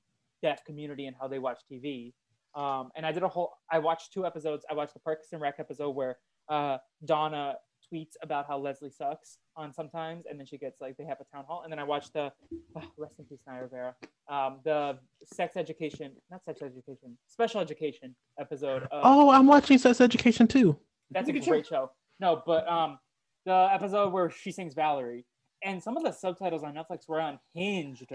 [0.42, 2.12] deaf community and how they watch TV.
[2.54, 3.52] Um, and I did a whole.
[3.70, 4.64] I watched two episodes.
[4.70, 6.18] I watched the Parks and Rec episode where
[6.48, 7.54] uh, Donna
[7.92, 11.24] tweets about how Leslie sucks on sometimes, and then she gets like they have a
[11.34, 12.32] town hall, and then I watch the
[12.76, 13.94] ah, rest in peace Naya Rivera,
[14.28, 18.82] um, the sex education, not sex education, special education episode.
[18.84, 20.76] Of, Oh, I'm watching Sex Education too.
[21.10, 21.90] that's a a good great show.
[22.20, 22.98] No, but um,
[23.46, 25.24] the episode where she sings Valerie,
[25.64, 28.12] and some of the subtitles on Netflix were unhinged.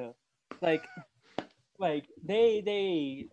[0.61, 0.85] Like,
[1.80, 3.27] like they they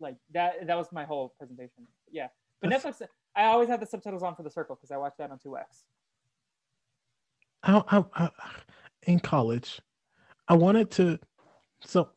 [0.00, 0.66] like that.
[0.66, 1.86] That was my whole presentation.
[2.10, 2.28] Yeah,
[2.60, 3.02] but Netflix.
[3.38, 5.56] I always have the subtitles on for the circle because I watch that on two
[5.56, 5.84] X.
[7.62, 8.30] I, I, I,
[9.04, 9.80] in college,
[10.48, 11.20] I wanted to.
[11.80, 12.10] So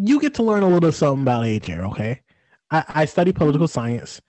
[0.00, 2.22] you get to learn a little something about age here, okay?
[2.70, 4.20] I, I study political science.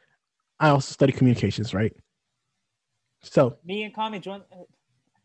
[0.59, 1.93] I also study communications, right?
[3.21, 4.43] So, Me and Kami joined.
[4.51, 4.63] uh,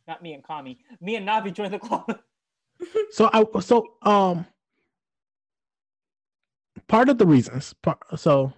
[0.06, 0.78] Not me and Kami.
[1.00, 2.18] Me and Navi joined the club.
[3.10, 4.46] so I, so um,
[6.88, 7.74] part of the reasons.
[7.82, 8.52] Part, so,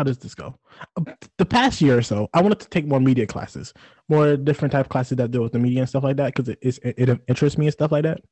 [0.00, 0.58] how does this go?
[0.96, 1.04] Uh,
[1.36, 3.74] The past year or so, I wanted to take more media classes,
[4.08, 6.48] more different type of classes that deal with the media and stuff like that, because
[6.48, 8.22] it, it, it interests me and stuff like that.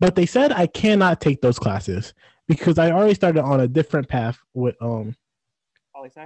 [0.00, 2.14] But they said I cannot take those classes
[2.48, 5.14] because I already started on a different path with um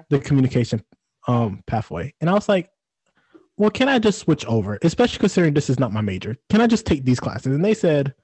[0.08, 0.82] the communication
[1.28, 2.70] um pathway, and I was like,
[3.58, 4.78] well, can I just switch over?
[4.82, 6.34] Especially considering this is not my major.
[6.48, 7.54] Can I just take these classes?
[7.54, 8.14] And they said,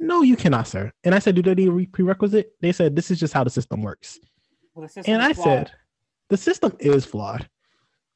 [0.00, 0.90] no, you cannot, sir.
[1.04, 2.46] And I said, do they need a prerequisite?
[2.60, 4.18] They said, this is just how the system works.
[4.74, 5.68] Well, the system And I flawed.
[5.68, 5.72] said,
[6.30, 7.48] the system is flawed.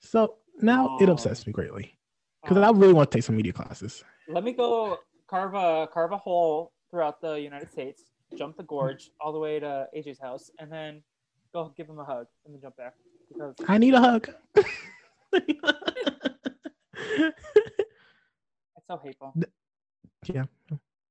[0.00, 1.12] So now it Oh.
[1.12, 1.98] upsets me greatly
[2.42, 4.04] because I really want to take some media classes.
[4.28, 4.98] Let me go
[5.28, 8.02] carve a carve a hole throughout the United States,
[8.36, 11.02] jump the gorge all the way to AJ's house, and then
[11.52, 12.94] go give him a hug and then jump back
[13.30, 14.28] because I need a hug.
[15.32, 15.48] it's
[18.86, 19.34] so hateful.
[20.32, 20.44] yeah.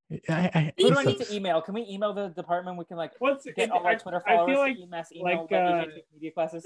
[0.10, 1.62] I, I, Who do I need to email?
[1.62, 2.78] Can we email the department?
[2.78, 5.04] We can like What's get all our I- Twitter I followers feel like to email,
[5.14, 6.66] email like, uh, media classes.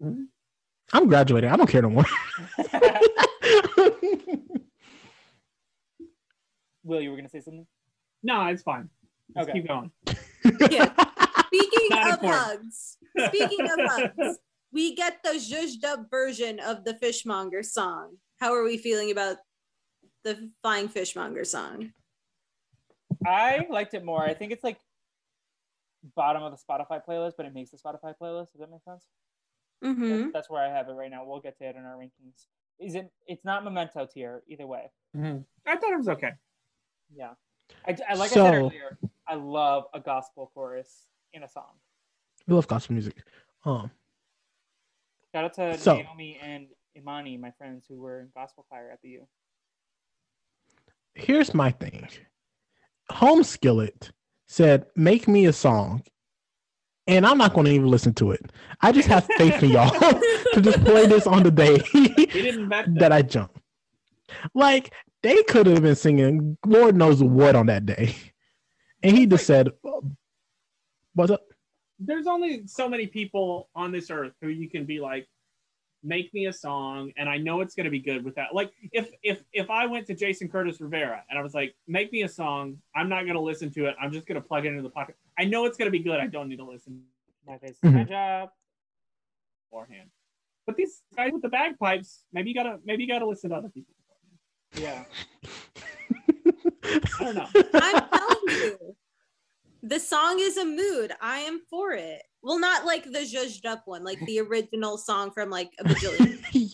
[0.92, 1.50] I'm graduating.
[1.50, 2.04] I don't care no more.
[6.84, 7.66] Will, you were gonna say something?
[8.22, 8.88] no, it's fine.
[9.34, 9.58] Let's Okay.
[9.60, 9.90] keep going.
[10.70, 10.92] Yeah.
[11.46, 12.32] Speaking Not of important.
[12.32, 12.96] hugs,
[13.28, 14.38] speaking of hugs,
[14.72, 18.16] we get the zhuzhed up version of the Fishmonger song.
[18.40, 19.36] How are we feeling about
[20.24, 21.92] the Flying Fishmonger song?
[23.26, 24.22] I liked it more.
[24.22, 24.78] I think it's like
[26.14, 28.52] bottom of the Spotify playlist, but it makes the Spotify playlist.
[28.52, 29.04] Does that make sense?
[29.84, 30.08] Mm-hmm.
[30.20, 31.24] That's, that's where I have it right now.
[31.24, 32.46] We'll get to it in our rankings.
[32.78, 33.10] Is it?
[33.26, 34.90] It's not memento tier either way.
[35.16, 36.32] I thought it was okay.
[37.14, 37.30] Yeah.
[37.86, 38.96] I, I like I said earlier.
[39.26, 41.72] I love a gospel chorus in a song.
[42.46, 43.16] we love gospel music.
[43.64, 43.90] Um,
[45.34, 49.00] Shout out to So- Naomi and Imani, my friends who were in gospel choir at
[49.02, 49.28] the U.
[51.14, 52.08] here's my thing.
[53.12, 54.10] Home Skillet
[54.46, 56.02] said, "Make me a song,"
[57.06, 58.50] and I'm not going to even listen to it.
[58.80, 59.90] I just have faith in y'all
[60.54, 63.60] to just play this on the day He didn't bet that I jump.
[64.54, 68.14] Like they could have been singing, Lord knows what on that day,
[69.02, 69.70] and he just said,
[71.14, 71.42] "What's up?"
[71.98, 75.26] there's only so many people on this earth who you can be like
[76.04, 78.72] make me a song and i know it's going to be good with that like
[78.92, 82.22] if if if i went to jason curtis rivera and i was like make me
[82.22, 84.68] a song i'm not going to listen to it i'm just going to plug it
[84.68, 87.02] into the pocket i know it's going to be good i don't need to listen
[87.46, 87.92] My face, Mhm.
[87.94, 88.50] my job.
[89.70, 90.10] beforehand
[90.66, 93.70] but these guys with the bagpipes maybe you gotta maybe you gotta listen to other
[93.70, 93.94] people
[94.76, 95.04] Yeah.
[96.84, 98.96] i don't know I'm telling you,
[99.82, 101.12] the song is a mood.
[101.20, 102.22] I am for it.
[102.42, 106.72] Well, not like the zhuzhed up one, like the original song from like a bajillion.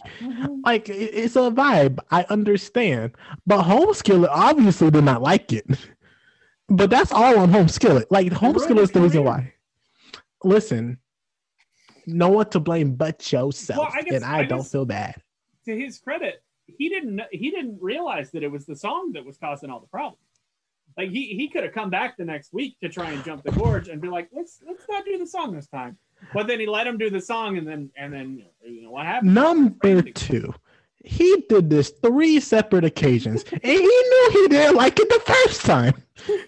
[0.64, 1.98] like it's a vibe.
[2.10, 3.12] I understand,
[3.46, 5.66] but Home Skillet obviously did not like it.
[6.68, 8.10] But that's all on Home Skillet.
[8.10, 9.52] Like Home ruined Skillet is the reason why.
[10.42, 10.98] Listen,
[12.06, 14.84] no one to blame but yourself, Well, I guess- and I, I don't guess- feel
[14.84, 15.14] bad.
[15.66, 19.38] to his credit, he didn't he didn't realize that it was the song that was
[19.38, 20.18] causing all the problems.
[20.96, 23.52] Like he he could have come back the next week to try and jump the
[23.52, 25.98] gorge and be like, let's let's not do the song this time.
[26.32, 29.04] But then he let him do the song, and then and then you know what
[29.06, 29.34] happened?
[29.34, 30.54] Number two,
[31.04, 35.62] he did this three separate occasions, and he knew he didn't like it the first
[35.66, 35.94] time.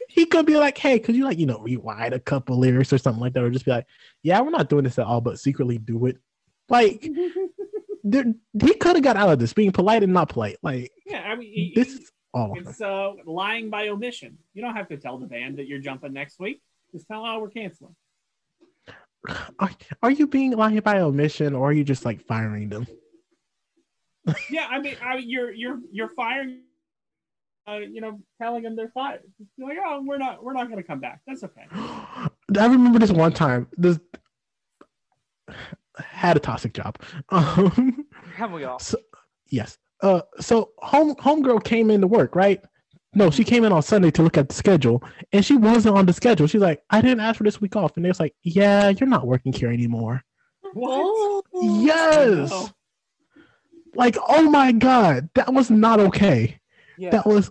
[0.08, 2.98] He could be like, "Hey, could you like you know rewind a couple lyrics or
[2.98, 3.86] something like that, or just be like,
[4.22, 6.18] yeah, we're not doing this at all, but secretly do it."
[6.68, 7.06] Like,
[8.04, 8.24] there,
[8.62, 10.56] he could have got out of this being polite and not polite.
[10.62, 12.58] Like, Yeah, I mean, he- this is all.
[12.58, 14.38] of it's uh, lying by omission.
[14.54, 16.60] You don't have to tell the band that you're jumping next week.
[16.92, 17.94] Just tell how we're canceling.
[19.58, 19.70] Are,
[20.04, 22.86] are you being lying by omission, or are you just like firing them?
[24.50, 26.62] Yeah, I mean, I, you're you're you're firing.
[27.68, 29.22] Uh, you know, telling them they're fired.
[29.56, 31.20] You're like, oh, we're not we're not going to come back.
[31.26, 31.62] That's okay.
[31.72, 33.68] I remember this one time.
[33.76, 33.98] This
[35.98, 36.98] had a toxic job.
[37.30, 38.06] Um,
[38.36, 38.78] Have we all?
[38.78, 38.98] so,
[39.48, 39.78] Yes.
[40.02, 42.62] Uh, so home homegirl came into work, right?
[43.14, 45.02] No, she came in on Sunday to look at the schedule,
[45.32, 46.46] and she wasn't on the schedule.
[46.46, 49.26] She's like, "I didn't ask for this week off," and it's like, "Yeah, you're not
[49.26, 50.22] working here anymore."
[50.74, 51.44] What?
[51.62, 52.72] Yes.
[53.94, 56.60] Like, oh my god, that was not okay.
[56.98, 57.10] Yeah.
[57.10, 57.50] That was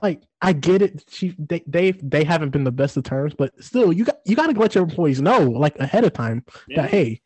[0.00, 1.04] like, I get it.
[1.10, 4.34] She they they they haven't been the best of terms, but still, you got you
[4.34, 6.82] got to let your employees know like ahead of time Yeah.
[6.82, 7.20] that hey,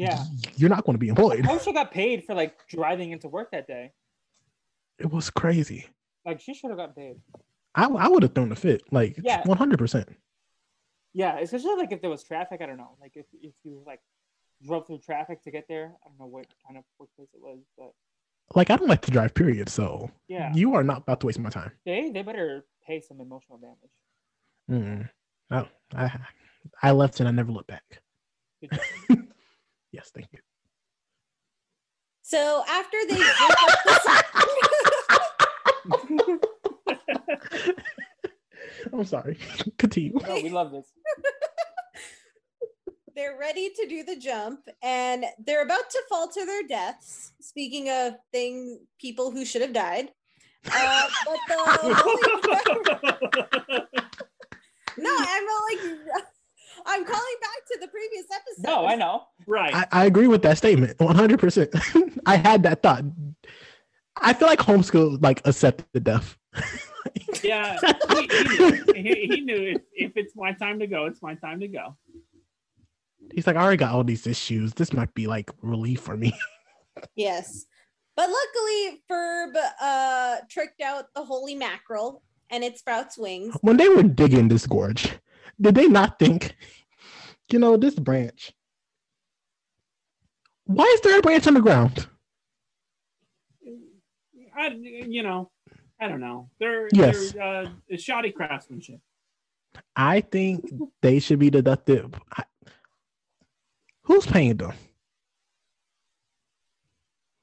[0.00, 0.24] yeah.
[0.56, 1.46] you're not going to be employed.
[1.46, 3.92] I she got paid for like driving into work that day.
[4.98, 5.86] It was crazy.
[6.26, 7.16] Like she should have got paid.
[7.74, 9.46] I I would have thrown a fit, like Yeah.
[9.46, 10.08] one hundred percent.
[11.12, 12.60] Yeah, especially like if there was traffic.
[12.62, 12.96] I don't know.
[13.00, 14.00] Like if if you like
[14.62, 15.92] drove through traffic to get there.
[16.04, 17.92] I don't know what kind of workplace it was, but
[18.54, 19.68] Like I don't like to drive, period.
[19.68, 21.72] So yeah, you are not about to waste my time.
[21.86, 23.94] they they better pay some emotional damage.
[24.70, 25.08] Mm.
[25.50, 25.66] Oh,
[25.96, 26.04] I
[26.82, 28.02] I left and I never looked back.
[29.92, 30.02] Good job.
[30.04, 30.38] Yes, thank you.
[32.22, 34.24] So after they the-
[38.92, 39.38] I'm sorry.
[39.78, 40.18] Continue.
[40.26, 40.86] no, we love this.
[43.16, 47.32] they're ready to do the jump and they're about to fall to their deaths.
[47.40, 50.10] Speaking of things, people who should have died.
[50.72, 51.56] Uh, but the
[54.98, 55.80] no, I'm like
[56.86, 58.68] I'm calling back to the previous episode.
[58.68, 59.22] No, I know.
[59.46, 59.74] right.
[59.74, 62.20] I, I agree with that statement 100%.
[62.26, 63.04] I had that thought.
[64.16, 66.36] I feel like homeschool like accepted death.
[67.42, 67.78] yeah,
[68.10, 68.84] he, he knew.
[68.94, 71.96] He, he knew if, if it's my time to go, it's my time to go.
[73.32, 74.74] He's like, I already got all these issues.
[74.74, 76.32] This might be like relief for me.
[77.14, 77.64] Yes.
[78.14, 83.56] But luckily, Ferb uh, tricked out the holy mackerel and it sprouts wings.
[83.62, 85.10] when they were digging this gorge,
[85.58, 86.54] did they not think,
[87.50, 88.52] you know, this branch?
[90.66, 92.06] Why is there a branch on the ground?
[94.56, 95.50] I, you know,
[96.00, 96.50] I don't know.
[96.58, 97.32] They're, Yes.
[97.32, 97.66] they're uh,
[97.96, 99.00] shoddy craftsmanship.
[99.96, 100.70] I think
[101.02, 102.14] they should be deducted.
[102.36, 102.44] I-
[104.02, 104.72] Who's paying them?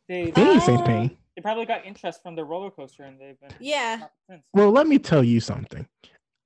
[0.09, 1.17] They Phineas ain't Uh, paying.
[1.35, 4.07] they probably got interest from the roller coaster, and they've been Yeah.
[4.53, 5.87] Well, let me tell you something.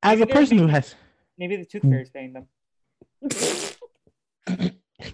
[0.03, 0.95] As a person who has
[1.37, 1.89] Maybe the tooth mm.
[1.89, 2.47] fairy's paying them.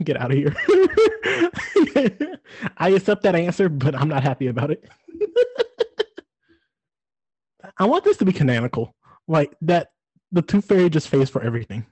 [0.03, 0.56] get out of here,
[2.77, 4.84] I accept that answer, but I'm not happy about it.
[7.77, 8.95] I want this to be canonical,
[9.27, 9.89] like that.
[10.31, 11.85] The Tooth Fairy just pays for everything.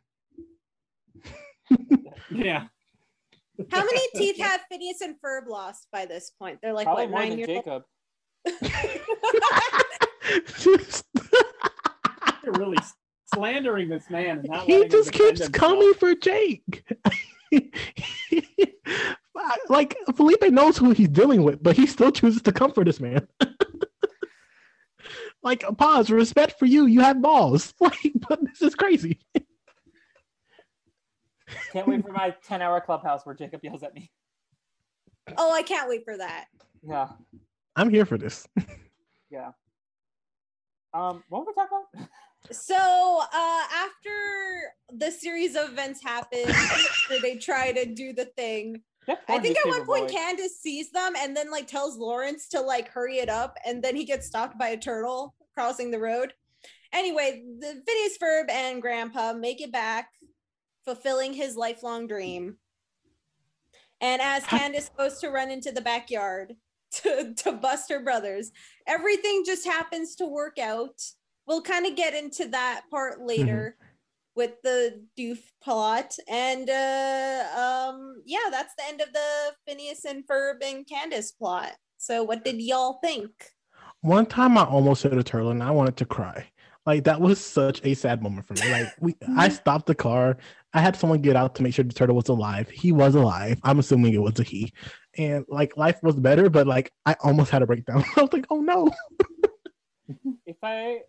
[2.29, 2.65] Yeah.
[3.71, 6.59] How many teeth have Phineas and Ferb lost by this point?
[6.61, 7.83] They're like Probably what more nine than years Jacob.
[12.43, 12.77] You're really
[13.33, 14.39] slandering this man.
[14.39, 15.51] And not he just keeps himself.
[15.51, 16.83] coming for Jake.
[19.69, 22.99] like Felipe knows who he's dealing with, but he still chooses to come for this
[22.99, 23.27] man.
[25.43, 26.85] like pause, respect for you.
[26.85, 27.73] You have balls.
[27.81, 29.19] Like, but this is crazy.
[31.71, 34.09] Can't wait for my ten-hour clubhouse where Jacob yells at me.
[35.37, 36.45] Oh, I can't wait for that.
[36.81, 37.09] Yeah,
[37.75, 38.47] I'm here for this.
[39.29, 39.51] yeah.
[40.93, 42.09] Um, what were we talking about?
[42.51, 46.45] So uh after the series of events happen
[47.09, 48.81] where they try to do the thing,
[49.27, 50.13] I think at one point boy.
[50.13, 53.95] Candace sees them and then like tells Lawrence to like hurry it up, and then
[53.95, 56.33] he gets stopped by a turtle crossing the road.
[56.93, 60.09] Anyway, the Phineas Ferb and Grandpa make it back,
[60.85, 62.57] fulfilling his lifelong dream.
[64.01, 66.55] And as Candace goes to run into the backyard
[66.91, 68.51] to, to bust her brothers,
[68.87, 71.01] everything just happens to work out.
[71.47, 73.77] We'll kind of get into that part later
[74.35, 76.15] with the doof plot.
[76.29, 81.73] And uh um yeah, that's the end of the Phineas and Ferb and Candace plot.
[81.97, 83.31] So what did y'all think?
[84.01, 86.47] One time I almost hit a turtle and I wanted to cry.
[86.85, 88.71] Like that was such a sad moment for me.
[88.71, 90.37] Like we I stopped the car.
[90.73, 92.69] I had someone get out to make sure the turtle was alive.
[92.69, 93.59] He was alive.
[93.63, 94.73] I'm assuming it was a he.
[95.17, 98.03] And like life was better, but like I almost had a breakdown.
[98.17, 98.91] I was like, oh no.
[100.45, 100.99] if I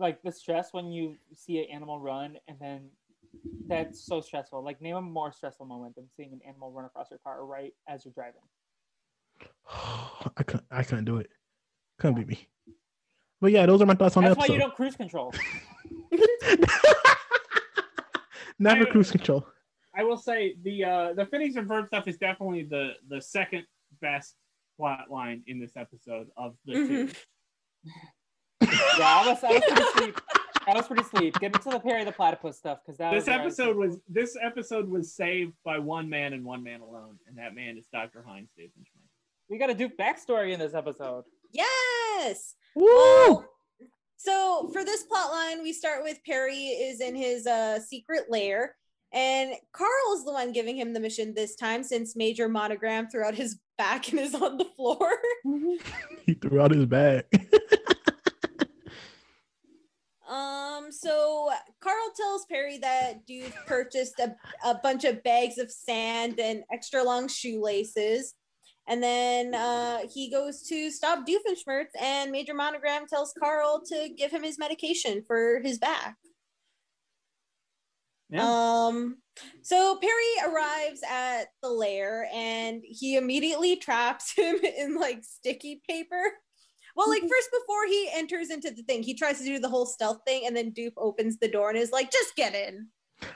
[0.00, 2.88] like the stress when you see an animal run and then
[3.66, 4.64] that's so stressful.
[4.64, 7.72] Like name a more stressful moment than seeing an animal run across your car right
[7.88, 8.40] as you're driving.
[10.36, 11.28] I couldn't I couldn't do it.
[11.98, 12.48] Couldn't be me.
[13.40, 14.36] But yeah, those are my thoughts on that.
[14.36, 15.32] That's the why you don't cruise control.
[18.58, 19.46] Never I- cruise control.
[19.94, 23.64] I will say the uh the Phineas and Ferb stuff is definitely the the second
[24.00, 24.36] best
[24.76, 27.10] plot line in this episode of the two.
[28.60, 28.70] Yeah,
[29.00, 30.20] I was, I was pretty sleep.
[30.66, 31.34] I was pretty sleep.
[31.40, 33.76] Get into the Perry the Platypus stuff because that This was where I was- episode
[33.76, 37.76] was this episode was saved by one man and one man alone, and that man
[37.78, 38.22] is Dr.
[38.26, 38.72] Heinz David
[39.48, 41.24] We got a Doof backstory in this episode.
[41.52, 42.54] Yes.
[42.76, 42.86] Woo!
[42.86, 43.46] Well,
[44.16, 48.76] so for this plot line, we start with Perry is in his uh, secret lair,
[49.12, 53.24] and Carl is the one giving him the mission this time since Major Monogram threw
[53.24, 55.08] out his back and is on the floor.
[56.26, 57.24] He threw out his bag.
[60.30, 61.50] Um, so
[61.80, 67.02] Carl tells Perry that dude purchased a, a bunch of bags of sand and extra
[67.02, 68.34] long shoelaces.
[68.86, 74.30] And then uh, he goes to stop Doofenshmirtz, and Major Monogram tells Carl to give
[74.30, 76.16] him his medication for his back.
[78.30, 78.44] Yeah.
[78.44, 79.18] Um,
[79.62, 86.22] so Perry arrives at the lair and he immediately traps him in like sticky paper.
[86.96, 87.28] Well, like mm-hmm.
[87.28, 90.44] first before he enters into the thing, he tries to do the whole stealth thing,
[90.46, 92.88] and then Doof opens the door and is like, "Just get in."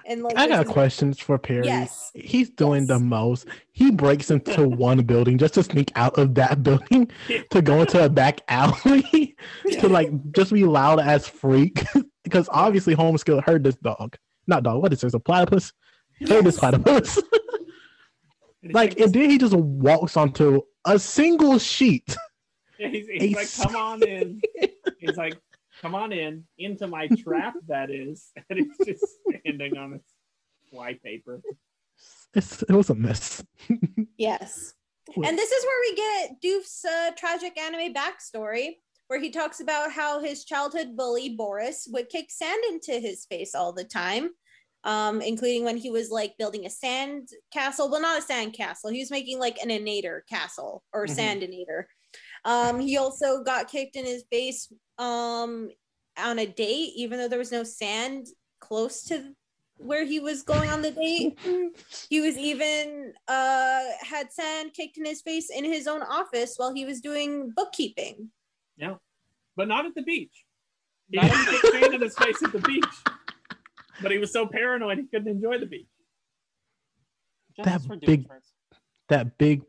[0.07, 1.67] And like, I got questions for Perry.
[1.67, 2.11] Yes.
[2.15, 3.47] He's doing the most.
[3.73, 7.11] He breaks into one building just to sneak out of that building
[7.51, 9.37] to go into a back alley
[9.81, 11.85] to like just be loud as freak.
[12.23, 14.17] because obviously Homeskill heard this dog.
[14.47, 15.15] Not dog, what is this?
[15.15, 15.73] A platypus?
[16.27, 17.19] Heard this platypus.
[18.73, 22.17] Like, and then he just walks onto a single sheet.
[22.91, 24.41] Yeah, he's, he's like, come on in.
[24.99, 25.39] He's like,
[25.81, 27.55] come on in into my trap.
[27.69, 29.05] That is, and he's just
[29.43, 30.03] standing on this
[30.71, 31.41] fly paper.
[32.35, 33.43] It's, it was a mess.
[34.19, 34.75] Yes.
[35.17, 38.77] And this is where we get Doof's uh, tragic anime backstory,
[39.09, 43.55] where he talks about how his childhood bully, Boris, would kick sand into his face
[43.55, 44.31] all the time,
[44.83, 47.91] um, including when he was like building a sand castle.
[47.91, 48.91] Well, not a sand castle.
[48.91, 51.17] He was making like an inator castle or Mhm.
[51.17, 51.85] sandinator.
[52.45, 55.71] Um, he also got kicked in his face um,
[56.19, 58.27] on a date, even though there was no sand
[58.61, 59.35] close to
[59.79, 61.39] where he was going on the date.
[62.11, 66.73] He was even uh, had sand kicked in his face in his own office while
[66.73, 68.31] he was doing bookkeeping.
[68.77, 68.97] Yeah,
[69.57, 70.45] but not at the beach.
[71.11, 72.85] He didn't get sand in his face at the beach.
[74.03, 75.87] But he was so paranoid he couldn't enjoy the beach.
[77.57, 78.51] Justice That big- Doofenshmirtz.
[79.09, 79.63] That big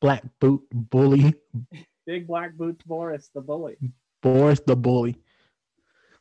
[0.00, 1.34] black boot bully,
[2.08, 3.76] Big black boots Boris, the bully.
[4.22, 5.14] Boris the bully.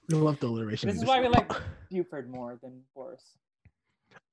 [0.10, 0.90] We love the alliteration.
[0.90, 1.50] This is why we like
[1.90, 3.24] Buford more than Boris.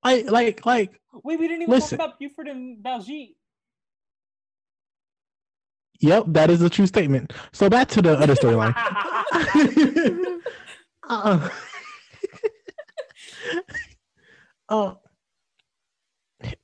[0.03, 1.97] I like like Wait, we didn't even Listen.
[1.97, 3.35] talk about Buford and Baljeet.
[6.01, 7.31] Yep, that is a true statement.
[7.53, 8.75] So back to the other storyline.
[11.09, 11.49] uh,
[14.67, 14.95] uh,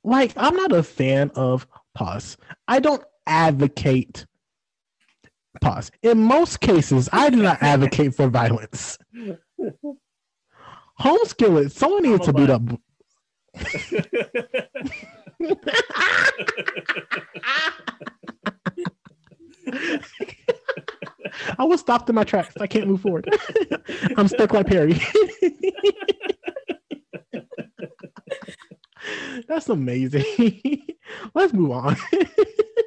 [0.04, 2.36] like I'm not a fan of pause.
[2.68, 4.26] I don't advocate
[5.60, 5.90] pause.
[6.02, 8.98] In most cases, I do not advocate for violence.
[11.00, 11.72] Homeskill it.
[11.72, 12.62] Someone needs to beat up.
[21.58, 22.54] I was stopped in my tracks.
[22.60, 23.28] I can't move forward.
[24.16, 25.00] I'm stuck like Perry.
[29.48, 30.24] That's amazing.
[31.34, 31.96] Let's move on.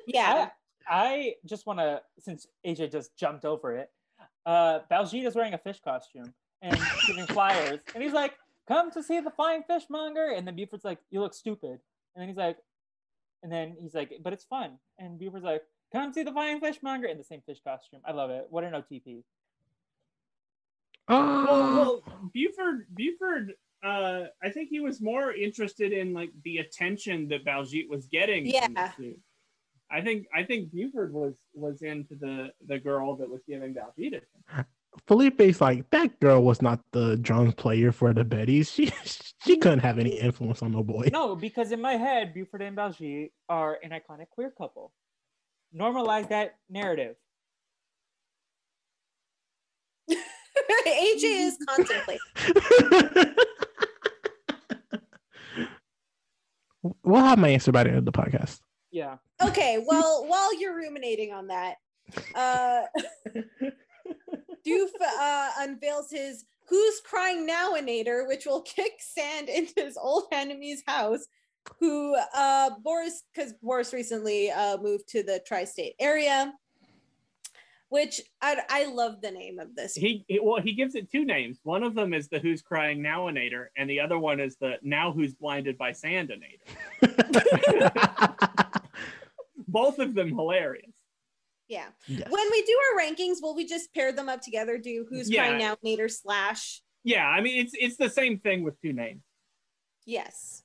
[0.07, 0.49] Yeah.
[0.87, 3.89] I just want to, since AJ just jumped over it,
[4.45, 8.33] uh, Baljeet is wearing a fish costume and giving flyers, and he's like,
[8.67, 11.79] "Come to see the flying fishmonger," and then Buford's like, "You look stupid,"
[12.15, 12.57] and then he's like,
[13.43, 17.07] and then he's like, "But it's fun," and Buford's like, "Come see the flying fishmonger"
[17.07, 18.01] in the same fish costume.
[18.05, 18.47] I love it.
[18.49, 19.23] What an OTP.
[21.07, 23.53] well, Oh, well, Buford, Buford,
[23.83, 28.45] uh, I think he was more interested in like the attention that Baljeet was getting.
[28.45, 29.11] from the Yeah.
[29.95, 30.01] Suit.
[30.01, 34.07] I think I think Buford was was into the the girl that was giving Baljeet
[34.07, 34.65] attention.
[35.07, 38.73] Felipe's like that girl was not the drums player for the Bettys.
[38.73, 38.91] She
[39.45, 41.09] she couldn't have any influence on no boy.
[41.11, 44.91] No, because in my head, Buford and Baljeet are an iconic queer couple.
[45.75, 47.15] Normalize that narrative.
[50.11, 52.19] AJ is contemplating.
[57.03, 58.59] we'll have my answer by the end of the podcast.
[58.95, 59.17] Yeah.
[59.45, 61.75] Okay, well, while you're ruminating on that,
[62.33, 62.83] uh,
[64.65, 70.23] Doof uh, unveils his Who's Crying Now Nowinator, which will kick sand into his old
[70.31, 71.27] enemy's house.
[71.79, 76.53] Who uh, Boris, because Boris recently uh, moved to the tri state area,
[77.89, 79.95] which I, I love the name of this.
[79.95, 81.59] He, he well he gives it two names.
[81.63, 85.11] One of them is the Who's Crying Nowinator, and the other one is the Now
[85.11, 86.61] Who's Blinded by Sandinator.
[89.75, 90.91] Both of them hilarious.
[91.67, 91.87] Yeah.
[92.07, 92.29] Yes.
[92.29, 94.77] When we do our rankings, will we just pair them up together?
[94.77, 95.75] Do Who's Crying Yeah.
[95.83, 99.21] Nowinator slash Yeah, I mean it's it's the same thing with two names.
[100.05, 100.63] yes.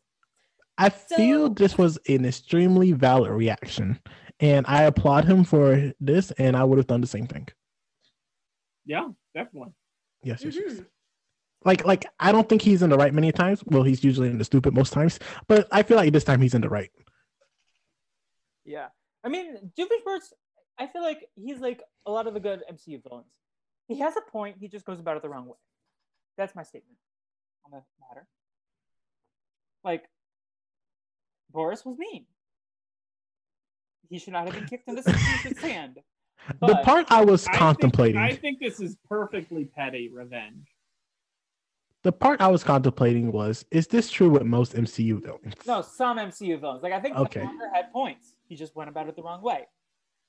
[0.79, 3.99] I So- feel this was an extremely valid reaction.
[4.43, 7.47] and I applaud him for this, and I would have done the same thing.
[8.87, 9.73] Yeah, definitely.
[10.23, 10.73] Yes, yes, yes.
[10.73, 10.85] Mm-hmm.
[11.67, 13.63] Like, like I don't think he's in the right many times.
[13.67, 16.55] Well, he's usually in the stupid most times, but I feel like this time he's
[16.55, 16.91] in the right.
[18.65, 18.89] Yeah.
[19.25, 20.33] I mean, Doofenshmirtz,
[20.79, 23.27] I feel like he's like a lot of the good MCU villains.
[23.89, 25.57] He has a point, he just goes about it the wrong way.
[26.39, 26.97] That's my statement
[27.65, 28.27] on the matter.
[29.85, 30.05] Like,
[31.53, 32.27] Boris was mean.
[34.09, 35.03] He should not have been kicked in the
[35.61, 35.99] sand.
[36.61, 40.69] the part I was I think- contemplating, I think this is perfectly petty revenge.
[42.03, 45.55] the part I was contemplating was, is this true with most MCU villains?
[45.67, 46.83] No, some MCU villains.
[46.83, 47.45] Like, I think Okay.
[47.75, 48.35] Had points.
[48.51, 49.69] He just went about it the wrong way.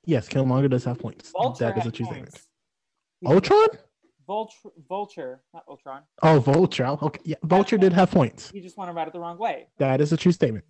[0.06, 1.32] Yes, Killmonger does have points.
[1.32, 2.32] Vulture that is a had true statement.
[2.32, 2.48] points.
[3.20, 3.68] He Ultron?
[4.28, 6.04] Vulture, Vulture, not Ultron.
[6.22, 6.86] Oh, Vulture.
[6.86, 8.52] Oh, okay, yeah, Vulture did have points.
[8.52, 9.70] He just went about it the wrong way.
[9.80, 10.66] That is a true statement.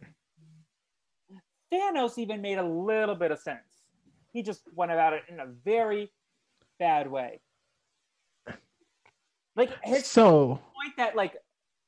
[1.74, 3.84] Thanos even made a little bit of sense.
[4.32, 6.10] He just went about it in a very
[6.80, 7.42] bad way.
[9.58, 11.36] Like his So, point that like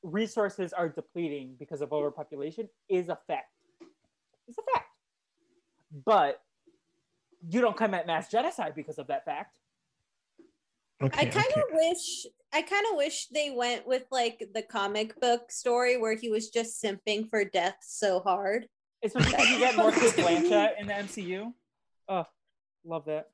[0.01, 3.47] resources are depleting because of overpopulation is a fact.
[4.49, 4.82] It's a fact.
[6.05, 6.39] But
[7.47, 9.59] you don't commit mass genocide because of that fact.
[11.01, 11.61] okay, I kind okay.
[11.61, 16.15] of wish I kind of wish they went with like the comic book story where
[16.15, 18.67] he was just simping for death so hard.
[19.03, 21.51] Especially because you get more Cate Blanchett in the MCU.
[22.07, 22.25] Oh,
[22.85, 23.29] love that.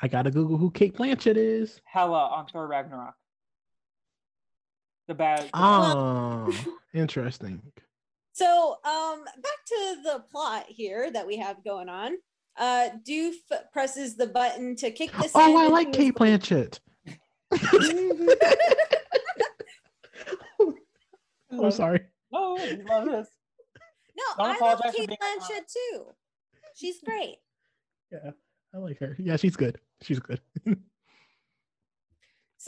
[0.00, 1.80] I gotta Google who Cate Blanchett is.
[1.84, 3.14] Hela on Thor Ragnarok.
[5.06, 5.48] The bad.
[5.54, 6.52] Oh,
[6.92, 7.62] interesting.
[8.38, 12.18] So, um, back to the plot here that we have going on.
[12.56, 13.34] Uh, Doof
[13.72, 15.28] presses the button to kick the.
[15.34, 16.78] Oh, I like Cate Blanchett.
[21.50, 22.02] I'm sorry.
[22.30, 23.28] No, I love this.
[24.16, 26.04] No, Don't I love Cate being Blanchett too.
[26.76, 27.38] She's great.
[28.12, 28.30] Yeah,
[28.72, 29.16] I like her.
[29.18, 29.80] Yeah, she's good.
[30.02, 30.40] She's good.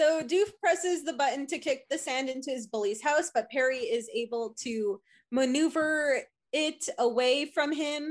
[0.00, 3.80] So Doof presses the button to kick the sand into his bully's house, but Perry
[3.80, 4.98] is able to
[5.30, 6.22] maneuver
[6.54, 8.10] it away from him.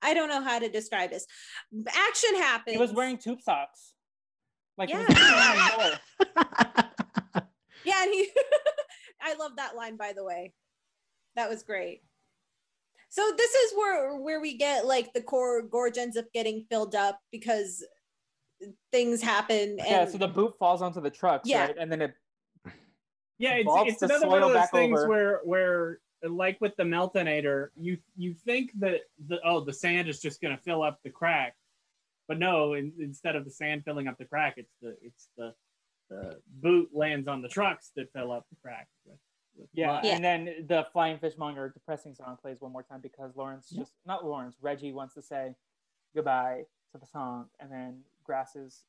[0.00, 1.26] I don't know how to describe this.
[1.86, 2.74] Action happens.
[2.74, 3.92] He was wearing tube socks.
[4.78, 5.14] Like he was Yeah.
[5.14, 7.44] sitting on the floor.
[7.84, 8.30] Yeah, and he
[9.20, 10.54] I love that line by the way.
[11.36, 12.00] That was great.
[13.10, 16.94] So this is where where we get like the core gorge ends up getting filled
[16.94, 17.84] up because
[18.92, 21.66] things happen and Yeah, so the boot falls onto the trucks, Yeah.
[21.66, 21.76] right?
[21.78, 22.14] And then it
[23.38, 25.08] Yeah, it's, it's another one of those things over.
[25.08, 30.20] where where like with the meltonator, you you think that the oh the sand is
[30.20, 31.54] just gonna fill up the crack,
[32.28, 35.54] but no, in, instead of the sand filling up the crack, it's the it's the
[36.10, 38.88] the boot lands on the trucks that fill up the crack.
[39.06, 39.16] With,
[39.56, 40.00] with yeah.
[40.02, 40.16] Yeah.
[40.16, 44.26] and then the flying fishmonger depressing song plays one more time because Lawrence just not
[44.26, 45.54] Lawrence, Reggie wants to say
[46.14, 48.84] goodbye to the song and then grass is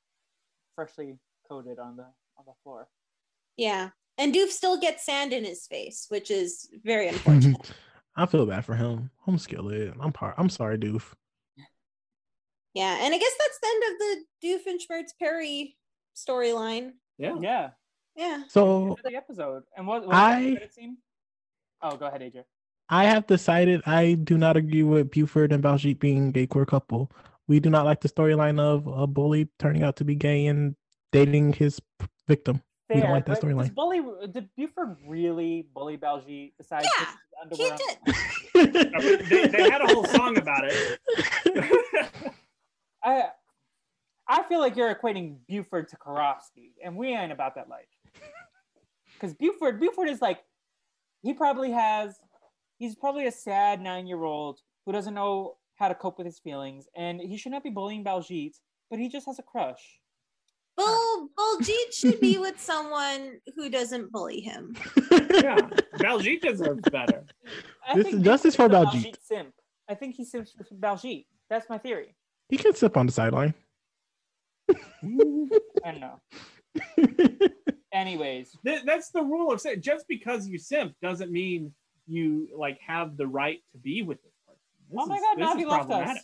[0.75, 1.17] freshly
[1.49, 2.05] coated on the
[2.37, 2.87] on the floor.
[3.57, 3.89] yeah.
[4.17, 7.11] And Doof still gets sand in his face, which is very mhm.
[7.13, 7.71] unfortunate.
[8.15, 9.09] I feel bad for him.
[9.25, 9.71] I'm skilled.
[9.99, 10.35] I'm part.
[10.37, 11.13] I'm sorry, Doof.
[12.73, 15.77] yeah, and I guess that's the end of the Doofenshmirtz Perry
[16.15, 16.91] storyline.
[17.17, 17.35] yeah.
[17.39, 17.69] Yeah.
[18.15, 18.43] Yeah.
[18.49, 19.63] So the episode.
[19.77, 20.97] And what what I- was the scene?
[21.81, 22.43] Oh, go ahead, AJ.
[22.89, 27.09] I have decided I do not agree with Buford and Baljeet being a queer couple.
[27.51, 30.73] We do not like the storyline of a bully turning out to be gay and
[31.11, 32.61] dating his p- victim.
[32.89, 33.75] We don't like that storyline.
[33.75, 38.73] Bully uh, did Buford really bully Baljeet besides Yeah, put his He underwear on?
[38.73, 38.93] did.
[38.95, 41.01] I mean, uh, they, they had a whole song about it.
[43.03, 43.23] I
[44.29, 47.83] I feel like you're equating Buford to Karofsky, and we ain't about that life.
[49.15, 50.39] Because Buford, Buford is like,
[51.21, 52.15] he probably has,
[52.79, 57.19] he's probably a sad nine-year-old who doesn't know how to cope with his feelings, and
[57.19, 58.53] he should not be bullying Baljeet,
[58.91, 59.99] but he just has a crush.
[60.77, 64.75] Bull Buljeet should be with someone who doesn't bully him.
[65.11, 65.57] yeah,
[65.97, 67.25] Baljeet deserves better.
[67.85, 69.15] I This think is justice for Buford is a Baljeet.
[69.23, 69.53] Simp.
[69.89, 71.25] I think he simps for Baljeet.
[71.49, 72.15] That's my theory.
[72.47, 73.53] he can sip on the sideline.
[74.69, 76.19] I don't know.
[77.93, 79.81] Anyways, Th- that's the rule of sex.
[79.81, 81.73] Just because you simp doesn't mean
[82.07, 84.30] you like have the right to be with this person.
[84.30, 84.30] This
[84.97, 86.17] oh my God, this Navi left us.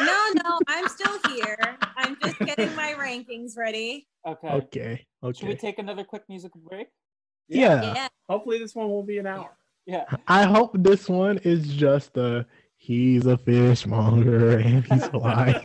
[0.00, 1.58] No, no, I'm still here.
[1.96, 4.06] I'm just getting my rankings ready.
[4.26, 4.48] Okay.
[4.48, 5.06] Okay.
[5.22, 5.38] Okay.
[5.38, 6.88] Should we take another quick musical break?
[7.48, 7.94] Yeah.
[7.94, 8.08] Yeah.
[8.28, 9.56] Hopefully, this one will be an hour.
[9.86, 10.04] Yeah.
[10.28, 12.46] I hope this one is just a
[12.76, 15.60] he's a fishmonger and he's fly.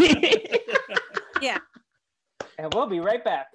[2.57, 3.47] And we'll be right back.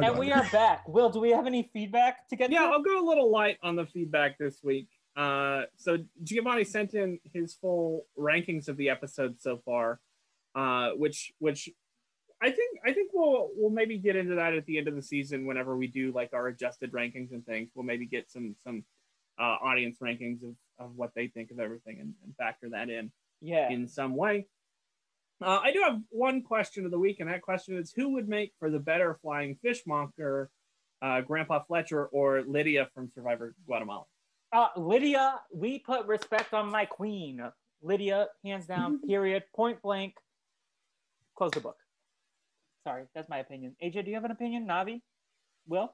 [0.00, 0.20] My and god.
[0.20, 0.88] we are back.
[0.88, 2.50] Will, do we have any feedback to get?
[2.50, 2.66] Yeah, to?
[2.66, 4.88] I'll go a little light on the feedback this week.
[5.16, 10.00] Uh, so Giovanni sent in his full rankings of the episode so far,
[10.54, 11.70] uh, which which
[12.42, 15.02] I think I think we'll we'll maybe get into that at the end of the
[15.02, 17.70] season whenever we do like our adjusted rankings and things.
[17.74, 18.84] We'll maybe get some some
[19.38, 23.10] uh, audience rankings of, of what they think of everything and, and factor that in
[23.40, 23.70] yeah.
[23.70, 24.46] in some way.
[25.42, 28.28] Uh, I do have one question of the week, and that question is: Who would
[28.28, 30.50] make for the better flying fishmonger,
[31.02, 34.04] uh, Grandpa Fletcher or Lydia from Survivor Guatemala?
[34.52, 37.42] Uh, Lydia, we put respect on my queen.
[37.82, 40.14] Lydia, hands down, period, point blank.
[41.36, 41.76] Close the book.
[42.84, 43.76] Sorry, that's my opinion.
[43.84, 44.66] AJ, do you have an opinion?
[44.66, 45.02] Navi?
[45.66, 45.92] Will?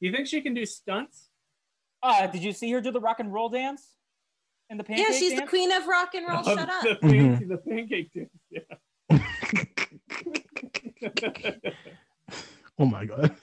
[0.00, 1.30] Do you think she can do stunts?
[2.02, 3.94] Uh, did you see her do the rock and roll dance?
[4.72, 6.38] And the pancake Yeah, she's the queen of rock and roll.
[6.38, 6.82] Of Shut up.
[6.82, 8.30] The, pan- the pancake dance.
[8.50, 8.62] Yeah.
[12.78, 13.36] oh my god.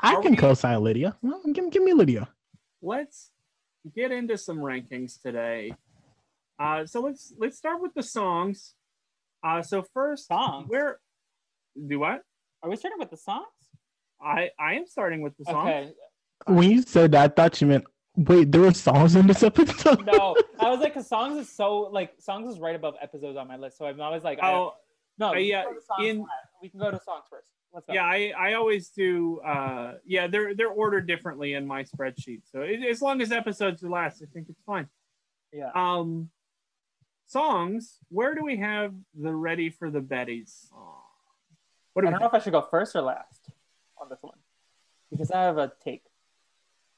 [0.00, 1.14] I Are can we- co-sign Lydia.
[1.20, 2.30] Well, give, give me Lydia.
[2.80, 3.32] let's
[3.94, 5.74] get into some rankings today.
[6.58, 8.72] Uh, so let's let's start with the songs.
[9.44, 10.64] Uh, so first, Songs?
[10.68, 11.00] Where
[11.86, 12.22] do what?
[12.62, 13.44] Are we starting with the songs?
[14.22, 15.68] I I am starting with the songs.
[15.68, 15.92] Okay.
[16.46, 17.84] When you said that, I thought you meant
[18.16, 20.04] wait, there were songs in this episode.
[20.04, 23.46] No, I was like, because songs is so like songs is right above episodes on
[23.48, 23.78] my list.
[23.78, 24.74] So I'm always like, I- Oh,
[25.18, 26.24] no, uh, yeah, go in-
[26.62, 27.48] we can go to songs first.
[27.72, 27.92] Let's go.
[27.92, 29.40] yeah, I, I always do.
[29.40, 32.42] Uh, yeah, they're they're ordered differently in my spreadsheet.
[32.50, 34.88] So it, as long as episodes last, I think it's fine.
[35.52, 35.70] yeah.
[35.74, 36.30] Um,
[37.26, 37.98] songs.
[38.08, 40.68] Where do we have the "Ready for the Bettys"?
[40.70, 40.94] song?
[41.92, 43.50] What do I don't know if I should go first or last
[44.00, 44.38] on this one
[45.10, 46.04] because I have a take.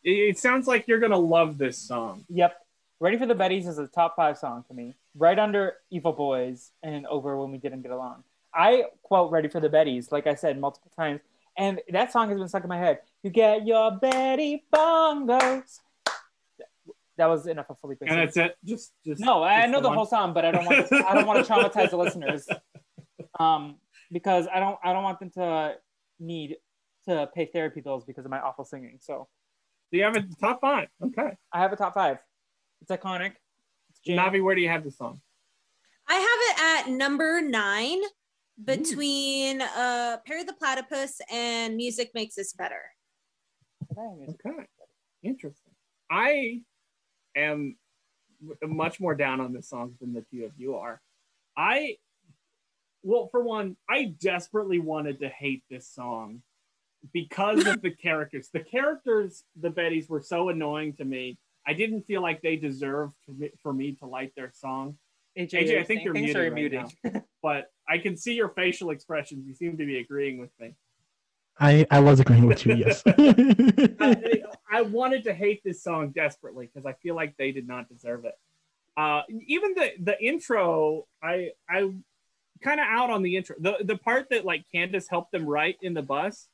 [0.05, 2.25] It, it sounds like you're gonna love this song.
[2.29, 2.55] Yep.
[3.01, 6.71] Ready for the Bettys is a top five song to me, right under Evil Boys
[6.83, 8.25] and Over When We Didn't Get Along.
[8.55, 11.21] I quote Ready for the Bettys, like I said multiple times,
[11.57, 13.01] and that song has been stuck in my head.
[13.23, 15.81] You get your Betty bongos.
[17.17, 17.99] That was enough of Felipe.
[18.07, 18.57] And that's it.
[18.65, 21.27] Just just No, I know the whole song, but I don't want to, I don't
[21.27, 22.49] want to traumatize the listeners,
[23.39, 23.77] um,
[24.11, 25.75] because I don't I don't want them to
[26.19, 26.57] need
[27.07, 28.99] to pay therapy bills because of my awful singing.
[29.01, 29.29] So
[29.91, 30.89] Do you have a top five?
[31.03, 31.37] Okay.
[31.53, 32.19] I have a top five.
[32.81, 33.33] It's iconic.
[33.91, 34.19] It's jam.
[34.19, 35.21] Navi, where do you have the song?
[36.09, 38.01] I have it at number nine
[38.65, 42.83] between uh Perry the Platypus and Music Makes Us Better.
[43.99, 44.67] Okay.
[45.23, 45.73] Interesting.
[46.11, 46.63] I
[47.37, 47.77] am
[48.63, 51.01] much more down on this song than the two of you are.
[51.57, 51.97] I,
[53.03, 56.43] well, for one, I desperately wanted to hate this song
[57.13, 58.49] because of the characters.
[58.53, 61.39] The characters, the Bettys, were so annoying to me.
[61.67, 64.97] I didn't feel like they deserved for me, for me to like their song.
[65.39, 66.83] AJ, AJ, I think saying you're muted or right muted.
[67.05, 67.23] now.
[67.43, 69.47] But I can see your facial expressions.
[69.47, 70.75] You seem to be agreeing with me.
[71.59, 73.03] I, I was agreeing with you, yes.
[73.07, 77.89] I, I wanted to hate this song desperately because I feel like they did not
[77.89, 78.35] deserve it.
[78.97, 81.91] Uh, even the the intro, I I
[82.61, 83.57] kind of out on the intro.
[83.59, 86.49] The the part that like Candace helped them write in the bus,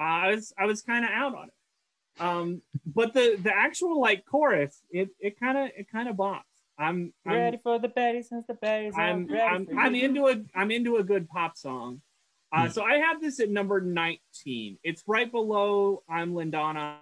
[0.00, 2.22] I was I was kind of out on it.
[2.22, 6.42] Um, but the the actual like chorus, it it kind of it kind of bops.
[6.78, 10.36] I'm I'm ready for the Betty since the Betty's I'm ready I'm, I'm into a
[10.54, 12.00] I'm into a good pop song.
[12.52, 14.78] Uh, so I have this at number 19.
[14.82, 16.96] It's right below I'm Lindana.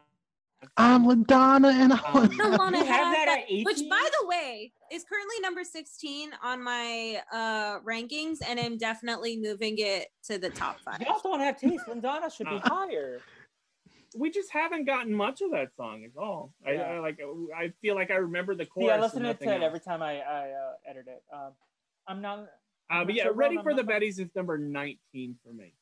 [0.77, 3.89] I'm Lindana and I Um, want I to You have have that that, at which
[3.89, 9.77] by the way is currently number 16 on my uh rankings and I'm definitely moving
[9.79, 11.01] it to the top five.
[11.01, 11.85] Y'all don't have taste.
[11.87, 13.21] Lindana should be Uh, higher.
[14.17, 16.53] we just haven't gotten much of that song at all.
[16.67, 16.83] I, Yeah.
[16.83, 17.21] I like
[17.57, 18.89] I feel like I remember the chorus.
[18.89, 19.63] Yeah, I listen to it else.
[19.63, 21.23] every time I, I uh, edit it.
[21.33, 21.53] Um,
[22.09, 22.39] I'm not.
[22.41, 22.47] Uh,
[22.91, 25.75] I'm but not yeah, sure ready for the not- Bettys is number 19 for me.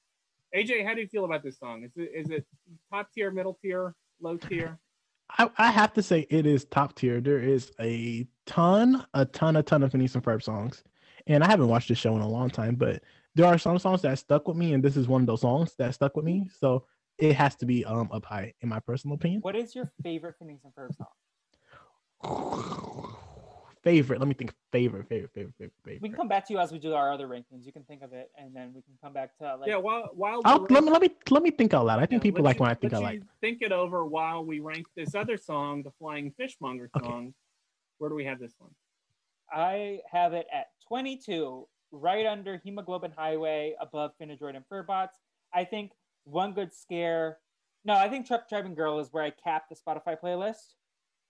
[0.55, 1.83] AJ, how do you feel about this song?
[1.85, 2.45] Is it is it
[2.93, 4.79] top tier, middle tier, low tier?
[5.39, 7.21] I, I have to say it is top tier.
[7.21, 10.83] There is a ton, a ton, a ton of Phineas and Ferb songs,
[11.27, 13.03] and I haven't watched this show in a long time, but
[13.35, 15.75] there are some songs that stuck with me, and this is one of those songs
[15.79, 16.49] that stuck with me.
[16.59, 16.85] So
[17.19, 19.41] it has to be um up high in my personal opinion.
[19.41, 21.07] What is your favorite Phineas and Ferb song?
[23.87, 24.19] favorite.
[24.19, 24.53] Let me think.
[24.73, 26.03] Favorite, favorite, favorite, favorite, favorite.
[26.03, 27.65] We can come back to you as we do our other rankings.
[27.65, 29.69] You can think of it, and then we can come back to like.
[29.69, 31.99] yeah, while while I'll, let me let me let me think out loud.
[32.01, 33.29] I think Yeah, people like you- when I think let out you loud.
[33.41, 37.07] Think it over while we rank this other song, the Flying Fishmonger Okay.
[37.07, 37.33] song.
[37.99, 38.71] Where do we have this one?
[39.51, 45.15] I have it at 22, right under Hemoglobin Highway, above Phinedroid and Ferbots.
[45.55, 45.93] I think
[46.25, 47.39] one good scare.
[47.85, 50.75] No, I think Truck Driving Girl is where I cap the Spotify playlist,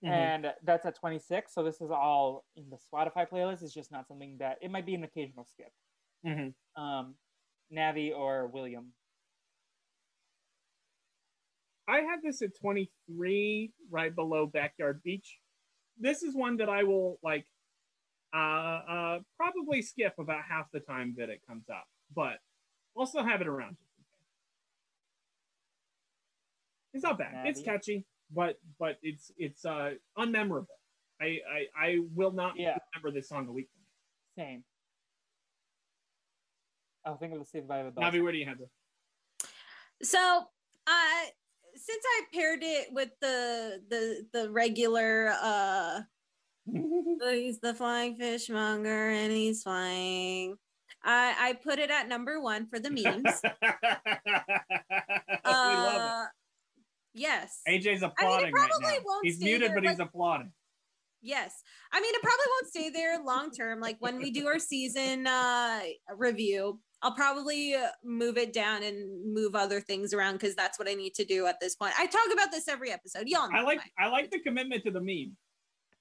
[0.02, 0.08] Mhm.
[0.08, 1.52] and that's at 26.
[1.54, 3.62] So this is all in the Spotify playlist.
[3.62, 5.72] It's just not something that it might be an occasional skip.
[6.24, 6.54] Mhm.
[6.76, 7.18] Um,
[7.72, 8.94] Navi or William?
[11.88, 15.40] I have this at 23, right below Backyard Beach.
[15.96, 17.46] This is one that I will like
[18.34, 22.38] uh, uh, probably skip about half the time that it comes up, but
[22.98, 23.76] I'll still have it around.
[23.78, 24.26] just in case.
[26.92, 27.46] It's not bad.
[27.46, 28.04] It's catchy,
[28.34, 30.66] but but it's it's uh, unmemorable.
[31.20, 32.76] I, I I will not Yeah.
[32.94, 34.64] remember this song a week from Same.
[37.04, 37.90] I'll think of the Saved by the now.
[37.90, 38.10] Bell.
[38.10, 38.70] Navi, where do you have this?
[40.02, 40.18] So,
[40.86, 41.24] uh,
[41.74, 46.00] since I paired it with the the the regular, uh,
[46.76, 50.56] oh, he's the flying fishmonger and he's flying.
[51.02, 53.40] I I put it at number one for the memes.
[53.62, 53.68] we
[55.76, 56.26] love uh,
[57.16, 57.60] yes.
[57.68, 59.02] AJ's applauding right probably now.
[59.04, 60.52] won't He's stay muted, there, but he's applauding.
[61.22, 61.62] yes.
[61.92, 63.80] I mean, it probably won't stay there long term.
[63.80, 65.80] Like when we do our season uh
[66.16, 70.88] review, I'll probably uh, move it down and move other things around because that's what
[70.88, 71.92] I need to do at this point.
[71.98, 73.24] I talk about this every episode.
[73.26, 73.58] Y'all know.
[73.58, 75.36] I like I like the commitment to the meme.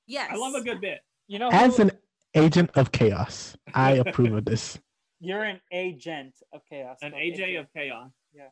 [0.07, 0.29] Yes.
[0.31, 0.99] I love a good bit.
[1.27, 1.91] You know, As who- an
[2.35, 4.77] agent of chaos, I approve of this.
[5.19, 6.97] you're an agent of chaos.
[7.01, 8.11] An not AJ of chaos.
[8.33, 8.49] Yeah.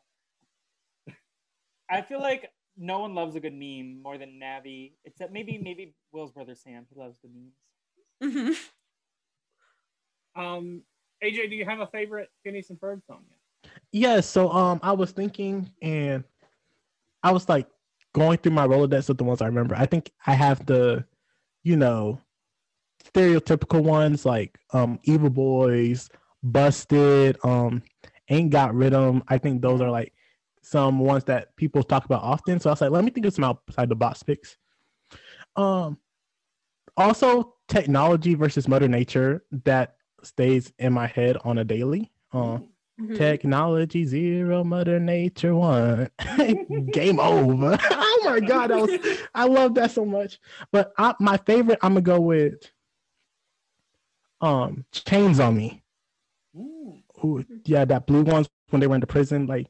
[1.90, 4.92] I feel like no one loves a good meme more than Navi.
[5.04, 6.86] Except maybe maybe Will's brother Sam.
[6.92, 8.56] He loves the memes.
[8.56, 8.70] Mhm.
[10.36, 10.82] Um,
[11.22, 13.70] AJ, do you have a favorite Phineas and Ferb song yet?
[13.92, 16.24] Yeah, so um I was thinking and
[17.22, 17.66] I was like
[18.12, 19.74] going through my Rolodex of the ones I remember.
[19.74, 21.04] I think I have the,
[21.62, 22.20] you know,
[23.04, 26.10] stereotypical ones like um Evil Boys,
[26.42, 27.82] Busted, um
[28.28, 29.22] Ain't Got Rhythm.
[29.28, 30.12] I think those are like
[30.64, 32.58] some ones that people talk about often.
[32.60, 34.56] So I was like, let me think of some outside the box picks.
[35.56, 35.98] Um
[36.96, 42.10] also technology versus mother nature that stays in my head on a daily.
[42.32, 42.68] Um
[43.00, 43.16] Mhm.
[43.16, 46.08] Technology zero, Mother Nature one.
[46.92, 47.76] Game over.
[47.90, 50.38] oh my god, that was I love that so much.
[50.70, 52.70] But I, my favorite, I'm gonna go with
[54.40, 55.82] um Chains on Me.
[56.56, 56.98] Ooh.
[57.24, 59.46] Ooh, yeah, that blue ones when they were in the prison.
[59.46, 59.66] Like,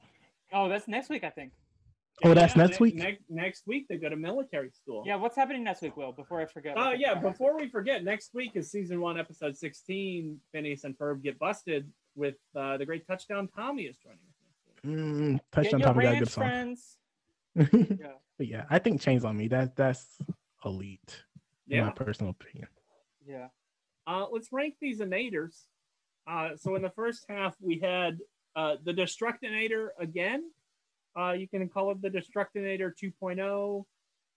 [0.54, 1.52] Oh, that's next week, I think.
[2.22, 2.94] Oh, that's next ne- week?
[2.94, 5.02] Next next week they go to military school.
[5.04, 6.12] Yeah, what's happening next week, Will?
[6.12, 6.78] Before I forget.
[6.78, 7.14] Uh, yeah.
[7.14, 10.38] Before we forget, next week is season one, episode sixteen.
[10.52, 13.48] Phineas and Ferb get busted with uh, the great touchdown.
[13.56, 14.84] Tommy is joining us.
[14.86, 16.44] mm, touchdown Tommy got a good song.
[16.44, 16.98] friends.
[17.56, 18.12] Yeah.
[18.38, 19.48] but yeah, I think Chains on Me.
[19.48, 20.18] That that's
[20.64, 21.24] elite.
[21.68, 21.90] In my Yeah.
[21.90, 22.68] personal opinion.
[23.26, 23.48] Yeah.
[24.06, 25.62] Uh, let's rank these innators.
[26.28, 28.18] Uh, so in the first half, we had
[28.56, 30.50] uh, the Destructinator again.
[31.18, 33.84] Uh, you can call it the Destructinator 2.0,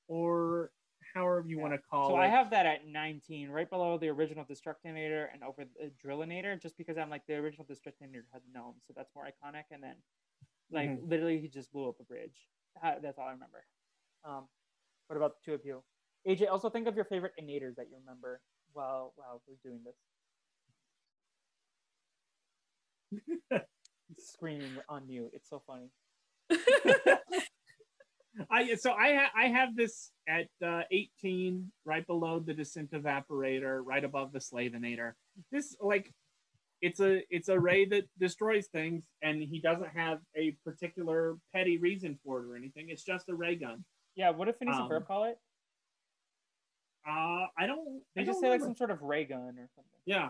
[0.07, 0.71] or
[1.13, 1.61] however you Yeah.
[1.63, 2.17] want to call So it.
[2.17, 6.61] So I have that at 19, right below the original Destructinator and over the Drillinator,
[6.61, 9.63] just because I'm like the original Destructinator had gnomes, so that's more iconic.
[9.71, 9.95] And then,
[10.71, 11.09] like, Mm-hmm.
[11.09, 12.49] literally, he just blew up a bridge.
[12.81, 13.65] That's all I remember.
[14.23, 14.47] Um,
[15.07, 15.83] what about the two of you?
[16.27, 18.41] AJ, also think of your favorite innators that you remember
[18.73, 19.95] while while we're doing this.
[24.37, 25.31] Screaming on mute.
[25.33, 25.89] It's so funny.
[28.51, 33.81] I so I ha- I have this at uh, 18, right below the Descent Evaporator,
[33.83, 35.13] right above the Slavinator.
[35.51, 36.13] This like
[36.81, 41.77] it's a it's a ray that destroys things, and he doesn't have a particular petty
[41.77, 42.89] reason for it or anything.
[42.89, 43.83] It's just a ray gun.
[44.15, 45.39] Yeah, what did Phineas and Um, Ferb call it?
[47.07, 48.01] Uh, I don't.
[48.15, 49.99] They I just don't say like some sort of ray gun or something.
[50.05, 50.29] Yeah.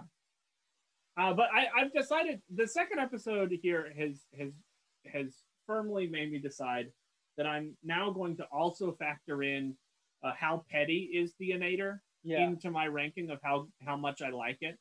[1.18, 4.52] Uh, but I, I've decided the second episode here has has
[5.12, 5.36] has
[5.66, 6.92] firmly made me decide
[7.38, 9.76] that I'm now going to also factor in
[10.24, 12.44] uh, how petty is the Inator Yeah.
[12.48, 14.78] into my ranking of how how much I like it.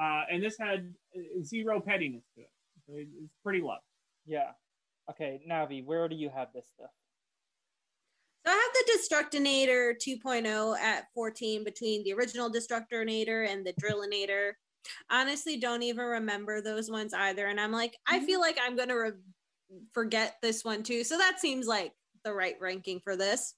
[0.00, 2.50] Uh, and this had uh, zero pettiness to it.
[2.86, 3.78] So it- It's pretty low.
[4.26, 4.52] Yeah.
[5.10, 6.90] Okay, Navi, where do you have this stuff?
[8.46, 14.52] So I have the Destructinator 2.0 at 14 between the original Destructinator and the Drillinator.
[15.10, 17.46] Honestly, don't even remember those ones either.
[17.46, 19.10] And I'm like, I feel like I'm going to re-
[19.92, 21.04] forget this one too.
[21.04, 21.92] So that seems like
[22.24, 23.54] the right ranking for this.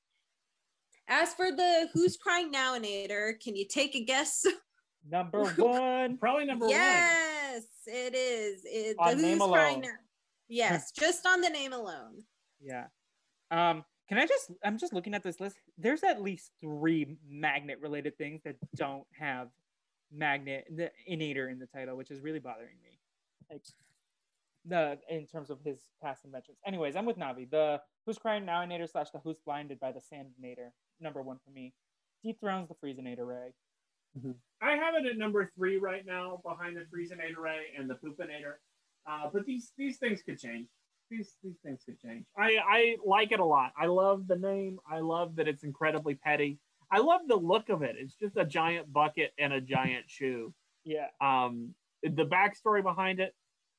[1.09, 4.47] As for the Who's Crying Nowinator, can you take a guess?
[5.11, 6.17] Number one.
[6.17, 6.71] Probably number one.
[6.75, 8.63] yes, it is.
[8.65, 9.83] It, the On name Who's Crying alone.
[9.83, 9.99] Now.
[10.49, 12.23] Yes, just on the name alone.
[12.61, 12.87] Yeah.
[13.51, 15.57] Um, can I just I'm just looking at this list.
[15.77, 19.49] There's at least three magnet related things that don't have
[20.13, 22.99] magnet the innator in the title, which is really bothering me.
[23.51, 23.63] Like
[24.67, 26.59] the in terms of his past inventions.
[26.67, 27.51] Anyways, I'm with Navi.
[27.51, 30.71] The Who's Crying Now Inator slash the Who's Blinded by the Sandinator.
[31.01, 31.75] Number one for me.
[32.25, 33.53] Dethrones the Freezinator Ray.
[34.63, 38.55] I have it at number three right now, behind the Freezinator Ray and the Poopinator.
[39.07, 40.69] Uh, but these these things could change.
[41.11, 42.25] These these things could change.
[42.39, 43.73] I I like it a lot.
[43.77, 44.79] I love the name.
[44.89, 46.59] I love that it's incredibly petty.
[46.95, 47.97] I love the look of it.
[47.99, 50.55] It's just a giant bucket and a giant shoe.
[50.85, 51.09] Yeah.
[51.21, 53.35] Um, the backstory behind it,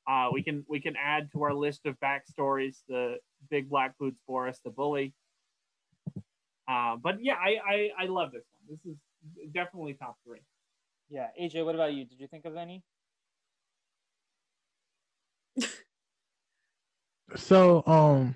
[0.05, 2.75] uh, we can we can add to our list of backstories.
[2.89, 3.19] The
[3.49, 5.13] big black boots Boris, the bully.
[6.67, 8.63] Uh, but yeah, I, I I love this one.
[8.69, 8.97] This is
[9.53, 10.41] definitely top three.
[11.09, 11.27] Yeah.
[11.41, 12.03] AJ, what about you?
[12.03, 12.83] Did you think of any?
[17.35, 18.35] So um,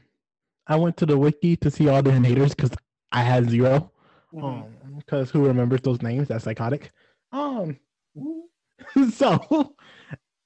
[0.68, 2.72] I went to the wiki to see all the innators because
[3.14, 3.89] I had 0
[4.34, 4.43] Mhm.
[4.43, 4.65] Um,
[4.97, 6.27] because who remembers those names?
[6.27, 6.91] That's psychotic.
[7.31, 7.80] Um,
[9.14, 9.76] so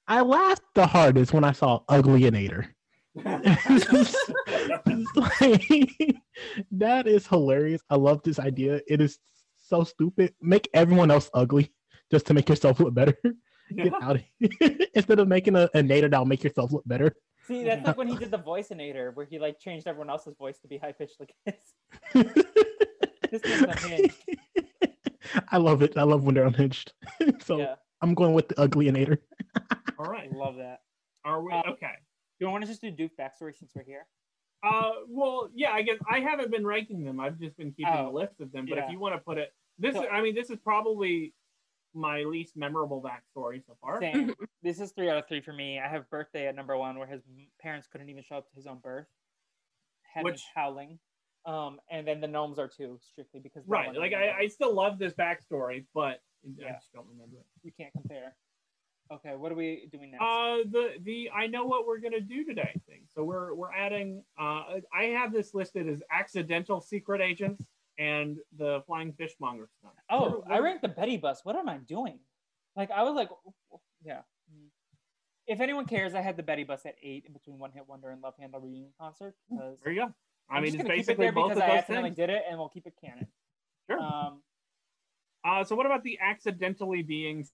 [0.06, 2.68] I laughed the hardest when I saw Ugly Inator.
[5.16, 6.16] Like,
[6.72, 7.80] that is hilarious.
[7.88, 8.80] I love this idea.
[8.88, 9.18] It is
[9.56, 10.34] so stupid.
[10.40, 11.72] Make everyone else ugly
[12.10, 13.16] just to make yourself look better.
[13.74, 14.20] Get out.
[14.94, 17.14] Instead of making a, a nader that'll make yourself look better.
[17.46, 20.34] See, that's like when he did the voice inator, where he like changed everyone else's
[20.36, 22.34] voice to be high pitched like his.
[23.34, 24.14] This man's unhinged.
[25.48, 25.96] I love it.
[25.96, 26.92] I love when they're unhinged.
[27.44, 29.18] so Yeah, I'm going with the ugly inator.
[29.98, 30.30] All right.
[30.32, 30.80] Love that.
[31.24, 31.90] Are we Um, okay?
[32.38, 34.06] Do you want to just do Duke backstory since we're here?
[34.62, 35.72] Uh, well, yeah.
[35.72, 37.18] I guess I haven't been ranking them.
[37.18, 38.66] I've just been keeping Oh, a list of them.
[38.68, 38.84] But yeah.
[38.86, 40.08] if you want to put it, this So- is.
[40.12, 41.34] I mean, this is probably
[41.94, 44.00] my least memorable backstory so far.
[44.00, 44.34] Same.
[44.62, 45.78] this is three out of three for me.
[45.80, 47.22] I have birthday at number one, where his
[47.60, 49.06] parents couldn't even show up to his own birth.
[50.12, 50.98] Had me Which- howling.
[51.46, 53.94] Um, and then the gnomes are two, strictly because Right.
[53.94, 54.14] Like.
[54.14, 56.20] I, I still love this backstory, but
[56.66, 57.46] I just don't remember it.
[57.62, 58.34] you can't compare.
[59.12, 60.22] Okay, what are we doing next?
[60.22, 63.02] Uh, the the I know what we're gonna do today thing.
[63.14, 64.24] So we're we're adding.
[64.40, 67.62] Uh, I have this listed as accidental secret agents
[67.98, 69.92] and the flying fishmonger stuff.
[70.08, 71.44] oh, We're- I we're- ranked the Betty Bus.
[71.44, 72.18] What am I doing?
[72.76, 73.28] Like I was like,
[74.02, 74.22] yeah.
[75.46, 78.08] If anyone cares, I had the Betty Bus at eight in between One Hit Wonder
[78.08, 79.34] and Love Handle Reunion Concert.
[79.50, 80.14] There you go.
[80.50, 82.16] I I'm mean, it's it basically there both of I those accidentally things.
[82.16, 83.26] did it, and we'll keep it canon.
[83.90, 83.98] Sure.
[84.00, 84.42] Um,
[85.44, 87.46] Uh, so what about the accidentally being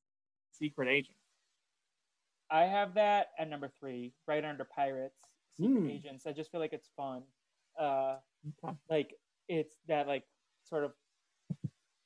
[0.53, 1.17] secret agent?
[2.51, 5.19] I have that at number three, right under pirates,
[5.57, 5.87] secret Hmm.
[5.91, 6.27] agents.
[6.27, 7.23] I just feel like it's fun.
[7.79, 8.19] Uh,
[8.65, 8.77] Okay.
[8.89, 9.15] like
[9.49, 10.25] it's that like
[10.65, 10.95] sort of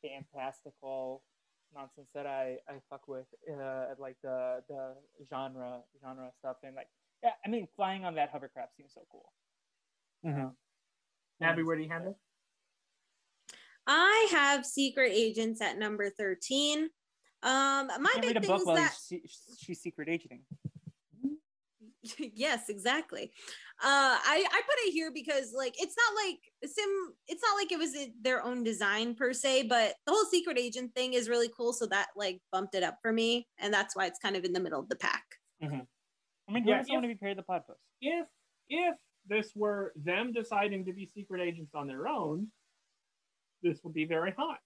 [0.02, 1.23] fantastical
[1.74, 4.97] nonsense that I I fuck with, uh, like the the
[5.28, 6.89] genre genre stuff and like
[7.23, 9.32] yeah, I mean flying on that hovercraft seems so cool.
[10.24, 10.48] Mm-hmm.
[11.44, 12.14] Abby, where do you have it?
[13.86, 16.78] I have Secret Agents at number 13.
[16.80, 16.88] Um,
[17.42, 20.40] my Can't read big a thing book is while that she's, she's secret agenting.
[22.34, 23.24] yes, exactly.
[23.82, 26.38] Uh, I I put it here because like it's not like
[26.70, 27.12] sim.
[27.28, 30.58] It's not like it was i- their own design per se, but the whole secret
[30.58, 31.72] agent thing is really cool.
[31.74, 34.52] So that like bumped it up for me, and that's why it's kind of in
[34.52, 35.24] the middle of the pack.
[35.62, 35.86] I mean,
[36.48, 37.80] who Yeah, doesn't want to be paired the pod post?
[38.02, 38.26] If
[38.68, 38.96] if
[39.26, 42.48] this were them deciding to be secret agents on their own,
[43.62, 44.59] this would be very hot.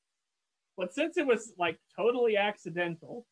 [0.76, 3.26] But since it was like totally accidental,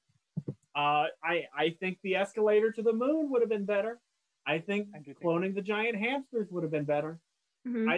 [0.74, 4.00] uh, I I think the escalator to the moon would have been better.
[4.46, 7.18] I think I do think cloning the giant hamsters would have been better.
[7.66, 7.90] Mhm.
[7.90, 7.96] I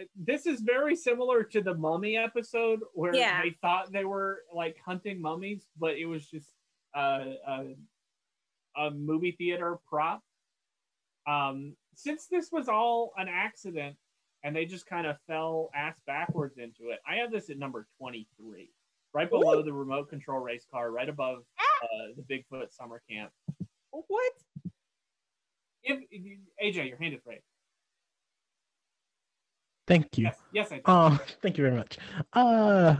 [0.00, 3.42] uh, this is very similar to the mummy episode where Yeah.
[3.42, 6.52] they thought they were like hunting mummies, but it was just
[6.94, 7.76] uh, a
[8.76, 10.22] a movie theater prop.
[11.26, 13.96] Um, since this was all an accident
[14.44, 17.88] and they just kind of fell ass backwards into it, I have this at number
[17.98, 18.70] twenty three,
[19.12, 21.38] right below the remote control race car, right above
[21.82, 23.32] uh, the Bigfoot summer camp.
[23.90, 24.32] What?
[25.82, 25.98] If
[26.62, 27.42] AJ, your hand is raised.
[29.88, 30.24] Thank you.
[30.24, 30.82] Yes, yes, I do.
[30.84, 31.98] Oh, thank you very much.
[32.32, 32.94] Uh,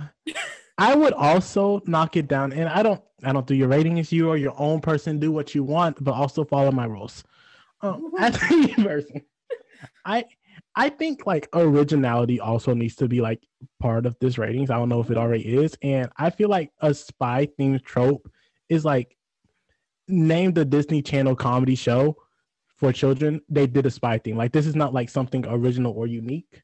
[0.78, 4.10] I would also knock it down, and I don't, I don't do your rating as
[4.10, 5.20] you or your own person.
[5.20, 7.22] Do what you want, but also follow my rules.
[7.80, 9.22] Um, as a person,
[10.04, 10.24] I,
[10.74, 13.40] I think like originality also needs to be like
[13.80, 14.70] part of this ratings.
[14.70, 18.28] I don't know if it already is, and I feel like a spy themed trope
[18.68, 19.16] is like
[20.08, 22.16] name the Disney Channel comedy show
[22.76, 23.40] for children.
[23.48, 24.36] They did a spy thing.
[24.36, 26.62] Like this is not like something original or unique.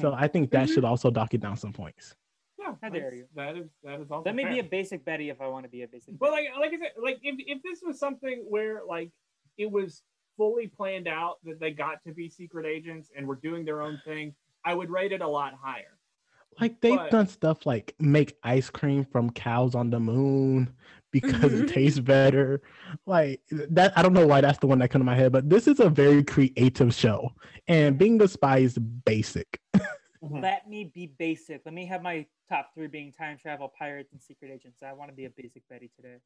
[0.00, 2.14] So I think that should also dock it down some points.
[2.58, 3.24] Yeah, How dare that's- you.
[3.34, 4.52] That is that is also That may fair.
[4.52, 6.18] be a basic Betty if I want to be a basic.
[6.18, 9.10] But like like I said, like if if this was something where like
[9.56, 10.02] it was
[10.38, 14.00] fully planned out that they got to be secret agents and were doing their own
[14.06, 14.34] thing,
[14.64, 15.98] I would rate it a lot higher.
[16.60, 20.74] Like they've But- done stuff like make ice cream from cows on the moon
[21.10, 21.72] because it Mhm.
[21.72, 22.62] tastes better.
[23.06, 25.48] Like that I don't know why that's the one that come to my head, but
[25.50, 27.32] this is a very creative show.
[27.68, 29.60] And being a spy is basic.
[30.20, 31.62] Let me be basic.
[31.64, 34.82] Let me have my top three being time travel, pirates, and secret agents.
[34.82, 36.16] I want to be a basic Betty today.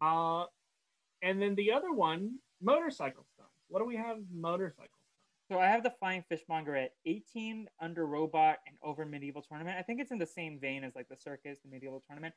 [0.00, 0.46] Uh,
[1.22, 3.52] and then the other one motorcycle stunts.
[3.68, 4.18] What do we have?
[4.30, 4.96] Motorcycle stunts.
[5.50, 9.76] So I have the Flying Fishmonger at 18 under Robot and over Medieval Tournament.
[9.78, 12.34] I think it's in the same vein as like the Circus, the Medieval Tournament.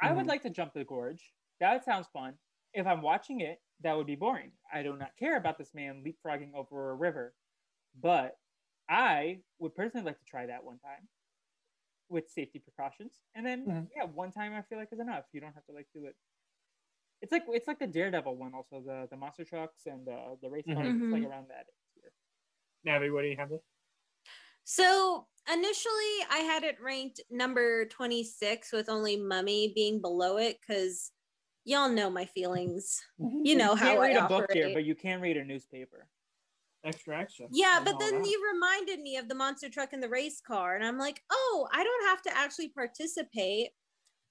[0.00, 0.28] I would Mhm.
[0.28, 1.34] like to jump the gorge.
[1.60, 2.38] That sounds fun.
[2.72, 4.52] If I'm watching it, that would be boring.
[4.72, 7.36] I do not care about this man leapfrogging over a river,
[7.94, 8.40] but
[8.88, 11.08] I would personally like to try that one time
[12.08, 13.22] with safety precautions.
[13.34, 13.90] And then Mhm.
[13.96, 15.26] yeah, one time I feel like is enough.
[15.32, 16.16] You don't have to like do it.
[17.24, 20.50] It's like it's like the Daredevil one, also the the monster trucks and uh, the
[20.50, 20.88] race cars.
[20.88, 21.30] It's like Mhm.
[21.30, 21.64] around that
[21.94, 22.12] tier.
[22.86, 23.48] Navi, what do you have?
[23.48, 23.62] This?
[24.64, 31.12] So initially, I had it ranked number 26 with only Mummy being below it because
[31.64, 33.00] y'all know my feelings.
[33.42, 35.44] You know you how can't I read a book here, but you can read a
[35.44, 36.06] newspaper.
[36.84, 37.46] Extra, extra.
[37.50, 38.28] Yeah, but then that.
[38.28, 41.68] you reminded me of the monster truck and the race car, and I'm like, oh,
[41.72, 43.70] I don't have to actually participate.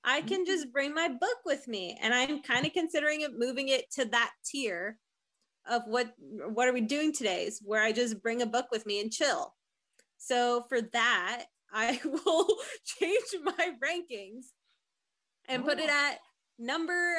[0.03, 3.69] I can just bring my book with me, and I'm kind of considering it moving
[3.69, 4.97] it to that tier
[5.69, 7.45] of what what are we doing today?
[7.45, 9.53] Is where I just bring a book with me and chill.
[10.17, 12.47] So for that, I will
[12.85, 14.47] change my rankings
[15.47, 16.19] and put it at
[16.59, 17.17] number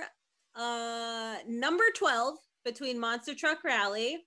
[0.54, 4.18] uh number 12 between Monster Truck Rally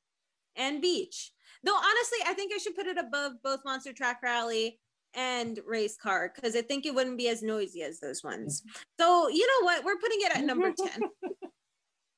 [0.55, 1.31] and Beach.
[1.63, 4.79] Though honestly, I think I should put it above both Monster Truck Rally
[5.17, 8.63] and Race Car because I think it wouldn't be as noisy as those ones.
[8.99, 9.83] So you know what?
[9.83, 11.01] We're putting it at number 10.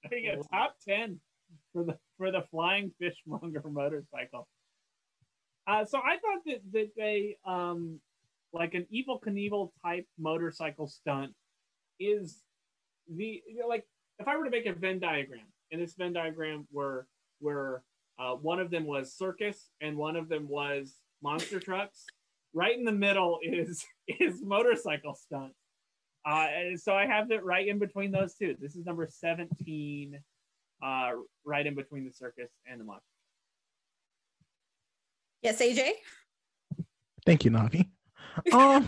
[0.10, 0.42] There you go.
[0.52, 1.20] Top ten
[1.74, 4.48] for the for the flying fishmonger motorcycle.
[5.66, 8.00] Uh, so I thought that that they um
[8.52, 11.34] like an Evel Knievel type motorcycle stunt
[12.00, 12.40] is
[13.08, 13.86] the you know, like
[14.20, 17.08] if I were to make a Venn diagram, and this Venn diagram were
[17.40, 17.84] where
[18.20, 22.06] uh, one of them was circus and one of them was monster trucks.
[22.54, 25.54] Right in the middle is is motorcycle stunt.
[26.26, 28.56] Uh, so I have it right in between those two.
[28.60, 30.20] This is number 17,
[30.84, 31.12] uh,
[31.46, 33.06] right in between the circus and the monster.
[35.42, 35.92] Yes, AJ.
[37.26, 37.90] Thank you, Navi.
[38.54, 38.88] Um,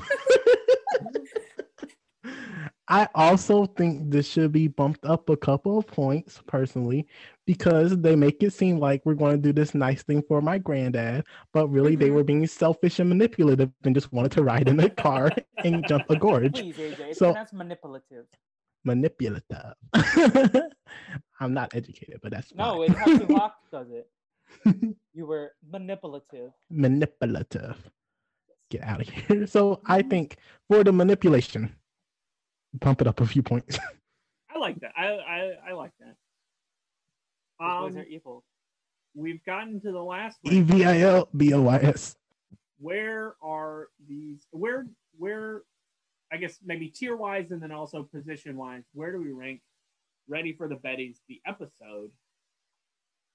[2.92, 7.08] I also think this should be bumped up a couple of points personally
[7.48, 10.58] because they make it seem like we're going to do this nice thing for my
[10.58, 11.24] granddad,
[11.54, 12.16] but really they Mhm.
[12.16, 15.32] were being selfish and manipulative and just wanted to ride in a car
[15.64, 16.54] and jump a gorge.
[16.56, 18.26] Please, AJ, So- that's manipulative.
[18.84, 19.74] Manipulative.
[21.40, 24.10] I'm not educated, but that's No, it's how Tupac does it.
[25.14, 26.52] You were manipulative.
[26.70, 27.90] manipulative.
[28.70, 29.48] Get out of here.
[29.48, 30.38] So I think
[30.68, 31.74] for the manipulation,
[32.74, 33.78] bump it up a few points.
[34.54, 34.92] I like that.
[34.98, 36.16] I I, I like that.
[37.60, 38.44] Those boys Um, are evil.
[39.16, 40.66] we've gotten to the last E one.
[40.66, 42.16] V I L B O Y S.
[42.80, 44.46] Where are these?
[44.52, 44.88] Where
[45.18, 45.62] where?
[46.34, 48.84] I guess maybe tier wise and then also position wise.
[48.94, 49.62] Where do we rank?
[50.30, 52.10] Ready for the Bettys, the episode,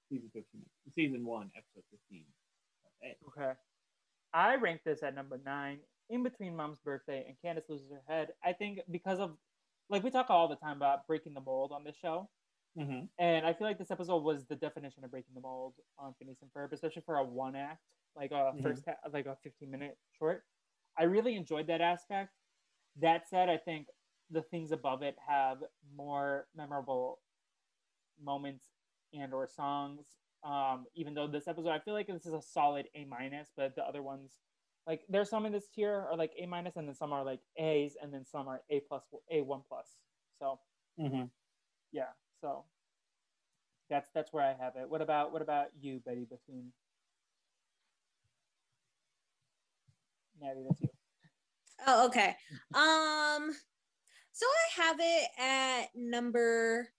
[0.09, 0.63] season fifteen,
[0.95, 2.23] season one, episode fifteen.
[3.03, 3.15] Okay.
[3.27, 3.53] Okay.
[4.33, 5.77] I rank this at number nine,
[6.09, 8.29] in between Mom's birthday and Candace loses her head.
[8.43, 9.37] I think because of,
[9.89, 12.29] like, we talk all the time about breaking the mold on this show.
[12.77, 13.05] Mm-hmm.
[13.17, 16.37] And I feel like this episode was the definition of breaking the mold on Phineas
[16.41, 17.81] and Ferb, especially for a one act,
[18.15, 18.61] like a Mhm.
[18.61, 20.45] first, ha- like a 15 minute short.
[20.97, 22.33] I really enjoyed that aspect.
[22.97, 23.87] That said, I think
[24.29, 25.63] the things above it have
[25.95, 27.19] more memorable
[28.21, 28.65] moments
[29.13, 30.05] and or songs.
[30.43, 33.75] Um, even though this episode, I feel like this is a solid A minus, but
[33.75, 34.39] the other ones,
[34.87, 37.41] like there's some in this tier are like A minus, and then some are like
[37.57, 39.87] A's, and then some are A plus, A one plus.
[40.39, 40.59] So
[40.99, 41.25] Mm-hmm.
[41.91, 42.07] yeah
[42.41, 42.65] so
[43.87, 46.73] that's that's where i have it what about what about you betty Bethune?
[50.41, 50.89] Natty, that's you
[51.85, 52.35] Oh, okay.
[52.73, 53.51] Um,
[54.31, 56.89] so I have it at number.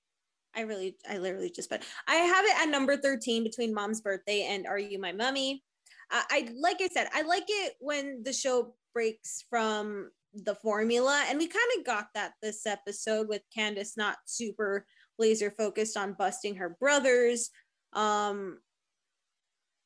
[0.54, 4.46] I really, I literally just but I have it at number thirteen between Mom's birthday
[4.48, 5.64] and Are You My Mummy.
[6.10, 11.24] I, I like I said, I like it when the show breaks from the formula,
[11.28, 14.86] and we kind of got that this episode with Candace not super
[15.18, 17.50] laser focused on busting her brothers.
[17.92, 18.58] Um,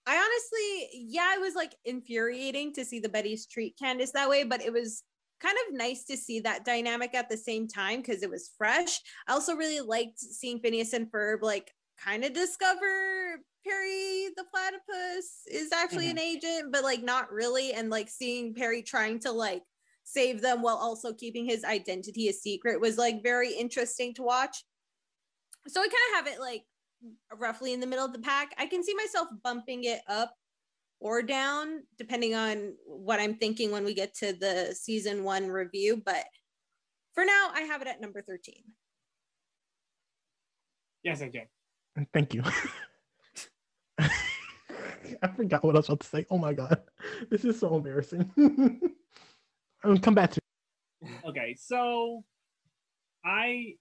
[0.07, 4.44] I honestly, yeah, it was like infuriating to see the Bettys treat Candace that way,
[4.44, 5.05] but it was
[5.40, 9.01] kind of nice to see that dynamic at the same time because it was fresh.
[9.28, 11.70] I also really liked seeing Phineas and Ferb like
[12.05, 16.37] kind of discover Perry the platypus is actually an mm-hmm.
[16.37, 19.62] agent, but like not really, and like seeing Perry trying to like
[20.05, 24.65] save them while also keeping his identity a secret was like very interesting to watch.
[25.69, 26.65] So I kind of have it like
[27.39, 28.53] roughly in the middle of the pack.
[28.59, 30.35] I can see myself bumping it up
[31.01, 36.03] or down depending on what I'm thinking when we get to the season one review.
[36.05, 36.24] But
[37.15, 38.55] for now, I have it at number 13.
[41.05, 41.47] Yes, AJ.
[42.12, 42.43] Thank you.
[45.23, 46.27] I forgot what I was about to say.
[46.31, 46.81] Oh my god,
[47.31, 48.31] this is so embarrassing.
[49.85, 50.40] um, come back to
[51.02, 51.10] it.
[51.27, 52.24] okay, so
[53.24, 53.74] I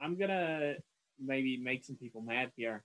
[0.00, 0.74] I'm gonna
[1.18, 2.84] maybe make some people mad here.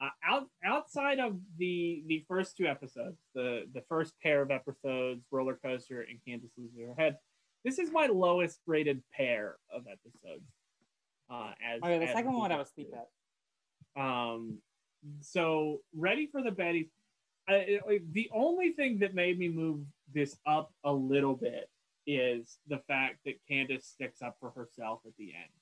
[0.00, 5.24] Uh, out outside of the the first two episodes, the the first pair of episodes,
[5.30, 7.16] roller coaster and Candace loses her head.
[7.64, 10.46] This is my lowest rated pair of episodes.
[11.30, 14.02] Uh, as yeah, the as second one I was asleep at.
[14.02, 14.58] um,
[15.20, 16.90] so ready for the Betty.
[17.48, 19.80] I, it- the only thing that made me move
[20.14, 21.68] this up a little bit
[22.06, 25.52] is the fact that Candace sticks up for herself at the end.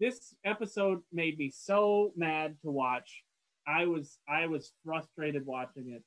[0.00, 3.22] This episode made me so mad to watch.
[3.66, 6.02] I was I was frustrated watching it.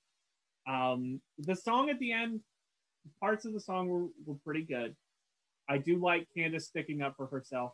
[0.69, 2.41] Um, the song at the end,
[3.19, 4.95] parts of the song were, were pretty good.
[5.67, 7.71] I do like Candace sticking up for herself.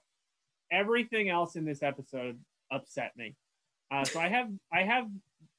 [0.76, 2.38] Everything else in this episode
[2.72, 3.36] upset me.
[3.92, 5.08] Uh, so I have I have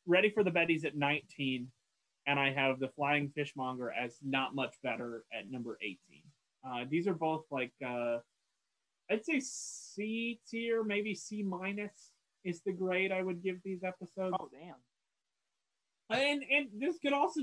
[0.07, 1.69] ready for the Bettys at 19,
[2.27, 5.99] and I have the Flying Fishmonger as not much better at number 18.
[6.69, 8.19] Uh, these are both like uh,
[9.11, 12.13] I'd say C tier, maybe C minus
[12.45, 14.37] is the grade I would give these episodes.
[14.39, 14.75] Oh damn.
[16.11, 17.41] And and this could also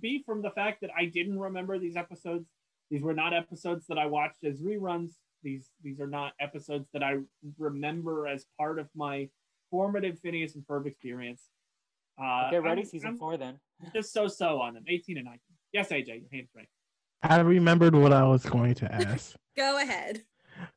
[0.00, 2.48] be from the fact that I didn't remember these episodes.
[2.90, 5.12] These were not episodes that I watched as reruns.
[5.42, 7.18] These these are not episodes that I
[7.58, 9.28] remember as part of my
[9.70, 11.42] formative Phineas and Ferb experience.
[12.22, 13.58] Uh, Get ready, I'm- season I'm four then.
[13.94, 15.40] Just so so on them, 18 and 19.
[15.72, 16.68] Yes, AJ, your hand's right.
[17.22, 19.36] I remembered what I was going to ask.
[19.56, 20.22] Go ahead.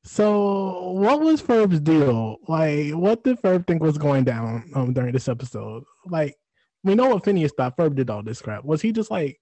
[0.04, 2.38] So, what was Ferb's deal?
[2.48, 5.84] Like, what did Ferb think was going down um, during this episode?
[6.06, 6.36] Like,
[6.84, 7.76] we know what Phineas thought.
[7.76, 8.64] Ferb did all this crap.
[8.64, 9.40] Was he just like,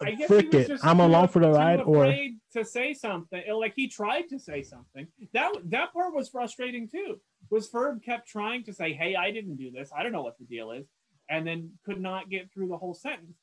[0.00, 2.38] I guess Frick he was it, just I'm too along for the ride, or- afraid
[2.52, 3.42] to say something.
[3.52, 5.06] Like he tried to say something.
[5.32, 7.20] That that part was frustrating too.
[7.50, 9.90] Was Ferb kept trying to say, "Hey, I didn't do this.
[9.96, 10.86] I don't know what the deal is,"
[11.28, 13.36] and then could not get through the whole sentence.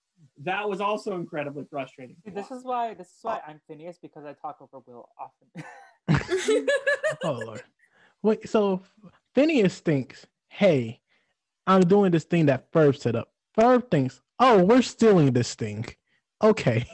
[0.44, 2.16] That was also incredibly frustrating.
[2.18, 5.10] to See, this is why this is why I'm Phineas because I talk over Will
[5.20, 5.64] often.
[7.24, 7.64] oh Lord?
[8.24, 8.82] Wait, so
[9.34, 11.00] Phineas thinks, hey,
[11.66, 13.30] I'm doing this thing that Ferb set up.
[13.58, 15.86] Ferb thinks, oh, we're stealing this thing.
[16.44, 16.88] Okay.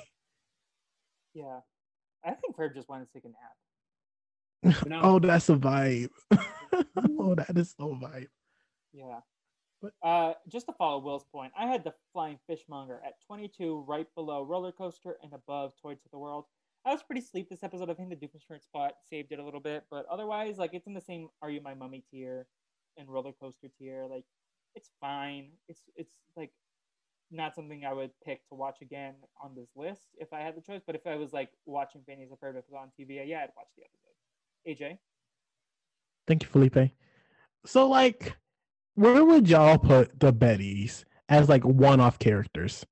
[1.33, 1.59] yeah.
[2.25, 4.85] I think Ferb just wanted to take a nap.
[4.87, 4.99] No.
[5.03, 6.09] Oh, that's a vibe.
[7.19, 8.27] oh, that is so vibe.
[8.91, 9.19] Yeah.
[9.81, 14.07] But- Uh, just to follow Will's point, I had the Flying Fishmonger at 22, right
[14.15, 16.45] below Roller Coaster and above Toy to the World.
[16.85, 17.89] I was pretty sleep this episode.
[17.89, 20.93] I think the Doofenshmirtz spot saved it a little bit, but otherwise, like it's in
[20.93, 22.47] the same "Are You My Mummy" tier
[22.97, 24.07] and Roller Coaster tier.
[24.09, 24.23] Like,
[24.73, 25.51] it's fine.
[25.67, 26.51] It's it's like
[27.31, 30.61] not something I would pick to watch again on this list if I had the
[30.61, 30.81] choice.
[30.85, 33.39] But if I was like watching Phineas and Ferb if it was on TV, yeah,
[33.43, 34.83] I'd watch the episode.
[34.83, 34.97] AJ,
[36.27, 36.91] Thank you, Felipe.
[37.65, 38.35] So, like,
[38.95, 42.85] where would y'all put the Bettys as like one-off characters?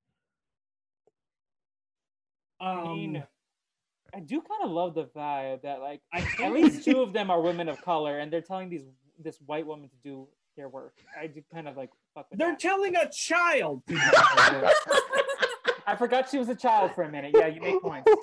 [2.61, 3.23] I Um, mean,
[4.13, 7.29] I do kind of love the vibe that like I at least two of them
[7.29, 8.85] are women of color, and they're telling these
[9.19, 10.93] this white woman to do their work.
[11.19, 12.59] I do kind of like fuck with they're that.
[12.59, 13.83] telling a child.
[13.87, 13.99] To do.
[15.87, 17.33] I forgot she was a child for a minute.
[17.37, 18.11] Yeah, you make points.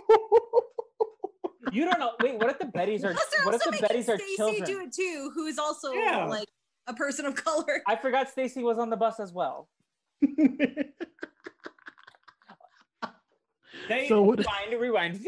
[1.71, 2.13] You don't know.
[2.21, 3.15] Wait, what if the Bettys are?
[3.47, 4.65] What if the making Bettys are Stacy children?
[4.65, 6.27] do it too, who is also Yeah.
[6.27, 6.49] like
[6.87, 7.81] a person of color.
[7.87, 9.71] I forgot Stacy was on the bus as well.
[13.89, 15.27] They, so, what, Rewind, rewind.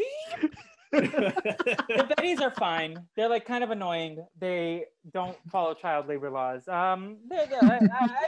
[1.01, 2.97] The Bettys are fine.
[3.15, 4.25] They're like kind of annoying.
[4.39, 6.67] They don't follow child labor laws.
[6.67, 7.79] Um, they're, they're- I,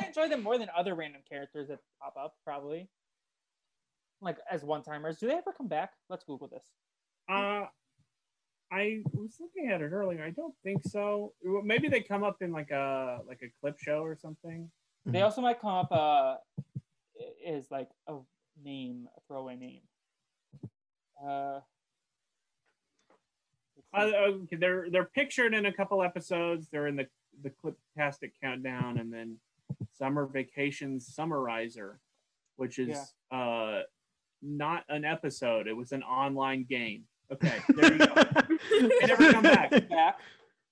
[0.02, 2.90] I- enjoy them more than other random characters that pop up, probably.
[4.22, 5.18] Like as one timers.
[5.20, 5.92] Do they ever come back?
[6.10, 6.66] Let's Google this.
[7.30, 7.66] Uh,
[8.72, 10.24] I was looking at it earlier.
[10.24, 11.34] I don't think so.
[11.64, 14.70] Maybe they come up in like a like a clip show or something.
[15.06, 16.36] They also might come up uh
[17.46, 18.16] is like a
[18.62, 19.82] name, a throwaway name.
[21.26, 21.60] Uh,
[23.94, 24.12] Uh,
[24.44, 26.68] okay, they're they're pictured in a couple episodes.
[26.72, 27.08] They're in the
[27.44, 29.38] the Cliptastic countdown, and then
[29.98, 32.00] Summer Vacations Summarizer,
[32.58, 33.82] which is uh
[34.42, 35.68] not an episode.
[35.68, 37.04] It was an online game.
[37.32, 38.24] Okay, there you go.
[38.72, 39.72] They never come back.
[39.90, 40.20] back.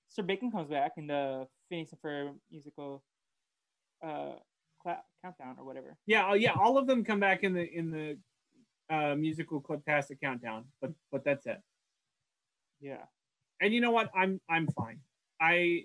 [0.08, 3.02] Sir Bacon comes back in the Phineas and Ferb musical
[4.04, 4.32] uh
[4.82, 5.96] cla- countdown or whatever.
[6.06, 8.18] Yeah, oh, yeah, all of them come back in the in the
[8.88, 11.60] uh, musical Cliptastic countdown, but but that's it.
[12.80, 13.04] Yeah.
[13.60, 15.00] and you know what i'm i'm fine
[15.40, 15.84] i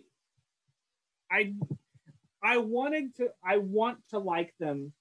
[1.32, 1.54] i
[2.44, 4.92] i wanted to i want to like them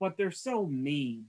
[0.00, 1.26] but they're so mean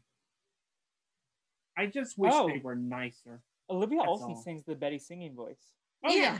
[1.77, 2.47] i just wish Oh.
[2.47, 4.41] they were nicer Olivia That's Olson all.
[4.43, 5.61] sings the Betty singing voice.
[6.03, 6.39] oh yeah, Yeah.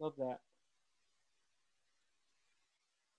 [0.00, 0.38] Love that.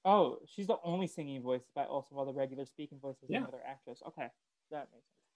[0.05, 3.39] Oh, she's the only singing voice, but also all the regular speaking voices Yeah.
[3.39, 4.01] another actress.
[4.07, 4.27] Okay,
[4.71, 5.27] that makes sense.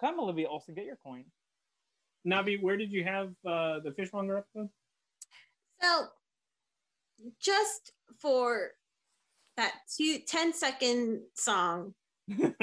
[0.00, 1.24] Come, Olivia Olson, get your coin.
[2.26, 4.68] Navi, where did you have uh, the fishmonger episode?
[5.80, 6.06] So,
[7.40, 8.70] just for
[9.56, 11.94] that two, 10 second song,
[12.28, 12.60] Don't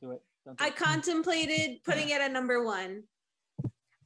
[0.00, 0.22] do it.
[0.44, 0.76] Don't do I it.
[0.76, 3.02] contemplated putting it at number one,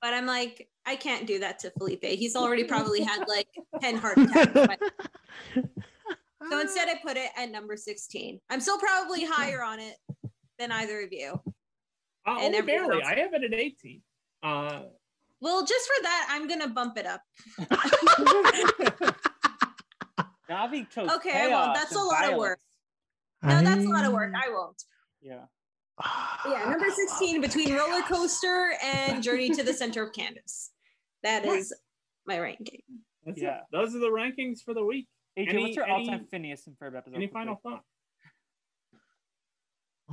[0.01, 2.05] but I'm like, I can't do that to Felipe.
[2.05, 3.49] He's already probably had like
[3.81, 4.91] 10 heart attacks.
[6.51, 8.41] So instead, I put it at number 16.
[8.49, 9.95] I'm still probably higher on it
[10.61, 11.41] than either of you.
[12.27, 13.03] Uh, And only barely.
[13.03, 13.11] else.
[13.11, 14.03] I have it at 18.
[14.43, 14.83] Uh,
[15.41, 17.23] Well, just for that, I'm going to bump it up.
[20.51, 21.75] Navi chose Okay, I won't.
[21.75, 22.59] That's a lot of work.
[23.43, 24.33] No, that's a lot of work.
[24.37, 24.83] I won't.
[25.23, 25.45] Yeah.
[26.47, 30.71] Yeah, number 16 between roller coaster and journey to the center of Candace.
[31.23, 31.73] That is
[32.27, 32.81] my ranking.
[33.25, 33.45] that's it.
[33.45, 33.61] Yeah.
[33.73, 35.07] Those are the rankings for the week.
[35.39, 37.17] AJ, Any- what's your any- all-time Phineas and Ferb episode?
[37.17, 37.87] Any final thoughts?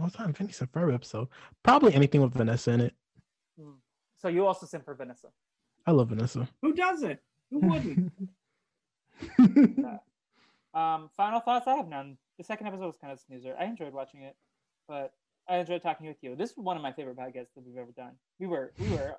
[0.02, 1.28] All time Phineas and Ferb episode.
[1.64, 2.94] Probably anything with Vanessa in it.
[3.60, 3.72] Hmm.
[4.18, 5.28] So you also sent for Vanessa.
[5.86, 6.48] I love Vanessa.
[6.61, 7.19] Who doesn't?
[7.52, 8.11] Who wouldn't?
[10.74, 11.65] Um, final thoughts?
[11.68, 12.18] I have none.
[12.38, 13.56] The second episode was kind of snoozer.
[13.60, 14.36] I enjoyed watching it,
[14.88, 15.11] but
[15.49, 16.36] I enjoyed talking with you.
[16.36, 18.11] This is one of my favorite podcasts that we've ever done.
[18.40, 19.15] We were, we were,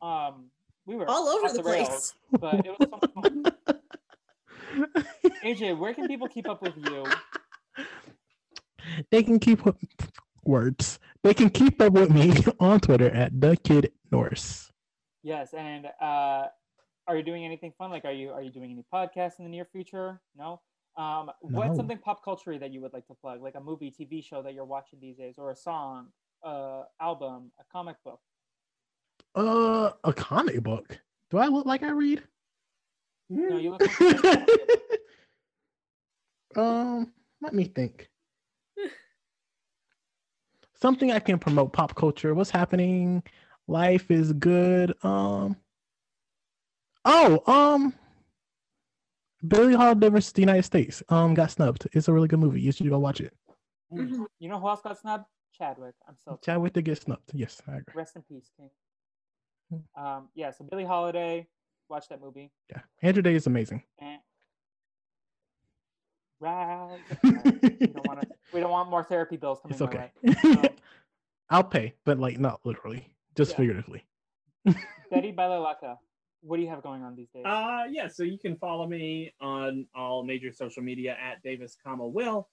[0.00, 0.46] um,
[0.86, 2.40] we were All over off the rails, place.
[2.40, 3.44] but it was so much fun.
[5.44, 7.04] AJ, where can people keep up with you?
[9.10, 9.76] They can keep up
[10.44, 10.98] words.
[11.22, 14.70] They can keep up with me on Twitter at the Kid Norse.
[15.22, 16.46] Yes, and uh,
[17.06, 17.90] are you doing anything fun?
[17.90, 20.20] Like, are you are you doing any podcasts in the near future?
[20.36, 20.60] No.
[20.96, 21.76] Um, what's No.
[21.76, 24.54] something pop culture that you would like to plug, like a movie, TV show that
[24.54, 26.08] you're watching these days, or a song,
[26.44, 28.20] uh, album, a comic book?
[29.34, 30.98] Uh, a comic book.
[31.30, 32.22] Do I look like I read?
[33.28, 33.82] No, you look.
[34.00, 34.46] Like you're a comic
[36.54, 36.58] book.
[36.58, 38.09] um, let me think.
[40.80, 42.34] Something I can promote pop culture.
[42.34, 43.22] What's happening?
[43.68, 44.94] Life is good.
[45.04, 45.56] Um.
[47.04, 47.94] Oh, um.
[49.46, 51.02] Billie Holiday versus the United States.
[51.08, 51.88] Um, got snubbed.
[51.92, 52.60] It's a really good movie.
[52.60, 53.34] You should go watch it.
[53.92, 54.26] Mhm.
[54.38, 55.24] You know who else got snubbed?
[55.56, 55.94] Chadwick.
[56.06, 56.38] I'm so sorry.
[56.42, 57.30] Chadwick to get snubbed.
[57.32, 57.94] Yes, I agree.
[57.94, 58.70] Rest in peace, King.
[59.70, 60.02] Hmm.
[60.02, 60.50] Um, yeah.
[60.50, 61.46] So Billie Holiday,
[61.88, 62.52] watch that movie.
[62.70, 63.82] Yeah, Andra Day is amazing.
[63.98, 64.20] And
[66.40, 66.98] right.
[67.22, 68.28] we don't want to.
[68.52, 70.10] We don't want more therapy bills coming It's okay.
[70.44, 70.68] Um,
[71.50, 73.06] I'll pay, but like not literally,
[73.36, 73.56] just Yeah.
[73.58, 74.04] figuratively.
[75.10, 75.96] Betty Balalaika,
[76.42, 77.44] what do you have going on these days?
[77.44, 82.06] Uh, yeah, so you can follow me on all major social media at Davis, comma
[82.06, 82.48] Will.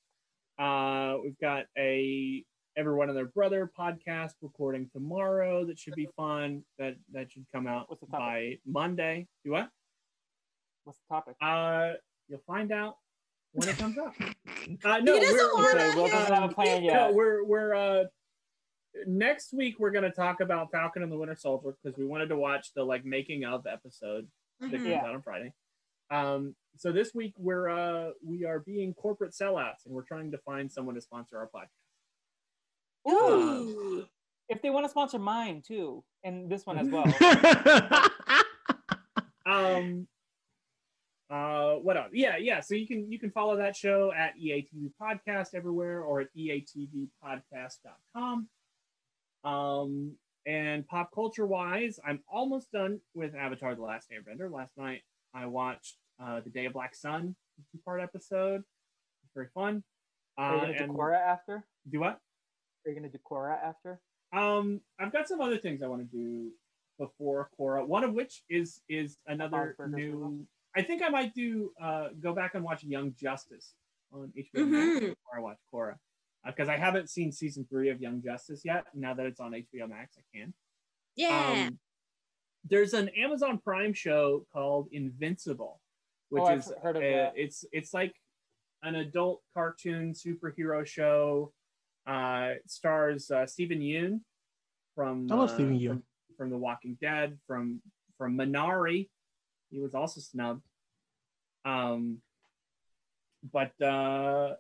[0.58, 2.44] Uh, we've got a
[2.76, 5.66] Everyone and Their Brother podcast recording tomorrow.
[5.66, 6.64] That should be fun.
[6.80, 8.20] That that should come out What's the topic?
[8.20, 9.28] by Monday.
[9.44, 9.70] Do what?
[10.84, 11.36] What's the topic?
[11.42, 11.94] Uh,
[12.28, 12.98] you'll find out
[13.54, 14.14] when it comes up.
[14.84, 17.14] Uh, no, He doesn't we're, wanna we're, Okay, Will doesn't have a plan no, yet.
[17.14, 18.04] we're we're uh
[19.06, 22.36] next week we're gonna talk about Falcon and the Winter Soldier because we wanted to
[22.36, 24.28] watch the like making of episode
[24.60, 24.72] that Mhm.
[24.74, 25.04] comes Yeah.
[25.06, 25.54] out on Friday.
[26.10, 30.38] Um, so this week we're uh we are being corporate sellouts and we're trying to
[30.40, 31.70] find someone to sponsor our podcast.
[33.10, 34.06] Ooh.
[34.50, 37.06] If they want to sponsor mine too, and this one as well.
[39.46, 40.08] Um
[41.30, 42.10] uh what else?
[42.14, 42.62] Yeah, yeah.
[42.62, 48.48] So you can you can follow that show at EATV Podcast everywhere or at EATVpodcast.com.
[49.44, 50.12] Um
[50.46, 54.50] and pop culture wise, I'm almost done with Avatar The Last Airbender.
[54.52, 55.02] Last night
[55.34, 57.36] I watched uh The Day of Black Sun,
[57.72, 58.64] two part episode.
[59.24, 59.84] It's very fun.
[60.38, 61.64] Are you Uh, gonna do and Korra after?
[61.90, 62.20] do what?
[62.86, 64.00] Are you gonna do Korra after?
[64.34, 66.52] Um, I've got some other things I want to do
[67.00, 67.86] before Korra.
[67.86, 70.46] One of which is is another new.
[70.78, 73.74] I think I might do uh go back and watch Young Justice
[74.14, 75.00] on HBO Max Mhm.
[75.00, 75.96] before I watch Korra
[76.46, 78.86] because I haven't seen season three of Young Justice yet.
[78.94, 80.54] Now that it's on HBO Max, I can.
[81.16, 81.68] Yeah.
[81.68, 81.80] Um,
[82.64, 85.82] there's an Amazon Prime show called Invincible,
[86.30, 87.34] which Oh, I've is heard of uh, that.
[87.36, 88.14] it's it's like
[88.84, 91.54] an adult cartoon superhero show.
[92.06, 94.22] Uh, it stars uh, Stephen Yeun
[94.96, 95.88] from I love uh, Stephen Yeun.
[95.88, 96.04] from,
[96.38, 97.82] from The Walking Dead, from
[98.18, 99.10] from Minari.
[99.70, 100.64] He was also snubbed.
[101.68, 102.20] Um,
[103.52, 104.54] but uh,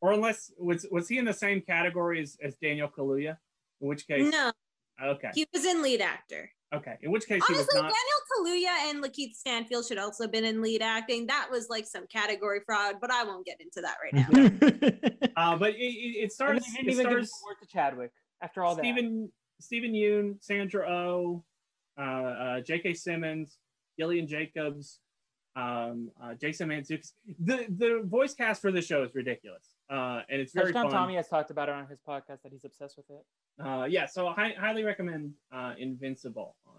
[0.00, 3.36] or unless was was he in the same category as, as Daniel Kaluuya?
[3.80, 4.52] In which case, no,
[5.02, 6.50] okay, he was in lead actor.
[6.74, 6.96] okay.
[7.02, 7.92] In which case, he Honestly, was not.
[7.92, 11.26] Daniel Kaluuya and Lakeith Stanfield should also have been in lead acting.
[11.28, 15.08] That was like some category fraud, but I won't get into that right now.
[15.38, 16.64] Uh, but it, it, it And stars.
[16.64, 17.30] didn't It even give stars
[17.62, 18.10] to Chadwick
[18.42, 18.82] after all that.
[18.82, 19.30] Stephen
[19.60, 21.44] Stephen Yeun, Sandra Oh,
[21.96, 22.94] uh, uh, J.K.
[22.94, 23.58] Simmons,
[23.96, 24.98] Gillian Jacobs,
[25.58, 27.12] um, uh, Jason Mantzoukas.
[27.40, 30.92] The the voice cast for the show is ridiculous, uh, and it's very Touchdown fun.
[30.92, 33.64] Tommy has talked about it on his podcast that he's obsessed with it.
[33.64, 36.54] Uh, yeah, so I highly recommend uh, Invincible.
[36.66, 36.74] On,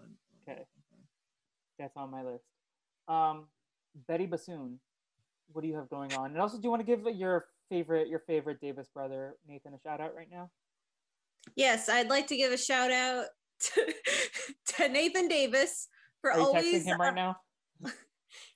[0.48, 0.62] Okay.
[1.78, 2.44] That's on my list.
[3.08, 3.46] Um,
[4.08, 4.78] Betty Bassoon,
[5.52, 6.30] what do you have going on?
[6.30, 9.78] And also, do you want to give your favorite your favorite Davis brother Nathan a
[9.78, 10.50] shout out right now?
[11.56, 13.26] Yes, I'd like to give a shout out
[13.60, 13.94] to,
[14.76, 15.88] to Nathan Davis
[16.20, 17.36] for Are you always texting him right uh, now?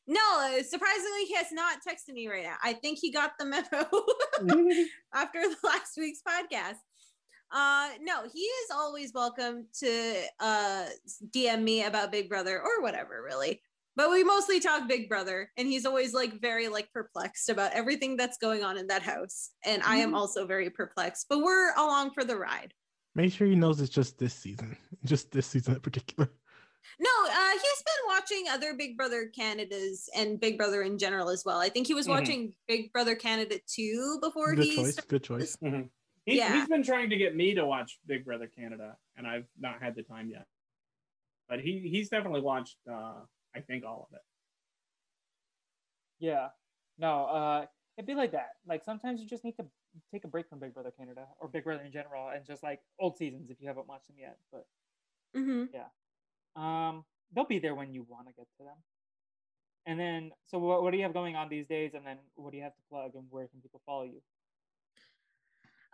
[0.07, 2.57] No, surprisingly, he has not texted me right now.
[2.63, 3.65] I think he got the memo
[5.15, 6.77] after the last week's podcast.
[7.51, 10.87] Uh, no, he is always welcome to uh,
[11.31, 13.63] DM me about Big Brother or whatever, really.
[13.97, 18.17] But we mostly talk Big Brother, and he's always like very like perplexed about everything
[18.17, 19.51] that's going on in that house.
[19.65, 22.75] And I am also very perplexed, but we're along for the ride.
[23.15, 26.29] Make sure he knows it's just this season, just this season in particular.
[26.99, 31.45] No, uh, he's been watching other Big Brother Canada's and Big Brother in general as
[31.45, 31.59] well.
[31.59, 32.11] I think he was Mhm.
[32.11, 34.93] watching Big Brother Canada 2 before Good he choice.
[34.93, 35.57] started- Good choice.
[35.57, 35.91] Mhm.
[36.27, 36.53] He, Yeah.
[36.59, 39.95] He's been trying to get me to watch Big Brother Canada, and I've not had
[39.95, 40.47] the time yet.
[41.49, 44.23] But he he's definitely watched, uh, I think, all of it.
[46.19, 46.51] Yeah.
[46.97, 47.67] No, uh,
[47.97, 48.57] it'd be like that.
[48.67, 49.67] Like sometimes you just need to
[50.11, 52.83] take a break from Big Brother Canada or Big Brother in general, and just like
[52.99, 54.39] old seasons if you haven't watched them yet.
[54.51, 54.67] But
[55.35, 55.73] Mhm.
[56.57, 57.05] Um,
[57.35, 58.77] they'll be there when you want to get to them.
[59.87, 61.93] And then, so what, what do you have going on these days?
[61.95, 63.13] And then, what do you have to plug?
[63.15, 64.21] And where can people follow you?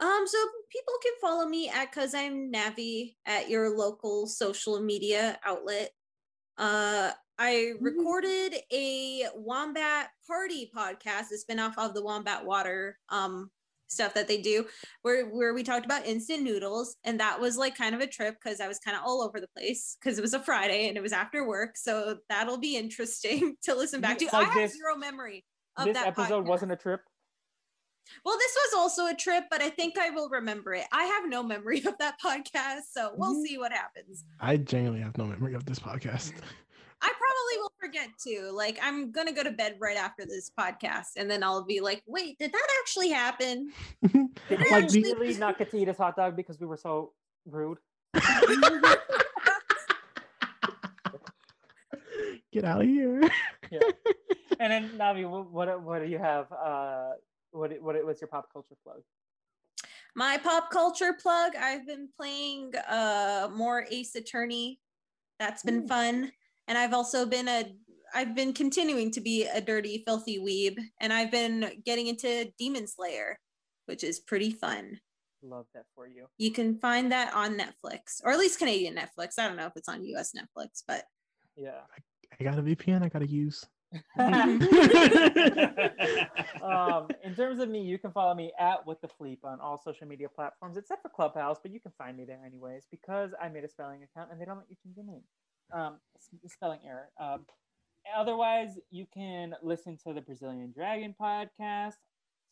[0.01, 0.39] Um, so
[0.71, 5.91] people can follow me at cause I'm Navi at your local social media outlet.
[6.57, 13.51] Uh I recorded a Wombat Party podcast, a spin-off of the Wombat Water um
[13.91, 14.65] stuff that they do,
[15.03, 18.37] where where we talked about instant noodles, and that was like kind of a trip
[18.43, 20.97] because I was kind of all over the place because it was a Friday and
[20.97, 24.25] it was after work, so that'll be interesting to listen back to.
[24.27, 25.45] Like I have this- zero memory
[25.77, 26.49] of This that episode podcast.
[26.49, 27.01] wasn't a trip.
[28.25, 30.85] Well, this was also a trip, but I think I will remember it.
[30.93, 33.43] I have no memory of that podcast, so we'll Mhm.
[33.45, 34.25] see what happens.
[34.41, 36.33] I genuinely have no memory of this podcast.
[37.03, 38.51] I probably will forget too.
[38.53, 42.03] Like, I'm gonna go to bed right after this podcast, and then I'll be like,
[42.07, 43.73] "Wait, did that actually happen?"
[44.03, 44.13] Did
[44.51, 46.77] you like actually- the, really not get to eat his hot dog because we were
[46.77, 47.13] so
[47.47, 47.79] rude?
[52.53, 53.23] get out of here.
[54.59, 56.53] And then Navi, what what, what do you have?
[56.53, 57.11] Uh,
[57.53, 59.01] what what what's your pop culture plug?
[60.15, 61.53] My pop culture plug.
[61.57, 64.81] I've been playing uh more Ace Attorney.
[65.39, 66.33] That's been fun,
[66.71, 67.75] and I've also been a.
[68.15, 72.87] I've been continuing to be a dirty, filthy weeb, and I've been getting into Demon
[72.87, 73.39] Slayer,
[73.87, 74.99] which is pretty fun.
[75.43, 76.27] Love that for you.
[76.39, 79.39] You can find that on Netflix, or at least Canadian Netflix.
[79.39, 81.05] I don't know if it's on US Netflix, but
[81.57, 81.81] Yeah.
[82.39, 83.65] I got a VPN I gotta use.
[86.63, 89.81] um, in terms of me, you can follow me at with the Fleep on all
[89.85, 93.49] social media platforms except for Clubhouse, but you can find me there anyways because I
[93.49, 95.23] made a spelling account and they don't let you change your name.
[95.73, 95.97] Um,
[96.47, 97.09] spelling error.
[97.21, 97.47] Um,
[98.17, 101.95] otherwise, you can listen to the Brazilian Dragon podcast.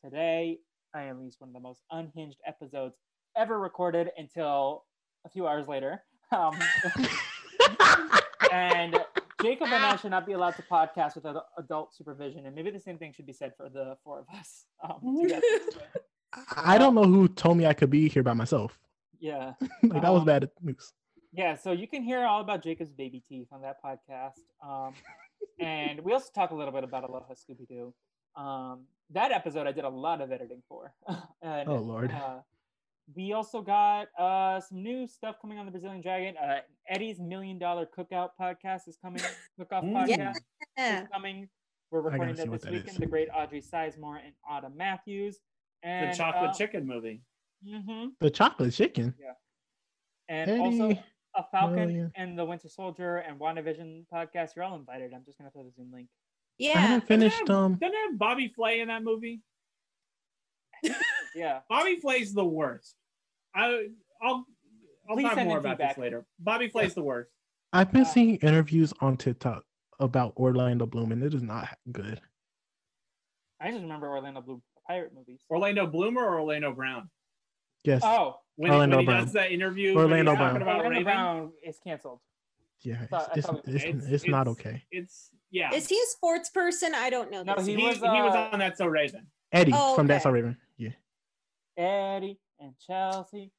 [0.04, 0.58] Today,
[0.94, 2.96] I unleashed one of the most unhinged episodes
[3.36, 4.84] ever recorded until
[5.26, 6.02] a few hours later.
[6.32, 6.56] Um,
[8.52, 8.96] and
[9.42, 12.80] Jacob and I should not be allowed to podcast without adult supervision, and maybe the
[12.80, 14.66] same thing should be said for the four of us.
[14.82, 15.22] Um.
[16.56, 18.78] I I don't know who told me I could be here by myself.
[19.18, 20.92] yeah, like that was Um, bad news.
[21.38, 21.54] Yeah.
[21.54, 24.92] So you can hear all about Jacob's baby teeth on that podcast, um,
[25.60, 27.94] and we also talk a little bit about Aloha Scooby Doo.
[28.36, 30.92] Um, that episode I did a lot of editing for.
[31.42, 32.10] and, Oh, Lord.
[32.10, 32.40] Uh,
[33.16, 36.34] we also got uh, some new stuff coming on the Brazilian Dragon.
[36.36, 36.58] Uh,
[36.88, 39.22] Eddie's Million Dollar Cookout podcast is coming.
[39.58, 40.34] Cookoff podcast.
[40.76, 41.02] yeah.
[41.02, 41.48] is coming.
[41.90, 42.90] We're recording that this that weekend.
[42.90, 42.96] is.
[42.98, 45.38] The great Audrey Sizemore and Autumn Matthews.
[45.82, 47.22] And, the chocolate uh, chicken movie.
[47.66, 48.08] mhm.
[48.20, 49.14] The chocolate chicken.
[49.18, 49.32] Yeah.
[50.28, 51.02] And Eddie, also
[51.38, 52.12] a Falcon Million.
[52.16, 54.56] and the Winter Soldier and WandaVision podcast.
[54.56, 55.12] You're all invited.
[55.14, 56.08] I'm just gonna throw the Zoom link.
[56.58, 57.38] Yeah, I haven't finished.
[57.46, 59.40] Doesn't it have- Um, doesn't have Bobby Flay in that movie?
[61.34, 61.60] Yeah.
[61.68, 62.94] Bobby Flay's the worst.
[63.54, 63.88] I
[64.22, 64.44] I'll
[65.08, 65.96] I'll Please talk more about feedback.
[65.96, 66.26] this later.
[66.40, 67.30] Bobby Flay's the worst.
[67.72, 69.62] I've been uh, seeing interviews on TikTok
[70.00, 72.20] about Orlando Bloom, and it is not good.
[73.60, 75.40] I just remember Orlando Bloom pirate movies.
[75.50, 77.10] Orlando Bloomer or Orlando Brown?
[77.84, 78.02] Yes.
[78.04, 79.24] Oh, When, Orlando when he Brown.
[79.24, 80.62] does that interview, when Orlando he's talking Brown.
[80.62, 82.20] about Orlando Raven, Brown is canceled.
[82.82, 83.06] yeah.
[83.06, 84.84] thought- I It's, thought it's, we- it's, it's- it's not okay.
[84.90, 85.72] It's yeah.
[85.74, 86.94] Is he a sports person?
[86.94, 87.42] I don't know.
[87.42, 87.66] No, this.
[87.66, 89.26] he he, was, he was uh, on that so Raven.
[89.52, 90.30] Eddie Oh, from That's okay.
[90.30, 90.56] So Raven.
[90.76, 90.90] Yeah.
[91.76, 93.50] Eddie and Chelsea.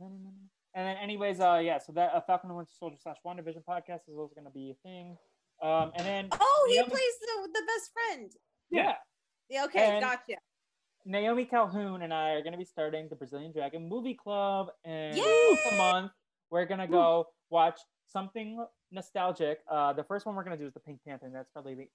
[0.00, 1.78] And then, anyways, uh, yeah.
[1.78, 4.70] So that uh, Falcon and Winter Soldier slash WandaVision podcast is also going to be
[4.72, 5.16] a thing.
[5.62, 8.32] Um, and then Oh, he Naomi- plays the the best friend.
[8.70, 8.94] yeah,
[9.48, 10.38] Yeah, okay, And- gotcha.
[11.08, 15.16] Naomi Calhoun and I are going to be starting the Brazilian Dragon Movie Club, and
[15.16, 16.12] once a month
[16.50, 18.62] we're going to go watch something
[18.92, 19.60] nostalgic.
[19.70, 21.74] Uh, the first one we're going to do is the Pink Panther, and that's probably
[21.74, 21.90] late,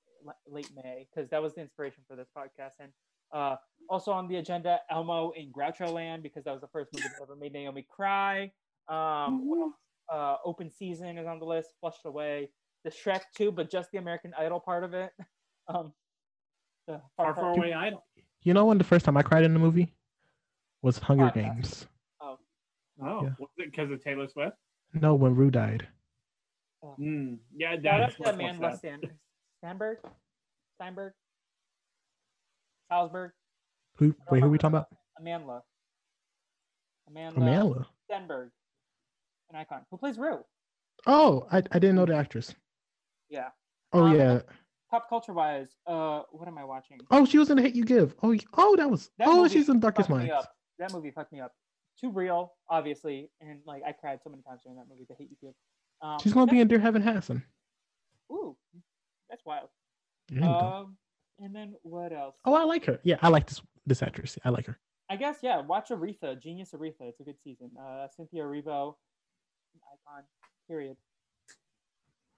[0.47, 2.73] late May because that was the inspiration for this podcast.
[2.79, 2.91] And
[3.31, 3.57] uh,
[3.87, 7.35] also on the agenda, Elmo in Grouchland because that was the first movie that ever
[7.35, 8.51] made Naomi cry.
[8.87, 9.73] Um, what else?
[10.11, 12.49] uh, Open Season is on the list, Flushed Away,
[12.83, 15.11] the Shrek 2, but just the American Idol part of it.
[15.69, 15.93] Um,
[16.87, 18.03] the Far, far away idol.
[18.43, 19.93] You know when the first time I cried in a movie
[20.81, 21.33] was Hunger Podcast.
[21.33, 21.87] Games.
[22.21, 22.37] Oh,
[22.99, 23.33] Yeah.
[23.39, 24.55] was it because of Taylor Swift?
[24.93, 25.87] No, when Rue died.
[26.99, 28.77] Mm, yeah, Shout out that's to what Amanda that.
[28.77, 29.01] Stan-
[29.59, 29.97] Steinberg,
[30.75, 31.13] Steinberg,
[32.89, 33.31] Salzburg,
[33.97, 34.13] Who?
[34.29, 34.87] Wait, who are we talking about?
[35.17, 35.63] Amanda,
[37.07, 37.87] Amanda, Amanda.
[38.11, 38.49] Stenberg,
[39.49, 40.43] an icon who plays Rue.
[41.07, 42.53] Oh, I, I didn't know the actress.
[43.29, 43.49] Yeah.
[43.93, 44.41] Oh Um, yeah.
[44.93, 46.99] Pop culture wise, uh, what am I watching?
[47.09, 48.13] Oh, she was in the Hate You Give.
[48.21, 49.09] Oh, oh, that was.
[49.17, 50.31] That oh, she's in Darkest Minds.
[50.77, 51.51] That movie fucked me up.
[51.99, 55.05] Too real, obviously, and like I cried so many times during that movie.
[55.09, 55.55] The hate you give.
[56.03, 57.43] Um, She's gonna be in Dear Evan Hansen.
[58.31, 58.55] Ooh,
[59.31, 59.69] that's wild.
[60.29, 60.47] There.
[60.47, 60.95] Um,
[61.39, 62.35] and then what else?
[62.45, 62.99] Oh, I like her.
[63.01, 64.37] Yeah, I like this this actress.
[64.45, 64.77] I like her.
[65.09, 65.59] I guess yeah.
[65.61, 67.01] Watch Aretha, Genius Aretha.
[67.01, 67.71] It's a good season.
[67.81, 68.93] Uh, Cynthia Erivo,
[69.75, 70.23] icon.
[70.67, 70.97] Period.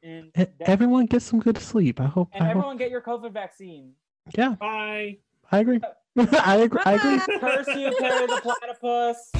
[0.05, 1.99] And that- Everyone get some good sleep.
[1.99, 2.29] I hope.
[2.33, 2.57] and I hope.
[2.57, 3.93] everyone get your COVID vaccine.
[4.37, 5.17] Yeah, Bye.
[5.51, 5.79] I agree.
[6.17, 6.81] Uh, I agree.
[6.85, 7.19] I agree.
[7.39, 9.31] Curse you, Perry the platypus.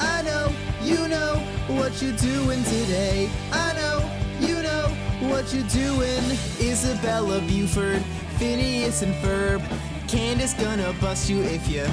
[0.00, 0.52] I know,
[0.82, 1.36] you know
[1.68, 3.30] what you're doing today.
[3.52, 4.86] I know, you know
[5.28, 6.22] what you're doing.
[6.60, 8.02] Isabella Buford,
[8.38, 9.62] Phineas and Ferb.
[10.08, 11.86] Candace gonna bust you if you.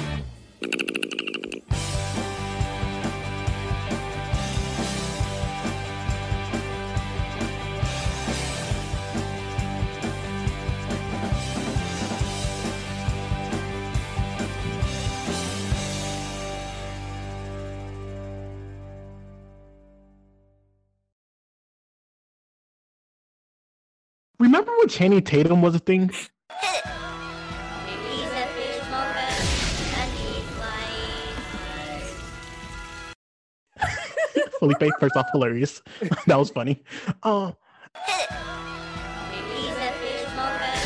[24.48, 26.08] Remember when Channing Tatum was a thing?
[26.08, 26.24] He's
[26.56, 29.28] a fish monger,
[29.98, 30.46] and he's
[33.76, 34.48] flying.
[34.58, 35.82] Felipe, first off, hilarious.
[36.26, 36.82] that was funny.
[37.22, 37.52] Uh,
[38.06, 40.80] He's a fish monger,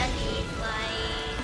[0.00, 1.36] and he's flying.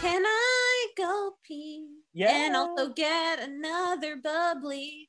[0.00, 1.86] Can I go pee?
[2.20, 5.06] And also get another bubbly.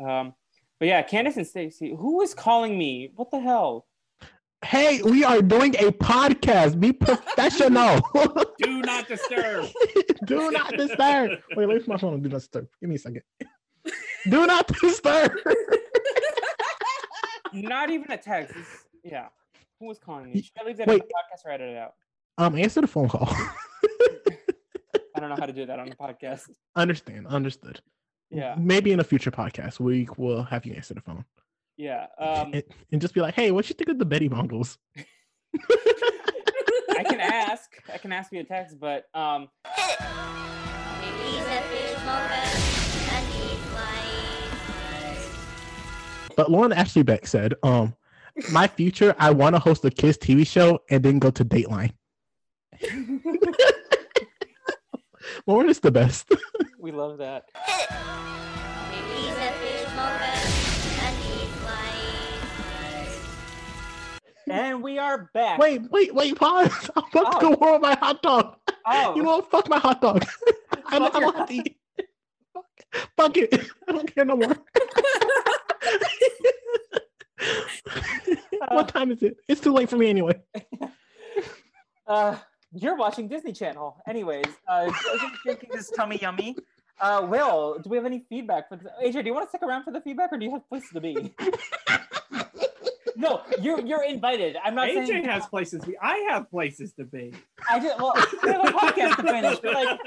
[0.00, 0.34] Um,
[0.78, 1.94] but yeah, Candace and Stacy.
[1.96, 3.10] Who is calling me?
[3.16, 3.86] What the hell?
[4.64, 6.80] hey, we are doing a podcast.
[6.80, 8.00] Be professional.
[8.58, 9.66] Do not disturb.
[10.26, 11.30] do not disturb.
[11.54, 12.66] Wait, leave my phone do not disturb.
[12.80, 13.22] Give me a second.
[14.28, 15.30] do not disturb.
[17.52, 18.50] Not even a text.
[18.56, 19.28] It's- yeah.
[19.80, 20.42] Who was calling me?
[20.42, 21.02] Should I leave that Wait.
[21.02, 21.94] on the podcast or edit it out?
[22.36, 23.28] um, answer the phone call.
[23.30, 26.50] I don't know how to do that on the podcast.
[26.74, 27.28] Understand.
[27.28, 27.80] Understood.
[28.30, 28.54] Yeah.
[28.58, 31.24] Maybe in a future podcast we will have you answer the phone
[31.76, 32.06] Yeah.
[32.18, 34.78] Um, and, and just be like, "Hey, what you think of the Betty Mongols?"
[36.90, 37.70] I can ask.
[37.92, 42.34] I can ask via text, but um, He's a fish monger,
[43.14, 45.30] and he's flying.
[46.36, 47.94] But Lauren Ashley Beck said, "Um,
[48.52, 51.92] my future, I want to host a kids TV show and then go to Dateline."
[55.46, 56.30] Lauren is the best.
[56.88, 57.44] We love that.
[57.66, 60.24] He's a fish monger,
[61.04, 62.40] and he's flying.
[64.48, 65.58] And we are back.
[65.58, 66.88] wait, wait, wait, pause.
[66.96, 67.50] I'm about to Oh.
[67.50, 68.56] go warm my hot dog.
[68.86, 69.50] Oh, You know what?
[69.50, 70.24] Fuck my hot dog.
[70.86, 71.76] I Fuck don't your want to eat.
[72.54, 72.64] Fuck,
[73.18, 73.68] fuck it.
[73.86, 74.56] I don't care no more.
[78.70, 79.36] what time is it?
[79.46, 80.40] It's too late for me anyway.
[82.06, 82.36] uh,
[82.72, 83.96] you're watching Disney Channel.
[84.06, 86.54] Anyways, uh, Joseph thinking this tummy yummy.
[87.00, 88.86] Uh, Will, do we have any feedback for this?
[89.04, 90.90] AJ, do you want to stick around for the feedback, or do you have places
[90.90, 91.32] to be?
[93.16, 94.56] no, you're you're invited.
[94.64, 95.98] I'm not AJ saying has places to be.
[96.02, 97.32] I have places to be.
[97.70, 99.58] I just well, we have a podcast to finish.
[99.60, 100.00] But like,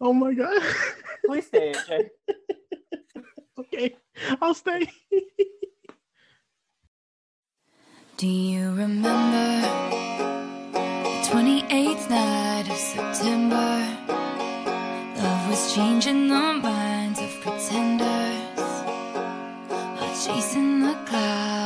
[0.00, 0.60] Oh my god.
[1.26, 2.08] please stay, AJ.
[3.60, 3.96] okay,
[4.40, 4.90] I'll stay.
[8.16, 10.43] Do you remember the
[11.34, 13.88] 28th night of September.
[15.16, 18.60] Love was changing the minds of pretenders.
[19.68, 21.63] While chasing the clouds.